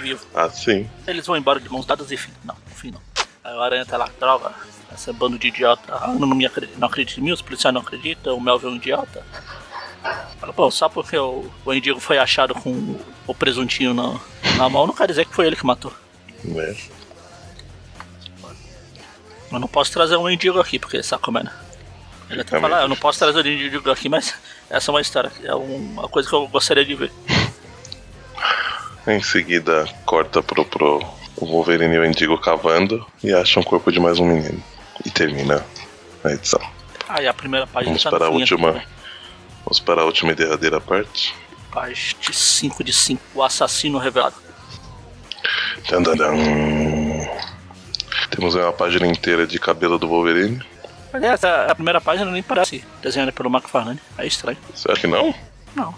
vivo. 0.00 0.24
Ah, 0.34 0.48
sim. 0.48 0.88
Eles 1.06 1.26
vão 1.26 1.36
embora 1.36 1.60
de 1.60 1.70
mãos 1.70 1.84
dadas 1.84 2.10
e 2.10 2.16
fim. 2.16 2.32
Não, 2.42 2.56
fim 2.74 2.90
não. 2.90 3.00
Aí 3.48 3.54
o 3.56 3.62
Aranha 3.62 3.86
tá 3.86 3.96
lá, 3.96 4.08
droga. 4.20 4.50
Essa 4.92 5.12
bando 5.12 5.38
de 5.38 5.48
idiota. 5.48 5.94
Ah, 5.94 6.08
não, 6.08 6.28
me 6.28 6.44
acredita, 6.44 6.78
não 6.78 6.86
acredita 6.88 7.18
em 7.20 7.24
mim, 7.24 7.32
os 7.32 7.40
policiais 7.42 7.72
não 7.74 7.80
acreditam, 7.80 8.36
o 8.36 8.40
Melvin 8.40 8.66
é 8.66 8.70
um 8.70 8.76
idiota. 8.76 9.24
Fala, 10.38 10.52
pô, 10.52 10.70
só 10.70 10.88
porque 10.88 11.16
o, 11.16 11.50
o 11.64 11.72
Indigo 11.74 11.98
foi 12.00 12.18
achado 12.18 12.54
com 12.54 12.70
o, 13.26 13.34
presuntinho 13.34 13.92
na, 13.94 14.18
na 14.56 14.68
mão, 14.68 14.86
não 14.86 14.94
quer 14.94 15.06
dizer 15.08 15.24
que 15.24 15.34
foi 15.34 15.46
ele 15.46 15.56
que 15.56 15.64
matou. 15.66 15.92
Né? 16.44 16.76
Eu 19.50 19.58
não 19.58 19.68
posso 19.68 19.90
trazer 19.92 20.16
um 20.16 20.28
Indigo 20.28 20.60
aqui, 20.60 20.78
porque 20.78 21.02
sabe 21.02 21.22
como 21.22 21.38
é, 21.38 21.42
né? 21.44 21.52
Ele 22.30 22.42
até 22.42 22.56
É 22.56 22.60
fala, 22.60 22.78
ah, 22.78 22.82
eu 22.82 22.88
não 22.88 22.96
posso 22.96 23.18
trazer 23.18 23.38
o 23.44 23.48
Indigo 23.48 23.90
aqui, 23.90 24.08
mas 24.08 24.34
essa 24.68 24.90
é 24.90 24.92
uma 24.92 25.00
história, 25.00 25.32
é 25.42 25.54
um- 25.54 25.92
uma 25.92 26.08
coisa 26.08 26.28
que 26.28 26.34
eu 26.34 26.46
gostaria 26.48 26.84
de 26.84 26.94
ver. 26.94 27.10
Em 29.06 29.22
seguida, 29.22 29.86
corta 30.04 30.42
pro, 30.42 30.64
pro 30.66 31.02
o 31.40 31.46
Wolverine 31.46 31.94
e 31.94 31.98
o 31.98 32.04
Indigo 32.04 32.36
cavando 32.38 33.06
e 33.22 33.32
acha 33.32 33.60
um 33.60 33.62
corpo 33.62 33.90
de 33.92 34.00
mais 34.00 34.18
um 34.18 34.26
menino. 34.26 34.62
E 35.04 35.10
termina 35.10 35.64
a 36.24 36.32
edição. 36.32 36.60
Ah, 37.08 37.22
e 37.22 37.28
a 37.28 37.32
primeira 37.32 37.66
página 37.66 37.92
Vamos 37.92 38.02
tá 38.02 38.10
para 38.10 38.26
a 38.26 38.28
última. 38.28 38.70
aqui, 38.70 38.78
né? 38.78 38.84
Vamos 39.64 39.80
para 39.80 40.02
a 40.02 40.04
última 40.04 40.32
e 40.32 40.34
derradeira 40.34 40.80
parte. 40.80 41.34
Parte 41.70 42.34
5 42.34 42.82
de 42.82 42.92
5, 42.92 43.22
o 43.34 43.42
assassino 43.42 43.98
revelado. 43.98 44.34
Tandadam. 45.88 46.36
Temos 48.30 48.56
aí 48.56 48.62
uma 48.62 48.72
página 48.72 49.06
inteira 49.06 49.46
de 49.46 49.58
cabelo 49.58 49.98
do 49.98 50.08
Wolverine. 50.08 50.60
Aliás, 51.12 51.42
a, 51.44 51.66
a 51.66 51.74
primeira 51.74 52.00
página 52.00 52.30
nem 52.30 52.42
parece 52.42 52.84
desenhada 53.00 53.32
pelo 53.32 53.48
McFarlane. 53.48 54.00
É 54.18 54.26
estranho. 54.26 54.58
Acha 54.74 55.00
que 55.00 55.06
não? 55.06 55.34
Não. 55.74 55.94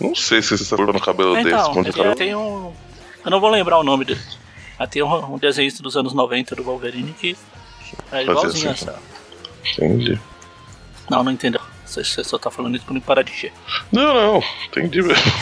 Não 0.00 0.14
sei 0.14 0.40
se 0.42 0.56
você 0.56 0.62
está 0.62 0.76
no 0.76 1.00
cabelo 1.00 1.34
desse. 1.34 1.48
Então, 1.48 1.70
Onde 1.72 1.88
ele 1.88 1.92
cabelo? 1.96 2.14
tem 2.14 2.34
um. 2.34 2.72
Eu 3.24 3.30
não 3.30 3.40
vou 3.40 3.50
lembrar 3.50 3.78
o 3.78 3.82
nome 3.82 4.04
dele. 4.04 4.20
Mas 4.78 4.88
tem 4.90 5.02
um, 5.02 5.34
um 5.34 5.38
desenhista 5.38 5.82
dos 5.82 5.96
anos 5.96 6.12
90 6.12 6.56
do 6.56 6.64
Wolverine 6.64 7.12
que 7.12 7.36
é 8.10 8.22
igualzinho 8.22 8.70
assim. 8.70 8.88
essa. 8.88 8.98
Entendi. 9.78 10.20
Não, 11.10 11.22
não 11.22 11.32
entendeu. 11.32 11.60
Você, 11.84 12.02
você 12.02 12.24
só 12.24 12.38
tá 12.38 12.50
falando 12.50 12.76
isso 12.76 12.84
pra 12.84 12.94
não 12.94 13.00
parar 13.00 13.22
de 13.22 13.30
encher. 13.32 13.52
Não, 13.92 14.14
não. 14.14 14.42
Entendi 14.66 15.02
mesmo. 15.02 15.32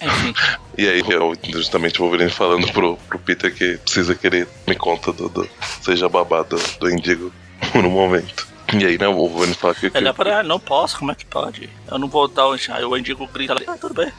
Enfim, 0.00 0.34
E 0.76 0.86
aí, 0.86 1.00
é 1.00 1.52
justamente 1.52 2.00
o 2.00 2.04
Wolverine 2.04 2.30
falando 2.30 2.70
pro, 2.72 2.96
pro 3.08 3.18
Peter 3.18 3.54
que 3.54 3.78
precisa 3.78 4.14
que 4.14 4.26
ele 4.26 4.46
me 4.66 4.74
conta 4.74 5.12
do, 5.12 5.28
do 5.28 5.48
seja 5.80 6.08
babado 6.08 6.56
do 6.78 6.90
Indigo 6.90 7.32
no 7.74 7.88
momento. 7.88 8.46
E 8.72 8.84
aí, 8.84 8.98
né, 8.98 9.06
o 9.08 9.14
Wolverine 9.14 9.54
fala 9.54 9.74
que, 9.74 9.88
que 9.88 9.96
ele 9.96 10.08
é 10.08 10.12
para. 10.12 10.42
Não 10.42 10.58
posso, 10.58 10.98
como 10.98 11.12
é 11.12 11.14
que 11.14 11.24
pode? 11.24 11.70
Eu 11.90 11.98
não 11.98 12.08
vou 12.08 12.26
dar 12.28 12.48
um. 12.48 12.56
Aí 12.70 12.84
o 12.84 12.96
Indigo 12.96 13.26
grita 13.32 13.52
ali, 13.52 13.64
ah, 13.66 13.76
tudo 13.80 13.94
bem. 13.94 14.12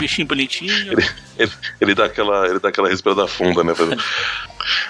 Bichinho 0.00 0.26
bonitinho. 0.26 0.72
ele, 1.38 1.52
ele 1.80 1.94
dá 1.94 2.06
aquela 2.06 2.46
ele 2.46 2.58
dá 2.58 2.68
aquela 2.68 2.88
respirada 2.88 3.26
funda, 3.28 3.62
né? 3.62 3.72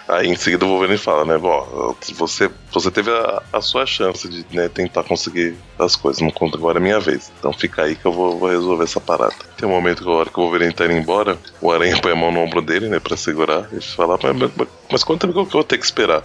Aí 0.09 0.29
em 0.29 0.37
seguida 0.37 0.65
o 0.65 0.69
Wolverine 0.69 0.99
fala, 0.99 1.25
né? 1.25 1.39
Bom, 1.39 1.97
você, 2.15 2.51
você 2.73 2.91
teve 2.91 3.11
a, 3.11 3.43
a 3.53 3.61
sua 3.61 3.87
chance 3.87 4.29
de 4.29 4.45
né, 4.53 4.69
tentar 4.69 5.05
conseguir 5.05 5.55
as 5.79 5.95
coisas, 5.95 6.21
não 6.21 6.31
conta 6.31 6.57
agora 6.57 6.79
é 6.79 6.83
minha 6.83 6.99
vez. 6.99 7.31
Então 7.39 7.53
fica 7.53 7.83
aí 7.83 7.95
que 7.95 8.07
eu 8.07 8.13
vou, 8.13 8.39
vou 8.39 8.49
resolver 8.49 8.85
essa 8.85 9.01
parada. 9.01 9.35
Tem 9.57 9.69
um 9.69 9.73
momento 9.73 10.03
que 10.03 10.09
a 10.09 10.13
hora 10.13 10.31
que 10.31 10.39
o 10.39 10.43
Wolverine 10.43 10.73
tá 10.73 10.85
indo 10.87 10.95
embora, 10.95 11.39
o 11.61 11.71
Aranha 11.71 12.01
põe 12.01 12.13
a 12.13 12.17
mão 12.17 12.33
no 12.33 12.41
ombro 12.41 12.61
dele, 12.61 12.89
né? 12.89 12.99
Pra 12.99 13.17
segurar, 13.17 13.69
e 13.73 13.81
fala, 13.81 14.19
mas, 14.23 14.51
mas, 14.57 14.69
mas 14.91 15.05
quanto 15.05 15.21
tempo 15.21 15.33
que 15.33 15.39
eu 15.41 15.45
vou 15.45 15.65
ter 15.65 15.79
que 15.79 15.85
esperar? 15.85 16.23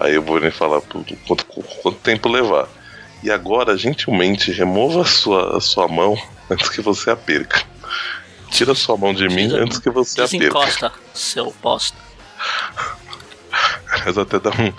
Aí 0.00 0.16
o 0.16 0.22
Wolverine 0.22 0.52
fala, 0.52 0.80
"Pô, 0.80 1.04
quanto, 1.26 1.44
quanto 1.44 1.98
tempo 1.98 2.28
levar? 2.28 2.68
E 3.22 3.30
agora, 3.30 3.76
gentilmente, 3.76 4.50
remova 4.50 5.02
a 5.02 5.04
sua, 5.04 5.56
a 5.56 5.60
sua 5.60 5.86
mão 5.86 6.16
antes 6.50 6.68
que 6.68 6.80
você 6.80 7.10
a 7.10 7.16
perca. 7.16 7.62
Tira 8.52 8.74
sua 8.74 8.96
mão 8.96 9.12
de 9.14 9.28
mim 9.28 9.48
Tira- 9.48 9.64
antes 9.64 9.78
que 9.78 9.90
você 9.90 10.20
a 10.22 10.28
perca. 10.28 10.38
Desencosta, 10.38 10.92
seu 11.14 11.54
bosta. 11.62 11.96
Mas 14.04 14.18
até 14.18 14.38
dá 14.38 14.50
um. 14.50 14.72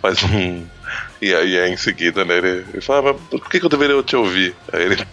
faz 0.00 0.22
um. 0.24 0.66
E 1.20 1.34
aí 1.34 1.56
é 1.56 1.68
em 1.68 1.76
seguida, 1.76 2.24
né? 2.24 2.36
Ele, 2.38 2.64
ele 2.72 2.80
fala, 2.80 3.12
mas 3.12 3.40
por 3.40 3.48
que, 3.48 3.58
que 3.58 3.64
eu 3.66 3.70
deveria 3.70 4.02
te 4.02 4.14
ouvir? 4.16 4.54
Aí 4.72 4.82
ele 4.82 5.06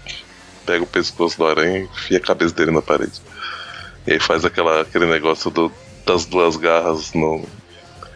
pega 0.65 0.83
o 0.83 0.87
pescoço 0.87 1.37
do 1.37 1.47
aranha 1.47 1.79
e 1.79 1.83
enfia 1.83 2.17
a 2.17 2.21
cabeça 2.21 2.53
dele 2.53 2.71
na 2.71 2.81
parede. 2.81 3.21
E 4.05 4.13
aí 4.13 4.19
faz 4.19 4.43
aquela, 4.45 4.81
aquele 4.81 5.05
negócio 5.05 5.49
do, 5.49 5.71
das 6.05 6.25
duas 6.25 6.57
garras 6.57 7.13
no, 7.13 7.45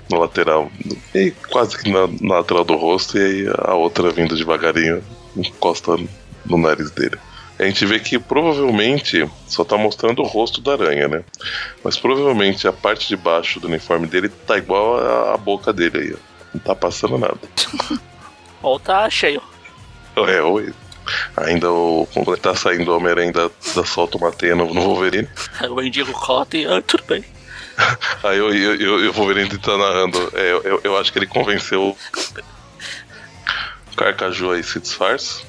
no 0.09 0.19
lateral. 0.19 0.69
E 1.13 1.31
quase 1.49 1.77
que 1.77 1.89
na, 1.91 2.07
na 2.21 2.35
lateral 2.39 2.63
do 2.65 2.75
rosto, 2.75 3.17
e 3.17 3.21
aí 3.21 3.53
a 3.59 3.73
outra 3.73 4.09
vindo 4.11 4.35
devagarinho 4.35 5.03
encosta 5.35 5.95
no 6.45 6.57
nariz 6.57 6.91
dele. 6.91 7.17
A 7.57 7.63
gente 7.63 7.85
vê 7.85 7.99
que 7.99 8.19
provavelmente 8.19 9.29
só 9.47 9.63
tá 9.63 9.77
mostrando 9.77 10.21
o 10.21 10.25
rosto 10.25 10.59
da 10.59 10.73
aranha, 10.73 11.07
né? 11.07 11.23
Mas 11.83 11.97
provavelmente 11.97 12.67
a 12.67 12.73
parte 12.73 13.07
de 13.07 13.15
baixo 13.15 13.59
do 13.59 13.67
uniforme 13.67 14.07
dele 14.07 14.29
tá 14.29 14.57
igual 14.57 15.33
a, 15.33 15.37
boca 15.37 15.71
dele 15.71 15.97
aí, 15.97 16.13
ó. 16.13 16.17
Não 16.53 16.59
tá 16.59 16.75
passando 16.75 17.17
nada. 17.17 17.39
Ou 18.61 18.79
tá 18.79 19.09
cheio. 19.09 19.41
É, 20.15 20.41
oi. 20.41 20.73
Ainda 21.37 21.71
o, 21.71 22.07
tá 22.41 22.55
saindo 22.55 22.91
o 22.91 22.97
Homem-Aranha 22.97 23.31
da, 23.31 23.49
da 23.75 23.85
solta 23.85 24.17
uma 24.17 24.31
teia 24.31 24.55
no, 24.55 24.73
no 24.73 24.81
Wolverine. 24.81 25.27
O 25.69 25.81
Indigo 25.81 26.11
cota 26.13 26.57
e 26.57 26.65
ah, 26.65 26.81
tudo 26.81 27.03
bem. 27.05 27.23
Aí 28.23 28.37
eu, 28.37 28.53
eu, 28.53 28.75
eu, 28.75 29.05
eu 29.05 29.13
Wolverine 29.13 29.57
tá 29.57 29.77
narrando. 29.77 30.31
É, 30.33 30.51
eu, 30.51 30.81
eu 30.83 30.97
acho 30.97 31.11
que 31.11 31.19
ele 31.19 31.27
convenceu 31.27 31.89
o 31.89 31.97
Carcaju 33.95 34.51
aí 34.51 34.63
se 34.63 34.79
disfarça. 34.79 35.43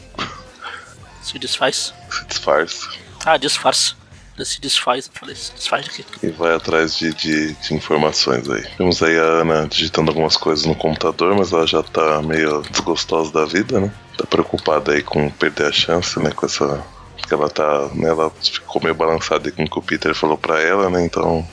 Se 1.26 1.40
desfaz. 1.40 1.92
Se 2.08 2.24
disfarça. 2.24 2.88
Ah, 3.24 3.36
disfarça. 3.36 3.96
Ele 4.36 4.44
se 4.44 4.60
desfaz. 4.60 5.06
Eu 5.06 5.12
falei, 5.18 5.34
se 5.34 5.52
desfaz 5.52 5.84
de 5.84 5.90
quê? 5.90 6.04
E 6.22 6.28
vai 6.28 6.54
atrás 6.54 6.96
de, 6.96 7.12
de, 7.12 7.52
de 7.54 7.74
informações 7.74 8.48
aí. 8.48 8.64
Vemos 8.78 9.02
aí 9.02 9.18
a 9.18 9.22
Ana 9.22 9.66
digitando 9.66 10.12
algumas 10.12 10.36
coisas 10.36 10.64
no 10.64 10.76
computador, 10.76 11.34
mas 11.36 11.52
ela 11.52 11.66
já 11.66 11.82
tá 11.82 12.22
meio 12.22 12.62
desgostosa 12.70 13.32
da 13.32 13.44
vida, 13.44 13.80
né? 13.80 13.92
Tá 14.16 14.24
preocupada 14.24 14.92
aí 14.92 15.02
com 15.02 15.28
perder 15.30 15.66
a 15.66 15.72
chance, 15.72 16.16
né? 16.20 16.30
Com 16.30 16.46
essa. 16.46 16.84
Porque 17.16 17.34
ela 17.34 17.50
tá. 17.50 17.90
Né, 17.92 18.08
ela 18.08 18.30
ficou 18.30 18.80
meio 18.80 18.94
balançada 18.94 19.48
aí 19.48 19.52
com 19.52 19.64
o 19.64 19.68
que 19.68 19.78
o 19.80 19.82
Peter 19.82 20.14
falou 20.14 20.38
pra 20.38 20.60
ela, 20.62 20.88
né? 20.88 21.04
Então. 21.04 21.44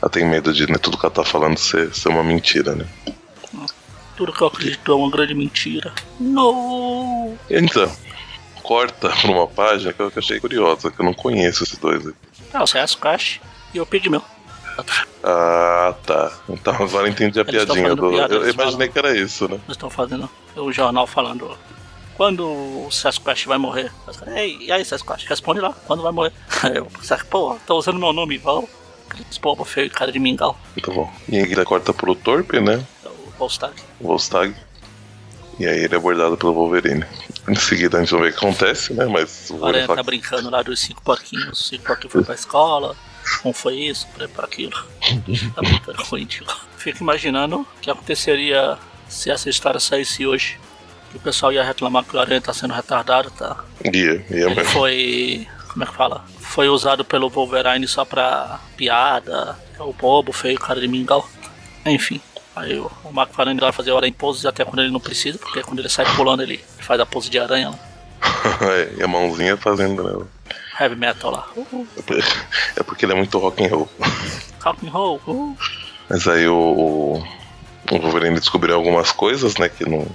Ela 0.00 0.10
tem 0.10 0.24
medo 0.24 0.54
de 0.54 0.70
né, 0.70 0.78
tudo 0.78 0.96
que 0.96 1.04
ela 1.04 1.14
tá 1.14 1.24
falando 1.24 1.58
ser, 1.58 1.94
ser 1.94 2.08
uma 2.08 2.24
mentira, 2.24 2.74
né? 2.74 2.86
Tudo 4.16 4.32
que 4.32 4.40
eu 4.40 4.46
acredito 4.46 4.90
é 4.90 4.94
uma 4.94 5.10
grande 5.10 5.34
mentira. 5.34 5.92
Não. 6.18 7.36
Então, 7.50 7.90
corta 8.66 9.08
pra 9.22 9.30
uma 9.30 9.46
página 9.46 9.92
que 9.92 10.00
eu 10.00 10.12
achei 10.14 10.40
curiosa, 10.40 10.90
que 10.90 11.00
eu 11.00 11.04
não 11.04 11.14
conheço 11.14 11.62
esses 11.62 11.78
dois 11.78 12.06
aí. 12.06 12.12
Ah, 12.52 12.64
o 12.64 12.98
Cash 12.98 13.40
e 13.72 13.80
o 13.80 13.86
Pigmeu. 13.86 14.22
Ah, 15.22 15.94
tá. 16.04 16.32
Então 16.48 16.74
agora 16.74 17.08
entendi 17.08 17.38
a 17.38 17.42
Eles 17.42 17.64
piadinha 17.64 17.94
do. 17.94 18.10
piada, 18.10 18.34
eu 18.34 18.50
imaginei 18.50 18.88
que 18.88 18.98
era 18.98 19.16
isso, 19.16 19.48
né? 19.48 19.54
Eles 19.54 19.70
estão 19.70 19.88
fazendo 19.88 20.28
o 20.56 20.72
jornal 20.72 21.06
falando. 21.06 21.56
Quando 22.14 22.46
o 22.46 22.88
Sasquatch 22.90 23.46
vai 23.46 23.58
morrer? 23.58 23.92
Ei, 24.34 24.56
e 24.60 24.72
aí, 24.72 24.82
Sasquatch? 24.84 25.26
Responde 25.28 25.60
lá, 25.60 25.74
quando 25.86 26.02
vai 26.02 26.12
morrer? 26.12 26.32
Eu, 26.74 26.88
Sasquatch, 27.02 27.30
pô, 27.30 27.56
tô 27.66 27.76
usando 27.76 27.98
meu 27.98 28.12
nome 28.12 28.36
igual. 28.36 28.66
Aqueles 29.10 29.38
bobo 29.38 29.64
feio, 29.64 29.90
cara 29.90 30.10
de 30.10 30.18
mingau. 30.18 30.58
Muito 30.74 30.92
bom. 30.92 31.12
E 31.28 31.36
aí 31.36 31.52
ele 31.52 31.64
corta 31.64 31.92
pro 31.92 32.14
Torpe, 32.14 32.58
né? 32.60 32.84
O 33.04 33.30
Volstag. 33.38 33.74
O 34.00 34.08
Volstag. 34.08 34.54
E 35.58 35.66
aí 35.66 35.84
ele 35.84 35.94
é 35.94 35.96
abordado 35.96 36.36
pelo 36.36 36.54
Wolverine. 36.54 37.04
Em 37.48 37.54
seguida 37.54 37.98
a 37.98 38.00
gente 38.00 38.10
vai 38.12 38.22
ver 38.22 38.28
o 38.28 38.32
que 38.32 38.38
acontece, 38.38 38.92
né? 38.92 39.06
Mas 39.06 39.50
o 39.50 39.64
Aranha 39.64 39.86
tá 39.86 40.02
brincando 40.02 40.50
lá 40.50 40.62
dos 40.62 40.80
cinco 40.80 41.02
porquinhos. 41.02 41.60
Os 41.60 41.68
cinco 41.68 41.84
porquinhos 41.84 42.12
foram 42.12 42.24
pra 42.24 42.34
escola. 42.34 42.96
Um 43.44 43.52
foi 43.52 43.74
isso, 43.74 44.06
outro 44.12 44.28
para 44.30 44.46
aquilo. 44.46 44.76
Tá 45.54 45.62
brincando 45.62 46.04
com 46.04 46.16
o 46.16 46.18
índio. 46.18 46.44
Fico 46.76 47.02
imaginando 47.02 47.60
o 47.60 47.66
que 47.80 47.90
aconteceria 47.90 48.78
se 49.08 49.30
essa 49.30 49.48
história 49.48 49.80
saísse 49.80 50.26
hoje. 50.26 50.58
Que 51.10 51.16
o 51.16 51.20
pessoal 51.20 51.52
ia 51.52 51.62
reclamar 51.62 52.04
que 52.04 52.16
o 52.16 52.20
Aranha 52.20 52.40
tá 52.40 52.52
sendo 52.52 52.74
retardado, 52.74 53.30
tá? 53.30 53.64
ia, 53.84 54.24
ia 54.30 54.48
mesmo. 54.48 54.64
foi. 54.66 55.46
Como 55.68 55.84
é 55.84 55.86
que 55.86 55.94
fala? 55.94 56.24
Foi 56.40 56.68
usado 56.68 57.04
pelo 57.04 57.28
Wolverine 57.28 57.86
só 57.86 58.04
pra 58.04 58.60
piada. 58.76 59.58
É 59.78 59.82
o 59.82 59.92
bobo, 59.92 60.32
feio, 60.32 60.58
cara 60.58 60.80
de 60.80 60.88
mingau. 60.88 61.28
Enfim. 61.84 62.20
Aí 62.56 62.78
o, 62.78 62.90
o 63.04 63.10
McFarlane 63.10 63.60
vai 63.60 63.70
fazer 63.70 63.92
hora 63.92 64.08
em 64.08 64.12
poses 64.12 64.46
até 64.46 64.64
quando 64.64 64.80
ele 64.80 64.90
não 64.90 64.98
precisa, 64.98 65.38
porque 65.38 65.62
quando 65.62 65.80
ele 65.80 65.90
sai 65.90 66.06
pulando 66.16 66.42
ele 66.42 66.58
faz 66.78 66.98
a 66.98 67.04
pose 67.04 67.28
de 67.28 67.38
aranha 67.38 67.68
lá. 67.68 67.78
É, 68.72 68.94
e 68.98 69.02
a 69.02 69.06
mãozinha 69.06 69.58
fazendo, 69.58 70.02
né? 70.02 70.26
Heavy 70.80 70.96
metal 70.96 71.30
lá. 71.30 71.46
É 72.76 72.82
porque 72.82 73.04
ele 73.04 73.12
é 73.12 73.16
muito 73.16 73.38
rock 73.38 73.62
and 73.62 73.68
roll. 73.68 73.88
rock 74.64 74.86
and 74.86 74.90
roll. 74.90 75.56
Mas 76.08 76.26
aí 76.26 76.48
o, 76.48 77.22
o, 77.90 77.98
Wolverine 77.98 78.38
descobriu 78.38 78.74
algumas 78.74 79.12
coisas, 79.12 79.56
né? 79.56 79.68
Que 79.68 79.88
não. 79.88 80.06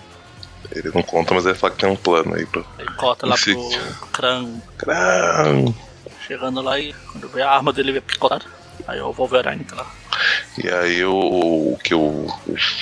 Ele 0.71 0.89
não 0.93 1.03
conta, 1.03 1.33
mas 1.33 1.45
ele 1.45 1.55
fala 1.55 1.73
que 1.73 1.79
tem 1.79 1.89
um 1.89 1.95
plano 1.95 2.33
aí 2.33 2.45
pra. 2.45 2.63
Ele 2.79 2.91
corta 2.91 3.27
lá 3.27 3.35
pro 3.35 3.69
Kran 4.11 4.47
Crão! 4.77 5.75
chegando 6.25 6.61
lá 6.61 6.79
e 6.79 6.93
quando 7.11 7.27
vê 7.27 7.41
a 7.41 7.51
arma 7.51 7.73
dele 7.73 7.97
é 7.97 8.01
picotada. 8.01 8.45
Aí 8.87 9.01
o 9.01 9.11
Wolverine 9.11 9.63
tá 9.65 9.75
lá. 9.75 10.00
E 10.63 10.67
aí 10.69 11.03
o, 11.05 11.13
o 11.73 11.79
que 11.83 11.93
o, 11.93 11.99
o, 11.99 12.33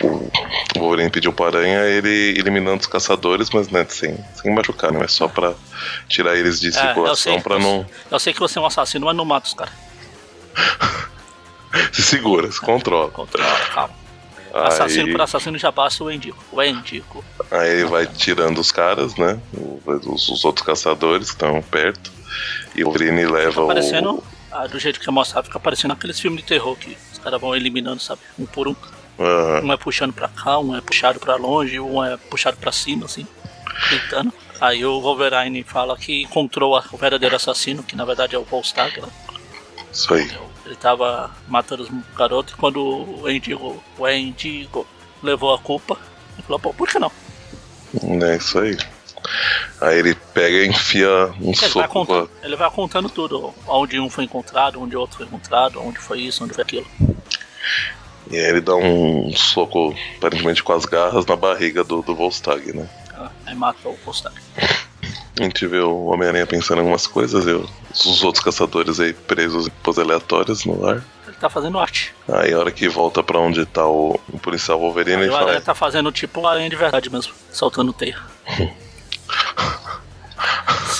o 0.03 0.79
Wolverine 0.79 1.09
pediu 1.09 1.31
pra 1.33 1.47
aranha 1.47 1.79
é 1.79 1.91
ele 1.91 2.35
eliminando 2.37 2.81
os 2.81 2.87
caçadores, 2.87 3.49
mas 3.51 3.69
né, 3.69 3.85
sem, 3.89 4.17
sem 4.35 4.53
machucar, 4.53 4.91
não 4.91 5.01
é 5.01 5.07
só 5.07 5.27
pra 5.27 5.53
tirar 6.07 6.35
eles 6.35 6.59
de 6.59 6.69
É, 6.69 6.71
circulação 6.71 7.41
eu- 7.49 7.59
não. 7.59 7.85
Eu 8.11 8.19
sei 8.19 8.33
que 8.33 8.39
você 8.39 8.57
é 8.59 8.61
um 8.61 8.65
assassino, 8.65 9.05
mas 9.05 9.15
não 9.15 9.25
mata 9.25 9.47
os 9.47 9.53
caras. 9.53 9.73
Se 11.93 12.01
segura, 12.01 12.51
se 12.51 12.59
controla. 12.59 13.11
Controla, 13.11 13.59
calma. 13.73 13.93
Assassino 14.51 15.05
Aí, 15.05 15.11
por 15.11 15.21
assassino 15.21 15.57
já 15.59 15.69
basta 15.69 16.03
o 16.03 16.09
Endico. 16.11 16.43
O 16.51 16.61
Endico. 16.63 17.23
aí 17.51 17.69
ele 17.69 17.85
vai 17.85 18.07
tirando 18.07 18.57
os 18.57 18.71
caras, 18.71 19.15
né? 19.15 19.39
o- 19.55 19.79
Os, 19.85 20.27
os 20.29 20.43
outros 20.43 20.65
caçadores 20.65 21.27
que 21.27 21.33
estão 21.35 21.61
perto. 21.61 22.11
E 22.75 22.81
o 22.83 22.87
Wolverine 22.87 23.25
leva 23.27 23.51
Fica 23.51 23.61
o. 23.63 23.67
parecendo, 23.67 24.23
ah, 24.51 24.65
do 24.65 24.79
jeito 24.79 24.99
que 24.99 25.07
é 25.07 25.11
mostrado, 25.11 25.45
fica 25.45 25.59
parecendo 25.59 25.93
aqueles 25.93 26.19
filmes 26.19 26.41
de 26.41 26.47
terror 26.47 26.75
que 26.75 26.97
os 27.20 27.24
caras 27.24 27.39
vão 27.39 27.55
eliminando, 27.55 28.01
sabe? 28.01 28.22
Um 28.39 28.45
por 28.45 28.67
um. 28.67 28.76
Aham. 29.20 29.65
Um 29.65 29.74
é 29.74 29.78
puxando 29.78 30.13
pra 30.13 30.30
cá, 30.30 30.57
um 30.57 30.76
é 30.76 30.82
puxado 30.82 31.20
pra 31.20 31.36
longe, 31.36 31.80
um 31.80 32.03
é 32.03 32.15
puxado 32.17 32.57
pra 32.57 32.72
cima, 32.72 33.05
assim, 33.05 33.28
gritando. 33.89 34.34
Aí 34.61 34.86
o 34.86 34.99
Wolverine 34.99 35.63
fala 35.63 35.97
que 35.97 36.24
encontrou 36.24 36.82
o 36.91 36.97
verdadeiro 36.97 37.36
assassino, 37.36 37.84
que 37.84 37.95
na 37.95 38.05
verdade 38.05 38.36
é 38.36 38.39
o 38.39 38.43
Volstagg 38.43 38.99
lá. 38.99 39.09
Isso 39.91 40.13
aí. 40.13 40.30
Ele 40.65 40.76
tava 40.76 41.32
matando 41.47 41.84
os 41.84 41.89
garotos 42.15 42.53
quando 42.55 42.82
o 42.82 43.30
Endigo, 43.30 43.84
o 43.97 44.07
Endigo 44.07 44.86
levou 45.24 45.53
a 45.53 45.59
culpa, 45.59 45.97
ele 46.34 46.43
falou, 46.43 46.59
pô, 46.59 46.74
por 46.74 46.88
que 46.88 46.99
não? 46.99 47.11
É 48.22 48.36
isso 48.36 48.59
aí. 48.59 48.78
Aí 49.82 49.99
ele 49.99 50.15
pega 50.34 50.57
e 50.57 50.67
enfia 50.67 51.09
um 51.41 51.49
Ele 51.51 51.55
vai, 51.59 51.69
soco. 51.69 51.88
contando, 51.89 52.27
com 52.27 52.45
ele 52.45 52.55
vai 52.55 52.69
contando 52.71 53.09
tudo, 53.09 53.53
onde 53.67 53.99
um 53.99 54.09
foi 54.09 54.23
encontrado, 54.23 54.82
onde 54.82 54.95
outro 54.95 55.17
foi 55.17 55.25
encontrado, 55.25 55.82
onde 55.82 55.99
foi 55.99 56.19
isso, 56.21 56.43
onde 56.43 56.53
foi 56.53 56.63
aquilo. 56.63 56.88
E 58.32 58.36
aí 58.38 58.45
ele 58.49 58.61
dá 58.61 58.75
um 58.75 59.32
soco, 59.36 59.95
aparentemente 60.17 60.63
com 60.63 60.73
as 60.73 60.86
garras, 60.86 61.25
na 61.25 61.36
barriga 61.36 61.84
do, 61.84 62.01
do 62.01 62.15
Volstagg, 62.15 62.73
né? 62.75 62.88
Ah, 63.13 63.30
Aí 63.45 63.55
matou 63.55 63.93
o 63.93 63.97
Volstagg. 64.05 64.36
A 65.39 65.43
gente 65.43 65.65
vê 65.67 65.80
o 65.80 66.05
Homem-Aranha 66.07 66.45
pensando 66.45 66.77
em 66.77 66.82
algumas 66.82 67.07
coisas 67.07 67.45
e 67.47 67.51
os 67.53 68.23
outros 68.23 68.43
caçadores 68.43 68.99
aí 68.99 69.13
presos 69.13 69.67
em 69.67 69.71
poses 69.82 69.99
aleatórias 70.03 70.65
no 70.65 70.86
ar. 70.86 71.01
Ele 71.25 71.38
tá 71.39 71.49
fazendo 71.49 71.80
arte. 71.80 72.13
Aí 72.27 72.53
a 72.53 72.59
hora 72.59 72.71
que 72.71 72.89
volta 72.89 73.23
pra 73.23 73.39
onde 73.39 73.65
tá 73.65 73.88
o, 73.88 74.19
o 74.34 74.38
policial 74.39 74.77
Wolverine, 74.80 75.15
Aí 75.15 75.23
ele 75.23 75.30
o 75.32 75.36
Aranha 75.36 75.51
fala. 75.53 75.61
tá 75.61 75.73
fazendo 75.73 76.11
tipo 76.11 76.41
uma 76.41 76.51
aranha 76.51 76.69
de 76.69 76.75
verdade 76.75 77.09
mesmo, 77.09 77.34
soltando 77.51 77.93
teia. 77.93 78.17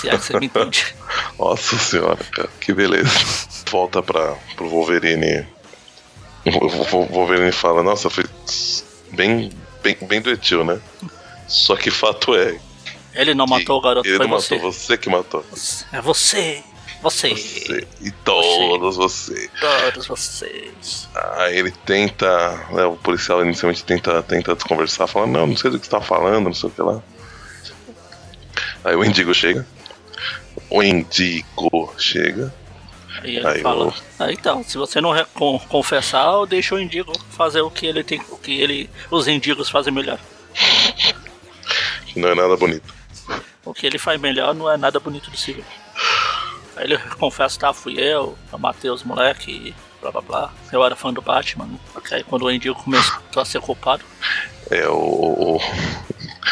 Se 0.00 0.08
é 0.08 0.16
que 0.16 0.24
você 0.24 0.38
me 0.38 0.46
entende. 0.46 0.94
Nossa 1.38 1.78
senhora, 1.78 2.24
cara, 2.32 2.48
que 2.60 2.72
beleza. 2.72 3.10
Volta 3.70 4.02
pra, 4.02 4.34
pro 4.56 4.68
Wolverine. 4.68 5.46
O 6.46 7.06
Wolverine 7.06 7.52
fala, 7.52 7.82
nossa, 7.82 8.08
foi 8.08 8.24
bem, 9.12 9.50
bem, 9.82 9.96
bem 10.00 10.22
doentio, 10.22 10.64
né? 10.64 10.80
Só 11.46 11.76
que 11.76 11.90
fato 11.90 12.34
é. 12.34 12.58
Ele 13.12 13.34
não 13.34 13.46
matou 13.46 13.76
o 13.76 13.80
garoto, 13.80 14.08
ele 14.08 14.16
foi 14.16 14.26
não 14.26 14.40
você. 14.40 14.54
matou, 14.54 14.72
você 14.72 14.96
que 14.96 15.10
matou. 15.10 15.44
É 15.92 16.00
você. 16.00 16.62
Você. 17.02 17.30
Você. 17.30 17.86
E 18.00 18.10
todos 18.10 18.96
você. 18.96 19.50
Todos 19.58 20.06
vocês. 20.06 21.08
Aí 21.36 21.58
ele 21.58 21.70
tenta. 21.70 22.56
né, 22.70 22.84
o 22.84 22.96
policial 22.96 23.44
inicialmente 23.44 23.84
tenta, 23.84 24.22
tenta 24.22 24.54
desconversar, 24.54 25.06
fala, 25.06 25.26
não, 25.26 25.46
não 25.46 25.56
sei 25.56 25.70
do 25.70 25.78
que 25.78 25.86
você 25.86 25.90
tá 25.90 26.00
falando, 26.00 26.44
não 26.46 26.54
sei 26.54 26.68
o 26.68 26.72
que 26.72 26.82
lá. 26.82 27.02
Aí 28.84 28.94
o 28.94 29.04
Indigo 29.04 29.34
chega. 29.34 29.66
O 30.70 30.82
Indigo 30.82 31.92
chega. 31.98 32.54
Aí 33.22 33.36
ele 33.36 33.46
Aí 33.46 33.60
fala. 33.60 33.88
o- 33.88 33.94
Ah, 34.18 34.32
então, 34.32 34.62
se 34.62 34.78
você 34.78 35.00
não 35.00 35.12
confessar, 35.68 36.24
eu 36.32 36.46
deixo 36.46 36.74
o 36.76 36.80
Indigo 36.80 37.12
fazer 37.30 37.60
o 37.60 37.70
que 37.70 37.86
ele 37.86 38.02
tem. 38.04 38.20
O 38.30 38.36
que 38.38 38.52
ele. 38.60 38.88
Os 39.10 39.26
indigos 39.28 39.68
fazem 39.68 39.92
melhor. 39.92 40.18
Não 42.16 42.28
é 42.28 42.34
nada 42.34 42.56
bonito. 42.56 42.94
O 43.64 43.74
que 43.74 43.86
ele 43.86 43.98
faz 43.98 44.20
melhor 44.20 44.54
não 44.54 44.70
é 44.70 44.76
nada 44.76 44.98
bonito 44.98 45.30
de 45.30 45.52
ver. 45.52 45.64
Aí 46.76 46.84
ele 46.84 46.98
confessa, 47.18 47.58
tá, 47.60 47.72
fui 47.74 47.94
eu, 47.98 48.36
eu 48.52 48.58
matei 48.58 48.90
os 48.90 49.02
moleque, 49.04 49.74
blá 50.00 50.10
blá 50.10 50.20
blá. 50.20 50.52
Eu 50.72 50.84
era 50.84 50.96
fã 50.96 51.12
do 51.12 51.20
Batman. 51.20 51.66
né? 51.66 51.78
Aí 52.12 52.24
quando 52.24 52.44
o 52.46 52.50
Indigo 52.50 52.74
começou 52.82 53.20
a 53.36 53.44
ser 53.44 53.60
culpado, 53.60 54.04
É 54.70 54.88
o. 54.88 55.60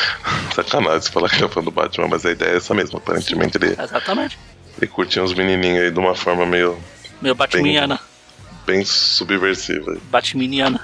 Sacanagem 0.54 1.10
falar 1.10 1.28
que 1.28 1.42
é 1.42 1.48
fã 1.48 1.62
do 1.62 1.70
Batman, 1.70 2.08
mas 2.08 2.24
a 2.24 2.30
ideia 2.30 2.52
é 2.52 2.56
essa 2.56 2.74
mesmo. 2.74 2.98
Aparentemente 2.98 3.56
ele, 3.56 3.76
exatamente. 3.80 4.38
ele 4.76 4.86
curtia 4.90 5.22
uns 5.22 5.34
menininhos 5.34 5.84
aí 5.84 5.90
de 5.90 5.98
uma 5.98 6.14
forma 6.14 6.44
meio 6.46 6.78
Meu 7.20 7.34
Batminiana. 7.34 8.00
Bem 8.66 8.84
subversiva. 8.84 9.96
Batminiana. 10.10 10.80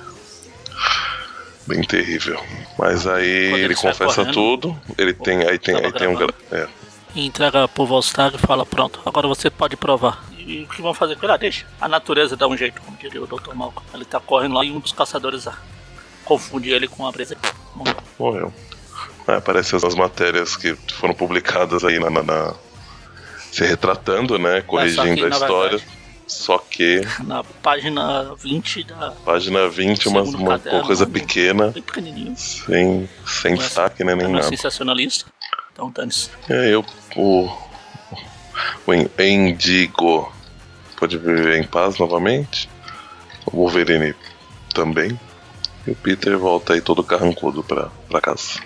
Bem 1.67 1.83
terrível. 1.83 2.43
Mas 2.79 3.07
aí 3.07 3.27
ele, 3.27 3.65
ele 3.65 3.75
confessa 3.75 4.17
correndo, 4.17 4.33
tudo. 4.33 4.81
Ele 4.99 5.15
tem. 5.15 5.47
Aí 5.47 5.59
tem, 5.59 5.77
aí 5.77 5.93
tem 5.93 6.09
um. 6.09 6.17
É. 6.53 6.69
E 7.15 7.27
entrega 7.27 7.67
pro 7.69 7.87
Volstag 7.87 8.37
e 8.37 8.39
fala: 8.39 8.67
Pronto, 8.67 9.01
agora 9.05 9.27
você 9.27 9.49
pode 9.49 9.77
provar. 9.77 10.25
E 10.37 10.65
o 10.65 10.69
que 10.69 10.83
vão 10.83 10.93
fazer 10.93 11.17
com 11.17 11.25
ele? 11.25 11.33
Ah, 11.33 11.37
deixa. 11.39 11.67
A 11.81 11.89
natureza 11.89 12.37
dá 12.37 12.47
um 12.47 12.57
jeito, 12.57 12.81
como 12.83 12.97
diria 12.99 13.23
o 13.23 13.27
Dr. 13.27 13.55
Malcolm. 13.55 13.87
Ele 13.95 14.05
tá 14.05 14.21
correndo 14.21 14.55
lá 14.55 14.65
e 14.65 14.71
um 14.71 14.79
dos 14.79 14.93
caçadores 14.93 15.47
ah, 15.47 15.57
confunde 16.25 16.71
ele 16.71 16.87
com 16.87 17.07
a 17.07 17.13
brisa. 17.13 17.37
Morreu. 18.19 18.53
É, 19.27 19.35
aparece 19.37 19.75
as, 19.75 19.85
as 19.85 19.95
matérias 19.95 20.57
que 20.57 20.75
foram 20.95 21.15
publicadas 21.15 21.85
aí 21.85 21.99
na, 21.99 22.11
na- 22.11 22.23
na- 22.23 22.55
se 23.51 23.65
retratando, 23.65 24.39
né? 24.39 24.61
Corrigindo 24.63 25.15
que, 25.17 25.25
a 25.25 25.29
história. 25.29 25.79
verdade- 25.79 26.05
Só 26.27 26.59
que, 26.59 27.03
Na 27.25 27.45
página 27.45 28.35
20 28.37 28.83
da. 28.85 29.11
página 29.25 29.69
20, 29.69 30.09
uma, 30.09 30.23
uma 30.23 30.59
caderno, 30.59 30.87
coisa 30.87 31.05
né? 31.07 31.11
pequena, 31.13 31.69
Bem 31.69 31.83
pequenininho. 31.83 32.37
sem, 32.37 33.09
sem 33.27 33.53
é- 33.53 33.57
destaque, 33.57 34.03
né? 34.03 34.15
Nem 34.15 34.27
é 34.27 34.29
nada. 34.31 34.43
sensacionalista. 34.49 35.27
Então, 35.73 35.91
dane-se. 35.91 36.31
É, 36.49 36.75
eu, 36.75 36.85
o, 37.17 37.49
o 38.87 38.93
Endigo 39.23 40.33
pode 40.97 41.19
viver 41.19 41.59
em 41.61 41.65
paz 41.67 41.99
novamente. 41.99 42.69
O 43.47 43.57
Wolverine 43.59 44.15
também. 44.73 45.19
E 45.87 45.91
o 45.91 45.95
Peter 45.95 46.37
volta 46.39 46.73
aí 46.73 46.81
todo 46.81 47.05
carrancudo 47.05 47.63
pra, 47.63 47.91
pra 48.09 48.21
casa. 48.21 48.61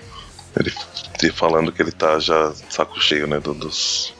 Ele 0.58 0.72
te 1.18 1.30
falando 1.30 1.70
que 1.72 1.80
ele 1.82 1.92
tá 1.92 2.18
já 2.18 2.52
saco 2.70 3.00
cheio, 3.00 3.26
né? 3.26 3.38
do- 3.40 3.54
Dos, 3.54 4.12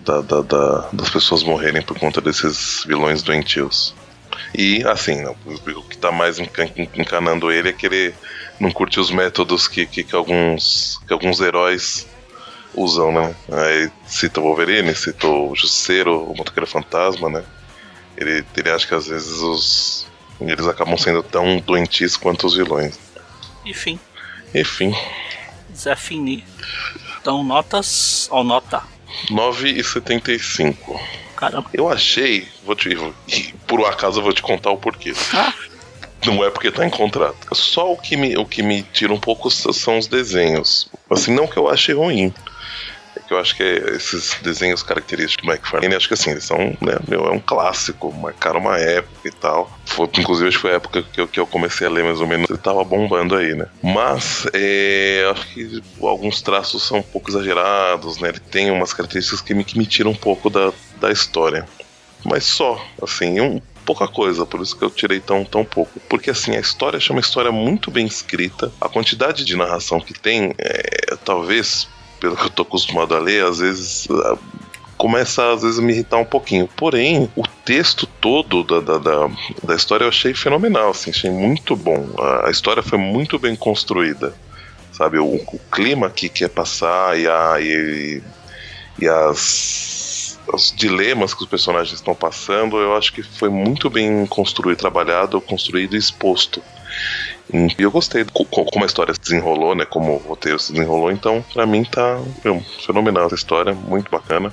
da, 0.00 0.20
da- 0.20 0.42
da- 0.42 0.88
das 0.92 1.10
pessoas 1.10 1.42
morrerem 1.42 1.82
por 1.82 1.98
conta 1.98 2.20
desses 2.20 2.84
vilões 2.86 3.22
doentios. 3.22 3.94
E 4.54 4.84
assim, 4.86 5.24
o 5.24 5.82
que 5.82 5.96
tá 5.98 6.12
mais 6.12 6.38
encan- 6.38 6.68
encanando 6.94 7.50
ele 7.50 7.68
é 7.68 7.72
que 7.72 7.86
ele 7.86 8.14
não 8.60 8.70
curte 8.70 9.00
os 9.00 9.10
métodos 9.10 9.66
que, 9.66 9.86
que, 9.86 10.04
que 10.04 10.14
alguns, 10.14 11.00
que 11.06 11.12
alguns 11.12 11.40
heróis 11.40 12.06
usam, 12.74 13.10
né? 13.12 13.34
Aí 13.50 13.90
cita 14.06 14.40
o 14.40 14.44
Wolverine, 14.44 14.94
cita 14.94 15.26
o 15.26 15.54
Justiceiro, 15.56 16.22
o 16.30 16.36
Motoqueiro 16.36 16.66
Fantasma, 16.66 17.28
né? 17.28 17.42
Ele, 18.16 18.44
ele 18.56 18.70
acha 18.70 18.86
que 18.86 18.94
às 18.94 19.06
vezes 19.06 19.40
os. 19.40 20.06
Eles 20.40 20.66
acabam 20.66 20.96
sendo 20.98 21.22
tão 21.22 21.58
doentios 21.60 22.16
quanto 22.16 22.46
os 22.46 22.54
vilões. 22.54 22.98
Enfim, 23.64 23.98
Enfim, 24.54 24.94
Zé 25.76 25.94
Fini. 25.96 26.44
Então, 27.20 27.42
notas. 27.44 28.28
Ó, 28.30 28.42
nota. 28.42 28.82
9,75. 29.30 30.76
Caramba. 31.36 31.68
Eu 31.72 31.88
achei, 31.88 32.48
vou 32.64 32.74
te. 32.74 32.90
e 33.28 33.52
Por 33.66 33.80
um 33.80 33.86
acaso 33.86 34.20
eu 34.20 34.24
vou 34.24 34.32
te 34.32 34.42
contar 34.42 34.70
o 34.70 34.78
porquê. 34.78 35.12
Ah, 35.34 35.52
Não 36.24 36.44
é 36.44 36.50
porque 36.50 36.70
tá 36.70 36.84
em 36.86 36.90
contrato. 36.90 37.54
Só 37.54 37.92
o 37.92 37.96
que 37.96 38.16
me, 38.16 38.36
o 38.36 38.44
que 38.46 38.62
me 38.62 38.82
tira 38.82 39.12
um 39.12 39.20
pouco 39.20 39.50
são 39.50 39.98
os 39.98 40.06
desenhos. 40.06 40.88
Assim, 41.10 41.34
não 41.34 41.46
que 41.46 41.56
eu 41.56 41.68
ache 41.68 41.92
ruim. 41.92 42.32
É 43.16 43.20
que 43.20 43.32
eu 43.32 43.38
acho 43.38 43.56
que 43.56 43.62
esses 43.62 44.36
desenhos 44.42 44.82
característicos 44.82 45.44
do 45.44 45.50
McFarlane, 45.50 45.94
acho 45.94 46.08
que 46.08 46.14
assim, 46.14 46.30
eles 46.30 46.44
são, 46.44 46.58
né, 46.80 46.98
meu, 47.08 47.26
é 47.26 47.30
um 47.30 47.40
clássico, 47.40 48.12
marcaram 48.12 48.60
uma 48.60 48.78
época 48.78 49.26
e 49.26 49.30
tal. 49.30 49.70
Foi, 49.86 50.08
inclusive, 50.18 50.48
acho 50.48 50.58
que 50.58 50.62
foi 50.62 50.72
a 50.72 50.76
época 50.76 51.02
que 51.02 51.20
eu, 51.20 51.26
que 51.26 51.40
eu 51.40 51.46
comecei 51.46 51.86
a 51.86 51.90
ler 51.90 52.04
mais 52.04 52.20
ou 52.20 52.26
menos, 52.26 52.48
ele 52.48 52.58
tava 52.58 52.84
bombando 52.84 53.34
aí, 53.34 53.54
né? 53.54 53.66
Mas, 53.82 54.46
é, 54.52 55.28
acho 55.32 55.46
que 55.48 55.82
alguns 56.02 56.42
traços 56.42 56.82
são 56.82 56.98
um 56.98 57.02
pouco 57.02 57.30
exagerados, 57.30 58.18
né? 58.18 58.28
Ele 58.28 58.40
tem 58.40 58.70
umas 58.70 58.92
características 58.92 59.40
que 59.40 59.54
me, 59.54 59.64
que 59.64 59.78
me 59.78 59.86
tiram 59.86 60.10
um 60.10 60.16
pouco 60.16 60.50
da, 60.50 60.72
da 61.00 61.10
história. 61.10 61.66
Mas 62.24 62.44
só, 62.44 62.84
assim, 63.00 63.40
um, 63.40 63.60
pouca 63.86 64.08
coisa, 64.08 64.44
por 64.44 64.60
isso 64.60 64.76
que 64.76 64.84
eu 64.84 64.90
tirei 64.90 65.20
tão, 65.20 65.44
tão 65.44 65.64
pouco. 65.64 66.00
Porque 66.08 66.30
assim, 66.30 66.56
a 66.56 66.60
história 66.60 66.98
é 66.98 67.12
uma 67.12 67.20
história 67.20 67.52
muito 67.52 67.90
bem 67.90 68.04
escrita, 68.04 68.72
a 68.80 68.88
quantidade 68.88 69.44
de 69.44 69.56
narração 69.56 70.00
que 70.00 70.12
tem, 70.12 70.52
é, 70.58 71.16
talvez, 71.24 71.88
pelo 72.20 72.36
que 72.36 72.44
eu 72.44 72.50
tô 72.50 72.62
acostumado 72.62 73.14
a 73.14 73.18
ler, 73.18 73.44
às 73.44 73.58
vezes. 73.58 74.08
ah, 74.10 74.36
Começa 74.96 75.52
às 75.52 75.60
vezes 75.60 75.78
a 75.78 75.82
me 75.82 75.92
irritar 75.92 76.16
um 76.16 76.24
pouquinho. 76.24 76.66
Porém, 76.74 77.30
o 77.36 77.42
texto 77.46 78.06
todo 78.18 78.64
da, 78.64 78.80
da, 78.80 78.96
da, 78.96 79.30
da 79.62 79.74
história 79.74 80.04
eu 80.04 80.08
achei 80.08 80.32
fenomenal, 80.32 80.88
assim, 80.88 81.10
achei 81.10 81.30
muito 81.30 81.76
bom. 81.76 82.08
A, 82.18 82.48
a 82.48 82.50
história 82.50 82.82
foi 82.82 82.96
muito 82.96 83.38
bem 83.38 83.54
construída. 83.54 84.34
Sabe, 84.92 85.18
o, 85.18 85.26
o 85.26 85.60
clima 85.70 86.08
que 86.08 86.30
quer 86.30 86.48
passar 86.48 87.18
e, 87.18 87.28
a, 87.28 87.60
e, 87.60 88.22
e 88.98 89.06
as, 89.06 90.38
os 90.50 90.72
dilemas 90.74 91.34
que 91.34 91.42
os 91.42 91.48
personagens 91.48 91.92
estão 91.92 92.14
passando, 92.14 92.78
eu 92.78 92.96
acho 92.96 93.12
que 93.12 93.22
foi 93.22 93.50
muito 93.50 93.90
bem 93.90 94.24
construído, 94.26 94.78
trabalhado, 94.78 95.38
construído 95.42 95.94
e 95.94 95.98
exposto. 95.98 96.62
E 97.52 97.74
eu 97.82 97.90
gostei 97.90 98.24
como 98.24 98.82
a 98.82 98.86
história 98.86 99.14
se 99.14 99.20
desenrolou, 99.20 99.74
né? 99.74 99.84
Como 99.84 100.14
o 100.14 100.18
roteiro 100.18 100.58
se 100.58 100.72
desenrolou, 100.72 101.10
então 101.12 101.44
pra 101.52 101.64
mim 101.66 101.84
tá 101.84 102.20
meu, 102.44 102.60
fenomenal 102.84 103.26
essa 103.26 103.34
história, 103.36 103.72
muito 103.72 104.10
bacana. 104.10 104.52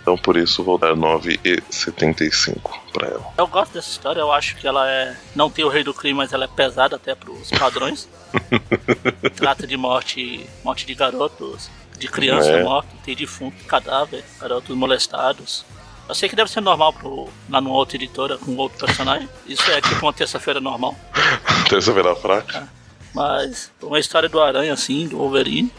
Então 0.00 0.16
por 0.16 0.36
isso 0.36 0.62
vou 0.64 0.78
dar 0.78 0.94
9,75 0.96 2.58
pra 2.92 3.08
ela. 3.08 3.24
eu 3.38 3.46
gosto 3.46 3.72
dessa 3.74 3.88
história, 3.90 4.20
eu 4.20 4.32
acho 4.32 4.56
que 4.56 4.66
ela 4.66 4.88
é. 4.90 5.16
Não 5.34 5.48
tem 5.50 5.64
o 5.64 5.68
rei 5.68 5.82
do 5.84 5.94
crime, 5.94 6.14
mas 6.16 6.32
ela 6.32 6.44
é 6.44 6.48
pesada 6.48 6.96
até 6.96 7.14
pros 7.14 7.50
padrões. 7.50 8.08
Trata 9.36 9.66
de 9.66 9.76
morte. 9.76 10.46
morte 10.64 10.86
de 10.86 10.94
garotos, 10.94 11.70
de 11.98 12.08
criança 12.08 12.50
É. 12.50 12.62
morta, 12.64 12.88
tem 13.04 13.14
defunto, 13.14 13.64
cadáver, 13.64 14.24
garotos 14.40 14.76
molestados. 14.76 15.64
Eu 16.08 16.14
sei 16.14 16.28
que 16.28 16.36
deve 16.36 16.50
ser 16.50 16.60
normal 16.60 16.92
pro, 16.92 17.28
lá 17.48 17.60
numa 17.60 17.74
outra 17.76 17.96
editora 17.96 18.36
com 18.38 18.54
outro 18.56 18.84
personagem. 18.86 19.28
Isso 19.46 19.70
é 19.70 19.80
tipo 19.80 20.04
uma 20.04 20.12
terça-feira 20.12 20.60
normal. 20.60 20.94
Terça-feira 21.68 22.14
fraca. 22.16 22.68
Mas 23.14 23.70
uma 23.82 23.98
história 23.98 24.28
do 24.28 24.40
Aranha, 24.40 24.72
assim, 24.72 25.06
do 25.06 25.18
Wolverine. 25.18 25.72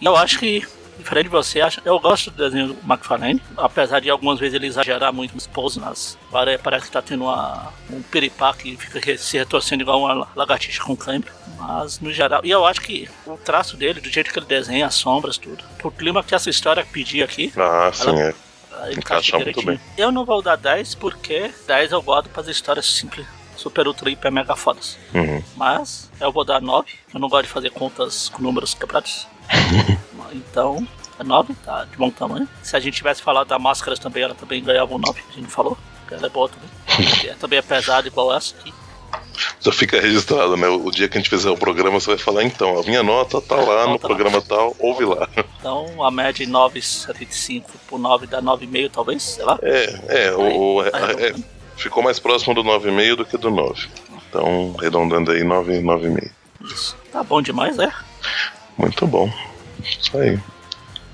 E 0.00 0.04
eu 0.04 0.16
acho 0.16 0.38
que, 0.38 0.66
diferente 0.98 1.24
de 1.24 1.30
você, 1.30 1.60
eu 1.84 1.98
gosto 2.00 2.30
do 2.30 2.36
desenho 2.42 2.68
do 2.68 2.76
McFarlane. 2.90 3.42
Apesar 3.56 4.00
de 4.00 4.08
algumas 4.10 4.38
vezes 4.38 4.54
ele 4.54 4.66
exagerar 4.66 5.12
muito 5.12 5.34
nos 5.34 5.46
poses, 5.46 5.76
nas, 5.78 6.18
pare- 6.30 6.58
parece 6.58 6.86
que 6.86 6.92
tá 6.92 7.02
tendo 7.02 7.24
uma, 7.24 7.72
um 7.90 8.00
piripá 8.02 8.52
que 8.54 8.76
fica 8.76 9.16
se 9.18 9.36
retorcendo 9.38 9.82
igual 9.82 10.00
uma 10.00 10.26
lagartixa 10.34 10.82
com 10.82 10.96
câimbra. 10.96 11.32
Mas 11.58 12.00
no 12.00 12.12
geral, 12.12 12.40
e 12.44 12.50
eu 12.50 12.64
acho 12.64 12.80
que 12.80 13.08
o 13.26 13.36
traço 13.36 13.76
dele, 13.76 14.00
do 14.00 14.08
jeito 14.08 14.32
que 14.32 14.38
ele 14.38 14.46
desenha, 14.46 14.86
as 14.86 14.94
sombras, 14.94 15.36
tudo, 15.36 15.62
pro 15.78 15.90
clima 15.90 16.22
que 16.22 16.34
essa 16.34 16.48
história 16.48 16.86
pedia 16.90 17.24
aqui, 17.24 17.52
Ah, 17.56 17.90
sim, 17.92 18.08
Ela- 18.10 18.20
é. 18.22 18.34
Encaixa 18.92 19.36
encaixa 19.36 19.36
muito 19.36 19.60
direitinho. 19.60 19.90
Eu 19.96 20.12
não 20.12 20.24
vou 20.24 20.42
dar 20.42 20.56
10 20.56 20.94
porque 20.96 21.50
10 21.66 21.92
eu 21.92 22.02
gosto 22.02 22.28
para 22.30 22.42
as 22.42 22.48
histórias 22.48 22.86
simples, 22.86 23.26
super, 23.56 23.86
ultra, 23.86 24.10
hiper, 24.10 24.30
mega 24.30 24.56
fodas. 24.56 24.98
Uhum. 25.14 25.42
Mas 25.56 26.10
eu 26.20 26.32
vou 26.32 26.44
dar 26.44 26.60
9. 26.60 26.92
Eu 27.12 27.20
não 27.20 27.28
gosto 27.28 27.44
de 27.44 27.50
fazer 27.50 27.70
contas 27.70 28.28
com 28.28 28.42
números 28.42 28.74
quebrados. 28.74 29.26
então, 30.32 30.86
é 31.18 31.24
9, 31.24 31.54
tá 31.64 31.84
de 31.84 31.96
bom 31.96 32.10
tamanho. 32.10 32.48
Se 32.62 32.76
a 32.76 32.80
gente 32.80 32.94
tivesse 32.94 33.22
falado 33.22 33.48
da 33.48 33.58
máscaras 33.58 33.98
também, 33.98 34.22
ela 34.22 34.34
também 34.34 34.62
ganhava 34.62 34.94
um 34.94 34.98
9. 34.98 35.20
A 35.28 35.32
gente 35.34 35.48
falou. 35.48 35.76
Ela 36.10 36.26
é 36.26 36.30
boa 36.30 36.48
também. 36.48 36.68
É, 37.28 37.34
também 37.34 37.58
é 37.60 37.62
pesada 37.62 38.08
igual 38.08 38.34
essa 38.34 38.56
aqui. 38.56 38.72
Já 39.60 39.72
fica 39.72 40.00
registrado, 40.00 40.56
né? 40.56 40.68
O 40.68 40.90
dia 40.90 41.08
que 41.08 41.16
a 41.16 41.20
gente 41.20 41.30
fizer 41.30 41.50
o 41.50 41.56
programa, 41.56 42.00
você 42.00 42.10
vai 42.10 42.18
falar, 42.18 42.44
então, 42.44 42.78
a 42.78 42.82
minha 42.82 43.02
nota 43.02 43.40
tá 43.40 43.56
lá 43.56 43.86
no 43.86 43.92
lá. 43.92 43.98
programa 43.98 44.40
tal, 44.42 44.74
ouve 44.78 45.04
lá. 45.04 45.28
Então 45.58 46.04
a 46.04 46.10
média 46.10 46.46
de 46.46 46.52
9,75 46.52 47.64
por 47.88 47.98
9 47.98 48.26
dá 48.26 48.40
9,5 48.40 48.90
talvez, 48.92 49.22
sei 49.22 49.44
lá. 49.44 49.58
É, 49.62 50.26
é, 50.26 50.32
o, 50.32 50.82
é, 50.82 51.28
é, 51.28 51.34
ficou 51.76 52.02
mais 52.02 52.18
próximo 52.18 52.54
do 52.54 52.62
9,5 52.62 53.16
do 53.16 53.24
que 53.24 53.36
do 53.36 53.50
9. 53.50 53.88
Então, 54.28 54.74
arredondando 54.78 55.32
aí, 55.32 55.42
9, 55.42 55.80
9,5. 55.80 56.30
Isso. 56.64 56.96
Tá 57.12 57.22
bom 57.22 57.40
demais, 57.40 57.78
é. 57.78 57.90
Muito 58.76 59.06
bom. 59.06 59.30
Isso 59.82 60.16
aí. 60.18 60.38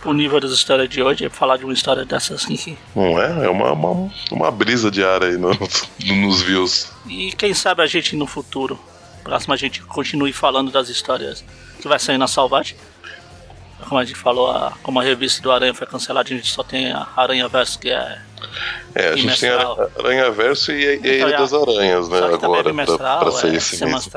O 0.05 0.13
nível 0.13 0.39
das 0.39 0.51
histórias 0.51 0.89
de 0.89 1.03
hoje 1.03 1.25
é 1.25 1.31
falar 1.31 1.57
de 1.57 1.65
uma 1.65 1.73
história 1.73 2.05
dessas 2.05 2.45
assim 2.45 2.57
que 2.57 2.77
Não 2.95 3.21
é? 3.21 3.47
É 3.47 3.49
uma, 3.49 3.73
uma, 3.73 4.11
uma 4.31 4.51
brisa 4.51 4.91
de 4.91 5.03
ar 5.03 5.23
aí 5.23 5.37
nos, 5.39 5.57
nos 6.05 6.43
views. 6.43 6.93
E 7.09 7.33
quem 7.33 7.55
sabe 7.55 7.83
a 7.83 7.87
gente 7.87 8.15
no 8.15 8.27
futuro, 8.27 8.79
próximo 9.23 9.55
a 9.55 9.57
gente 9.57 9.83
continue 9.83 10.33
falando 10.33 10.71
das 10.71 10.89
histórias 10.89 11.43
que 11.81 11.89
vai 11.89 11.99
sair 11.99 12.19
na 12.19 12.29
Salvate. 12.29 12.77
Como 13.89 13.99
a 13.99 14.05
gente 14.05 14.19
falou, 14.19 14.51
a, 14.51 14.73
como 14.83 15.01
a 15.01 15.03
revista 15.03 15.43
do 15.43 15.51
Aranha 15.51 15.75
foi 15.75 15.87
cancelada, 15.87 16.29
a 16.29 16.37
gente 16.37 16.51
só 16.51 16.63
tem 16.63 16.93
a 16.93 17.07
Aranha 17.17 17.49
Verso 17.49 17.79
que 17.79 17.91
é. 17.91 18.19
É, 18.95 19.09
a 19.09 19.17
gente 19.17 19.41
tem 19.41 19.51
a. 19.51 19.89
Aranha 19.99 20.31
Verso 20.31 20.71
e 20.71 20.87
a, 20.87 20.93
e 20.93 20.93
a 20.93 20.97
Então, 20.97 21.29
Ilha 21.29 21.35
é 21.35 21.39
das 21.39 21.53
Aranhas, 21.53 22.09
né? 22.09 22.19
é 22.19 22.25
Agora, 22.35 22.63
pra, 22.63 22.63
bimestral, 22.63 23.19
pra 23.21 23.33
sair 23.33 23.55
é, 23.55 23.57
esse 23.57 23.85
mês. 23.85 24.09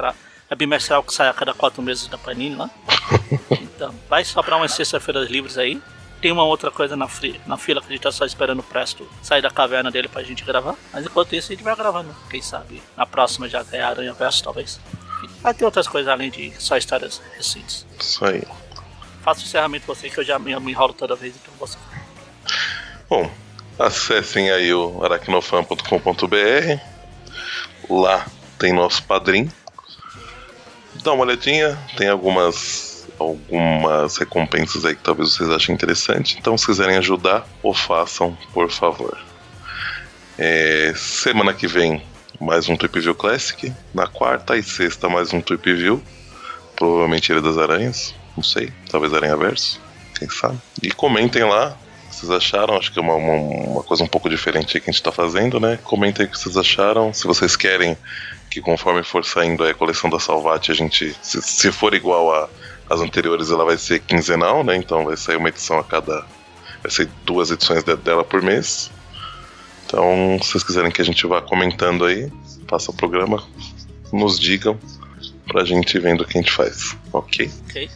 Semestral. 0.47 0.49
É 0.49 0.55
bimestral 0.55 1.03
que 1.03 1.13
sai 1.13 1.27
a 1.29 1.33
cada 1.33 1.53
quatro 1.53 1.81
meses 1.81 2.07
da 2.07 2.17
Panini 2.17 2.55
lá. 2.55 2.69
então, 3.51 3.93
vai 4.09 4.23
sobrar 4.23 4.57
umas 4.59 4.73
sexta-feiras 4.73 5.29
livres 5.29 5.57
aí. 5.57 5.81
Tem 6.19 6.31
uma 6.31 6.43
outra 6.43 6.71
coisa 6.71 6.95
na, 6.95 7.07
fri- 7.07 7.39
na 7.45 7.57
fila 7.57 7.79
que 7.79 7.87
a 7.87 7.91
gente 7.91 8.01
tá 8.01 8.11
só 8.11 8.25
esperando 8.25 8.59
o 8.59 8.63
Presto 8.63 9.07
sair 9.21 9.41
da 9.41 9.51
caverna 9.51 9.91
dele 9.91 10.07
pra 10.07 10.23
gente 10.23 10.43
gravar. 10.43 10.75
Mas 10.91 11.05
enquanto 11.05 11.33
isso, 11.35 11.51
a 11.51 11.55
gente 11.55 11.63
vai 11.63 11.75
gravando. 11.75 12.15
Quem 12.29 12.41
sabe 12.41 12.81
na 12.95 13.05
próxima 13.05 13.47
já 13.47 13.63
é 13.71 13.81
Aranha 13.83 14.13
Verso, 14.13 14.43
talvez. 14.43 14.79
Vai 15.41 15.53
ter 15.53 15.63
outras 15.63 15.87
coisas 15.87 16.11
além 16.11 16.31
de 16.31 16.51
só 16.59 16.75
histórias 16.75 17.21
recentes. 17.35 17.85
Isso 17.99 18.25
aí. 18.25 18.41
Faça 19.21 19.41
o 19.41 19.43
encerramento 19.43 19.85
você 19.85 20.09
que 20.09 20.17
eu 20.19 20.23
já 20.23 20.39
me, 20.39 20.57
me 20.59 20.71
enrolo 20.71 20.93
toda 20.93 21.15
vez, 21.15 21.35
então 21.35 21.53
você. 21.59 21.77
Bom, 23.07 23.29
acessem 23.77 24.49
aí 24.49 24.73
o 24.73 25.03
aracnofan.com.br. 25.03 26.79
Lá 27.89 28.25
tem 28.57 28.73
nosso 28.73 29.03
padrinho. 29.03 29.51
Dá 31.07 31.13
uma 31.13 31.23
olhadinha, 31.23 31.79
tem 31.95 32.09
algumas 32.09 33.07
algumas 33.17 34.17
recompensas 34.17 34.83
aí 34.83 34.93
que 34.93 35.01
talvez 35.01 35.31
vocês 35.31 35.49
achem 35.49 35.73
interessante. 35.73 36.35
Então, 36.37 36.57
se 36.57 36.65
quiserem 36.65 36.97
ajudar, 36.97 37.47
o 37.63 37.73
façam, 37.73 38.37
por 38.53 38.69
favor. 38.69 39.17
É, 40.37 40.91
semana 40.97 41.53
que 41.53 41.65
vem, 41.65 42.03
mais 42.41 42.67
um 42.67 42.75
Tweep 42.75 42.99
View 42.99 43.15
Classic. 43.15 43.71
Na 43.93 44.05
quarta 44.05 44.57
e 44.57 44.61
sexta, 44.61 45.07
mais 45.07 45.31
um 45.31 45.39
Tweep 45.39 45.73
View. 45.75 46.03
Provavelmente 46.75 47.31
Ilha 47.31 47.41
das 47.41 47.57
Aranhas. 47.57 48.13
Não 48.35 48.43
sei. 48.43 48.73
Talvez 48.91 49.13
Aranha 49.13 49.37
Verso. 49.37 49.79
Quem 50.19 50.29
sabe? 50.29 50.57
E 50.83 50.91
comentem 50.91 51.45
lá 51.45 51.69
o 51.69 52.09
que 52.09 52.15
vocês 52.17 52.29
acharam. 52.29 52.75
Acho 52.75 52.91
que 52.91 52.99
é 52.99 53.01
uma, 53.01 53.15
uma, 53.15 53.33
uma 53.33 53.83
coisa 53.83 54.03
um 54.03 54.07
pouco 54.07 54.29
diferente 54.29 54.77
que 54.77 54.89
a 54.89 54.91
gente 54.91 54.99
está 54.99 55.13
fazendo, 55.13 55.57
né? 55.57 55.79
Comentem 55.85 56.25
o 56.25 56.29
que 56.29 56.37
vocês 56.37 56.57
acharam. 56.57 57.13
Se 57.13 57.25
vocês 57.25 57.55
querem 57.55 57.95
que 58.57 58.61
conforme 58.61 59.03
for 59.03 59.23
saindo 59.23 59.63
a 59.63 59.73
coleção 59.73 60.09
da 60.09 60.19
Salvati, 60.19 60.71
a 60.71 60.75
gente. 60.75 61.15
Se, 61.21 61.41
se 61.41 61.71
for 61.71 61.93
igual 61.93 62.33
a 62.33 62.49
as 62.89 63.01
anteriores, 63.01 63.51
ela 63.51 63.65
vai 63.65 63.77
ser 63.77 63.99
quinzenal, 63.99 64.63
né? 64.63 64.77
Então 64.77 65.03
vai 65.03 65.17
sair 65.17 65.35
uma 65.35 65.49
edição 65.49 65.77
a 65.77 65.83
cada. 65.83 66.25
Vai 66.81 66.89
ser 66.89 67.09
duas 67.25 67.51
edições 67.51 67.83
dela 67.83 68.23
por 68.23 68.41
mês. 68.41 68.89
Então, 69.85 70.39
se 70.41 70.51
vocês 70.51 70.63
quiserem 70.63 70.89
que 70.89 71.01
a 71.01 71.05
gente 71.05 71.25
vá 71.27 71.41
comentando 71.41 72.05
aí, 72.05 72.31
faça 72.67 72.91
o 72.91 72.93
programa, 72.93 73.43
nos 74.11 74.39
digam 74.39 74.79
pra 75.47 75.65
gente 75.65 75.99
vendo 75.99 76.21
o 76.21 76.25
que 76.25 76.37
a 76.37 76.41
gente 76.41 76.51
faz, 76.51 76.95
ok? 77.11 77.51
Ok. 77.69 77.89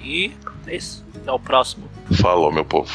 E 0.00 0.32
é 0.66 0.76
isso. 0.76 1.04
Até 1.16 1.32
o 1.32 1.38
próximo. 1.38 1.88
Falou, 2.20 2.52
meu 2.52 2.64
povo. 2.64 2.92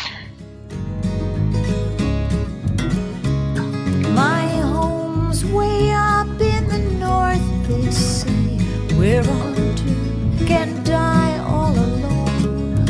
We're 8.99 9.21
on 9.21 9.55
to 9.55 10.45
can 10.45 10.83
die 10.83 11.37
all 11.37 11.71
alone. 11.71 12.85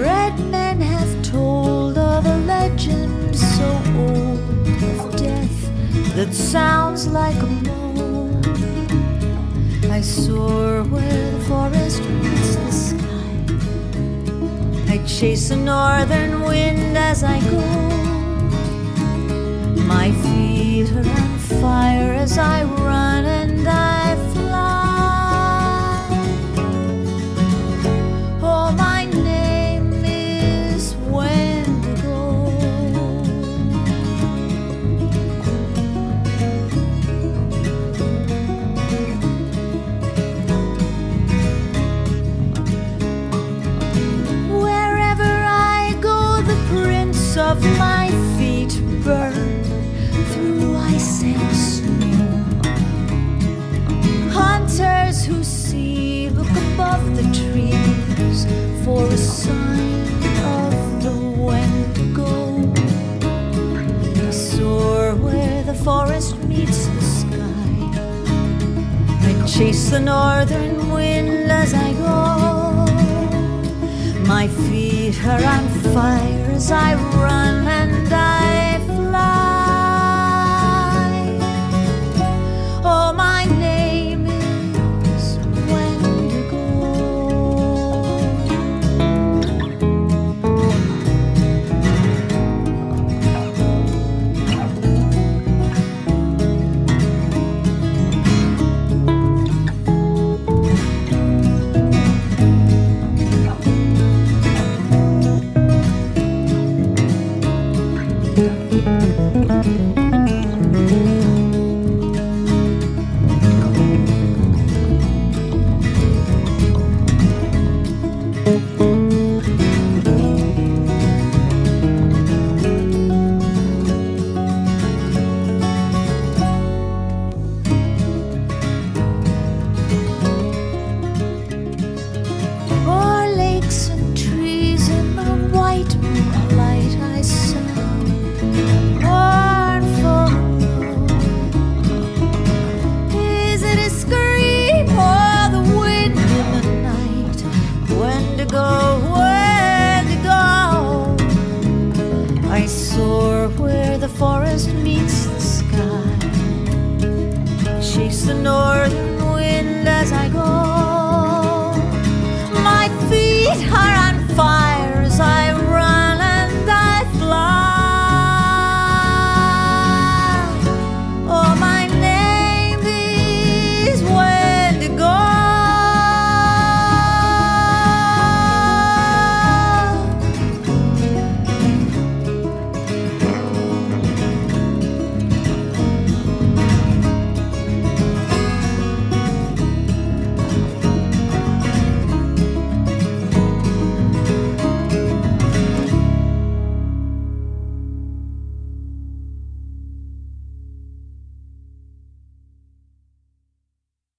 Red 0.00 0.40
men 0.40 0.80
have 0.80 1.22
told 1.22 1.98
of 1.98 2.24
a 2.24 2.38
legend 2.46 3.36
so 3.36 3.68
old 3.98 4.40
of 4.84 5.16
death 5.18 5.70
that 6.16 6.32
sounds 6.32 7.06
like 7.08 7.36
a 7.42 7.46
moan. 7.66 8.42
I 9.90 10.00
soar 10.00 10.82
where 10.84 11.30
the 11.32 11.40
forest 11.40 12.00
meets 12.08 12.56
the 12.56 12.72
sky. 12.72 13.34
I 14.94 15.04
chase 15.06 15.50
a 15.50 15.56
northern 15.56 16.40
wind 16.40 16.96
as 16.96 17.22
I 17.22 17.38
go. 17.50 18.07
Chase 69.58 69.90
the 69.90 69.98
northern 69.98 70.88
wind 70.88 71.50
as 71.50 71.74
I 71.74 71.92
go. 71.94 72.86
My 74.24 74.46
feet 74.46 75.18
are 75.24 75.44
on 75.44 75.68
fire 75.92 76.52
as 76.52 76.70
I 76.70 76.94
run 77.20 77.66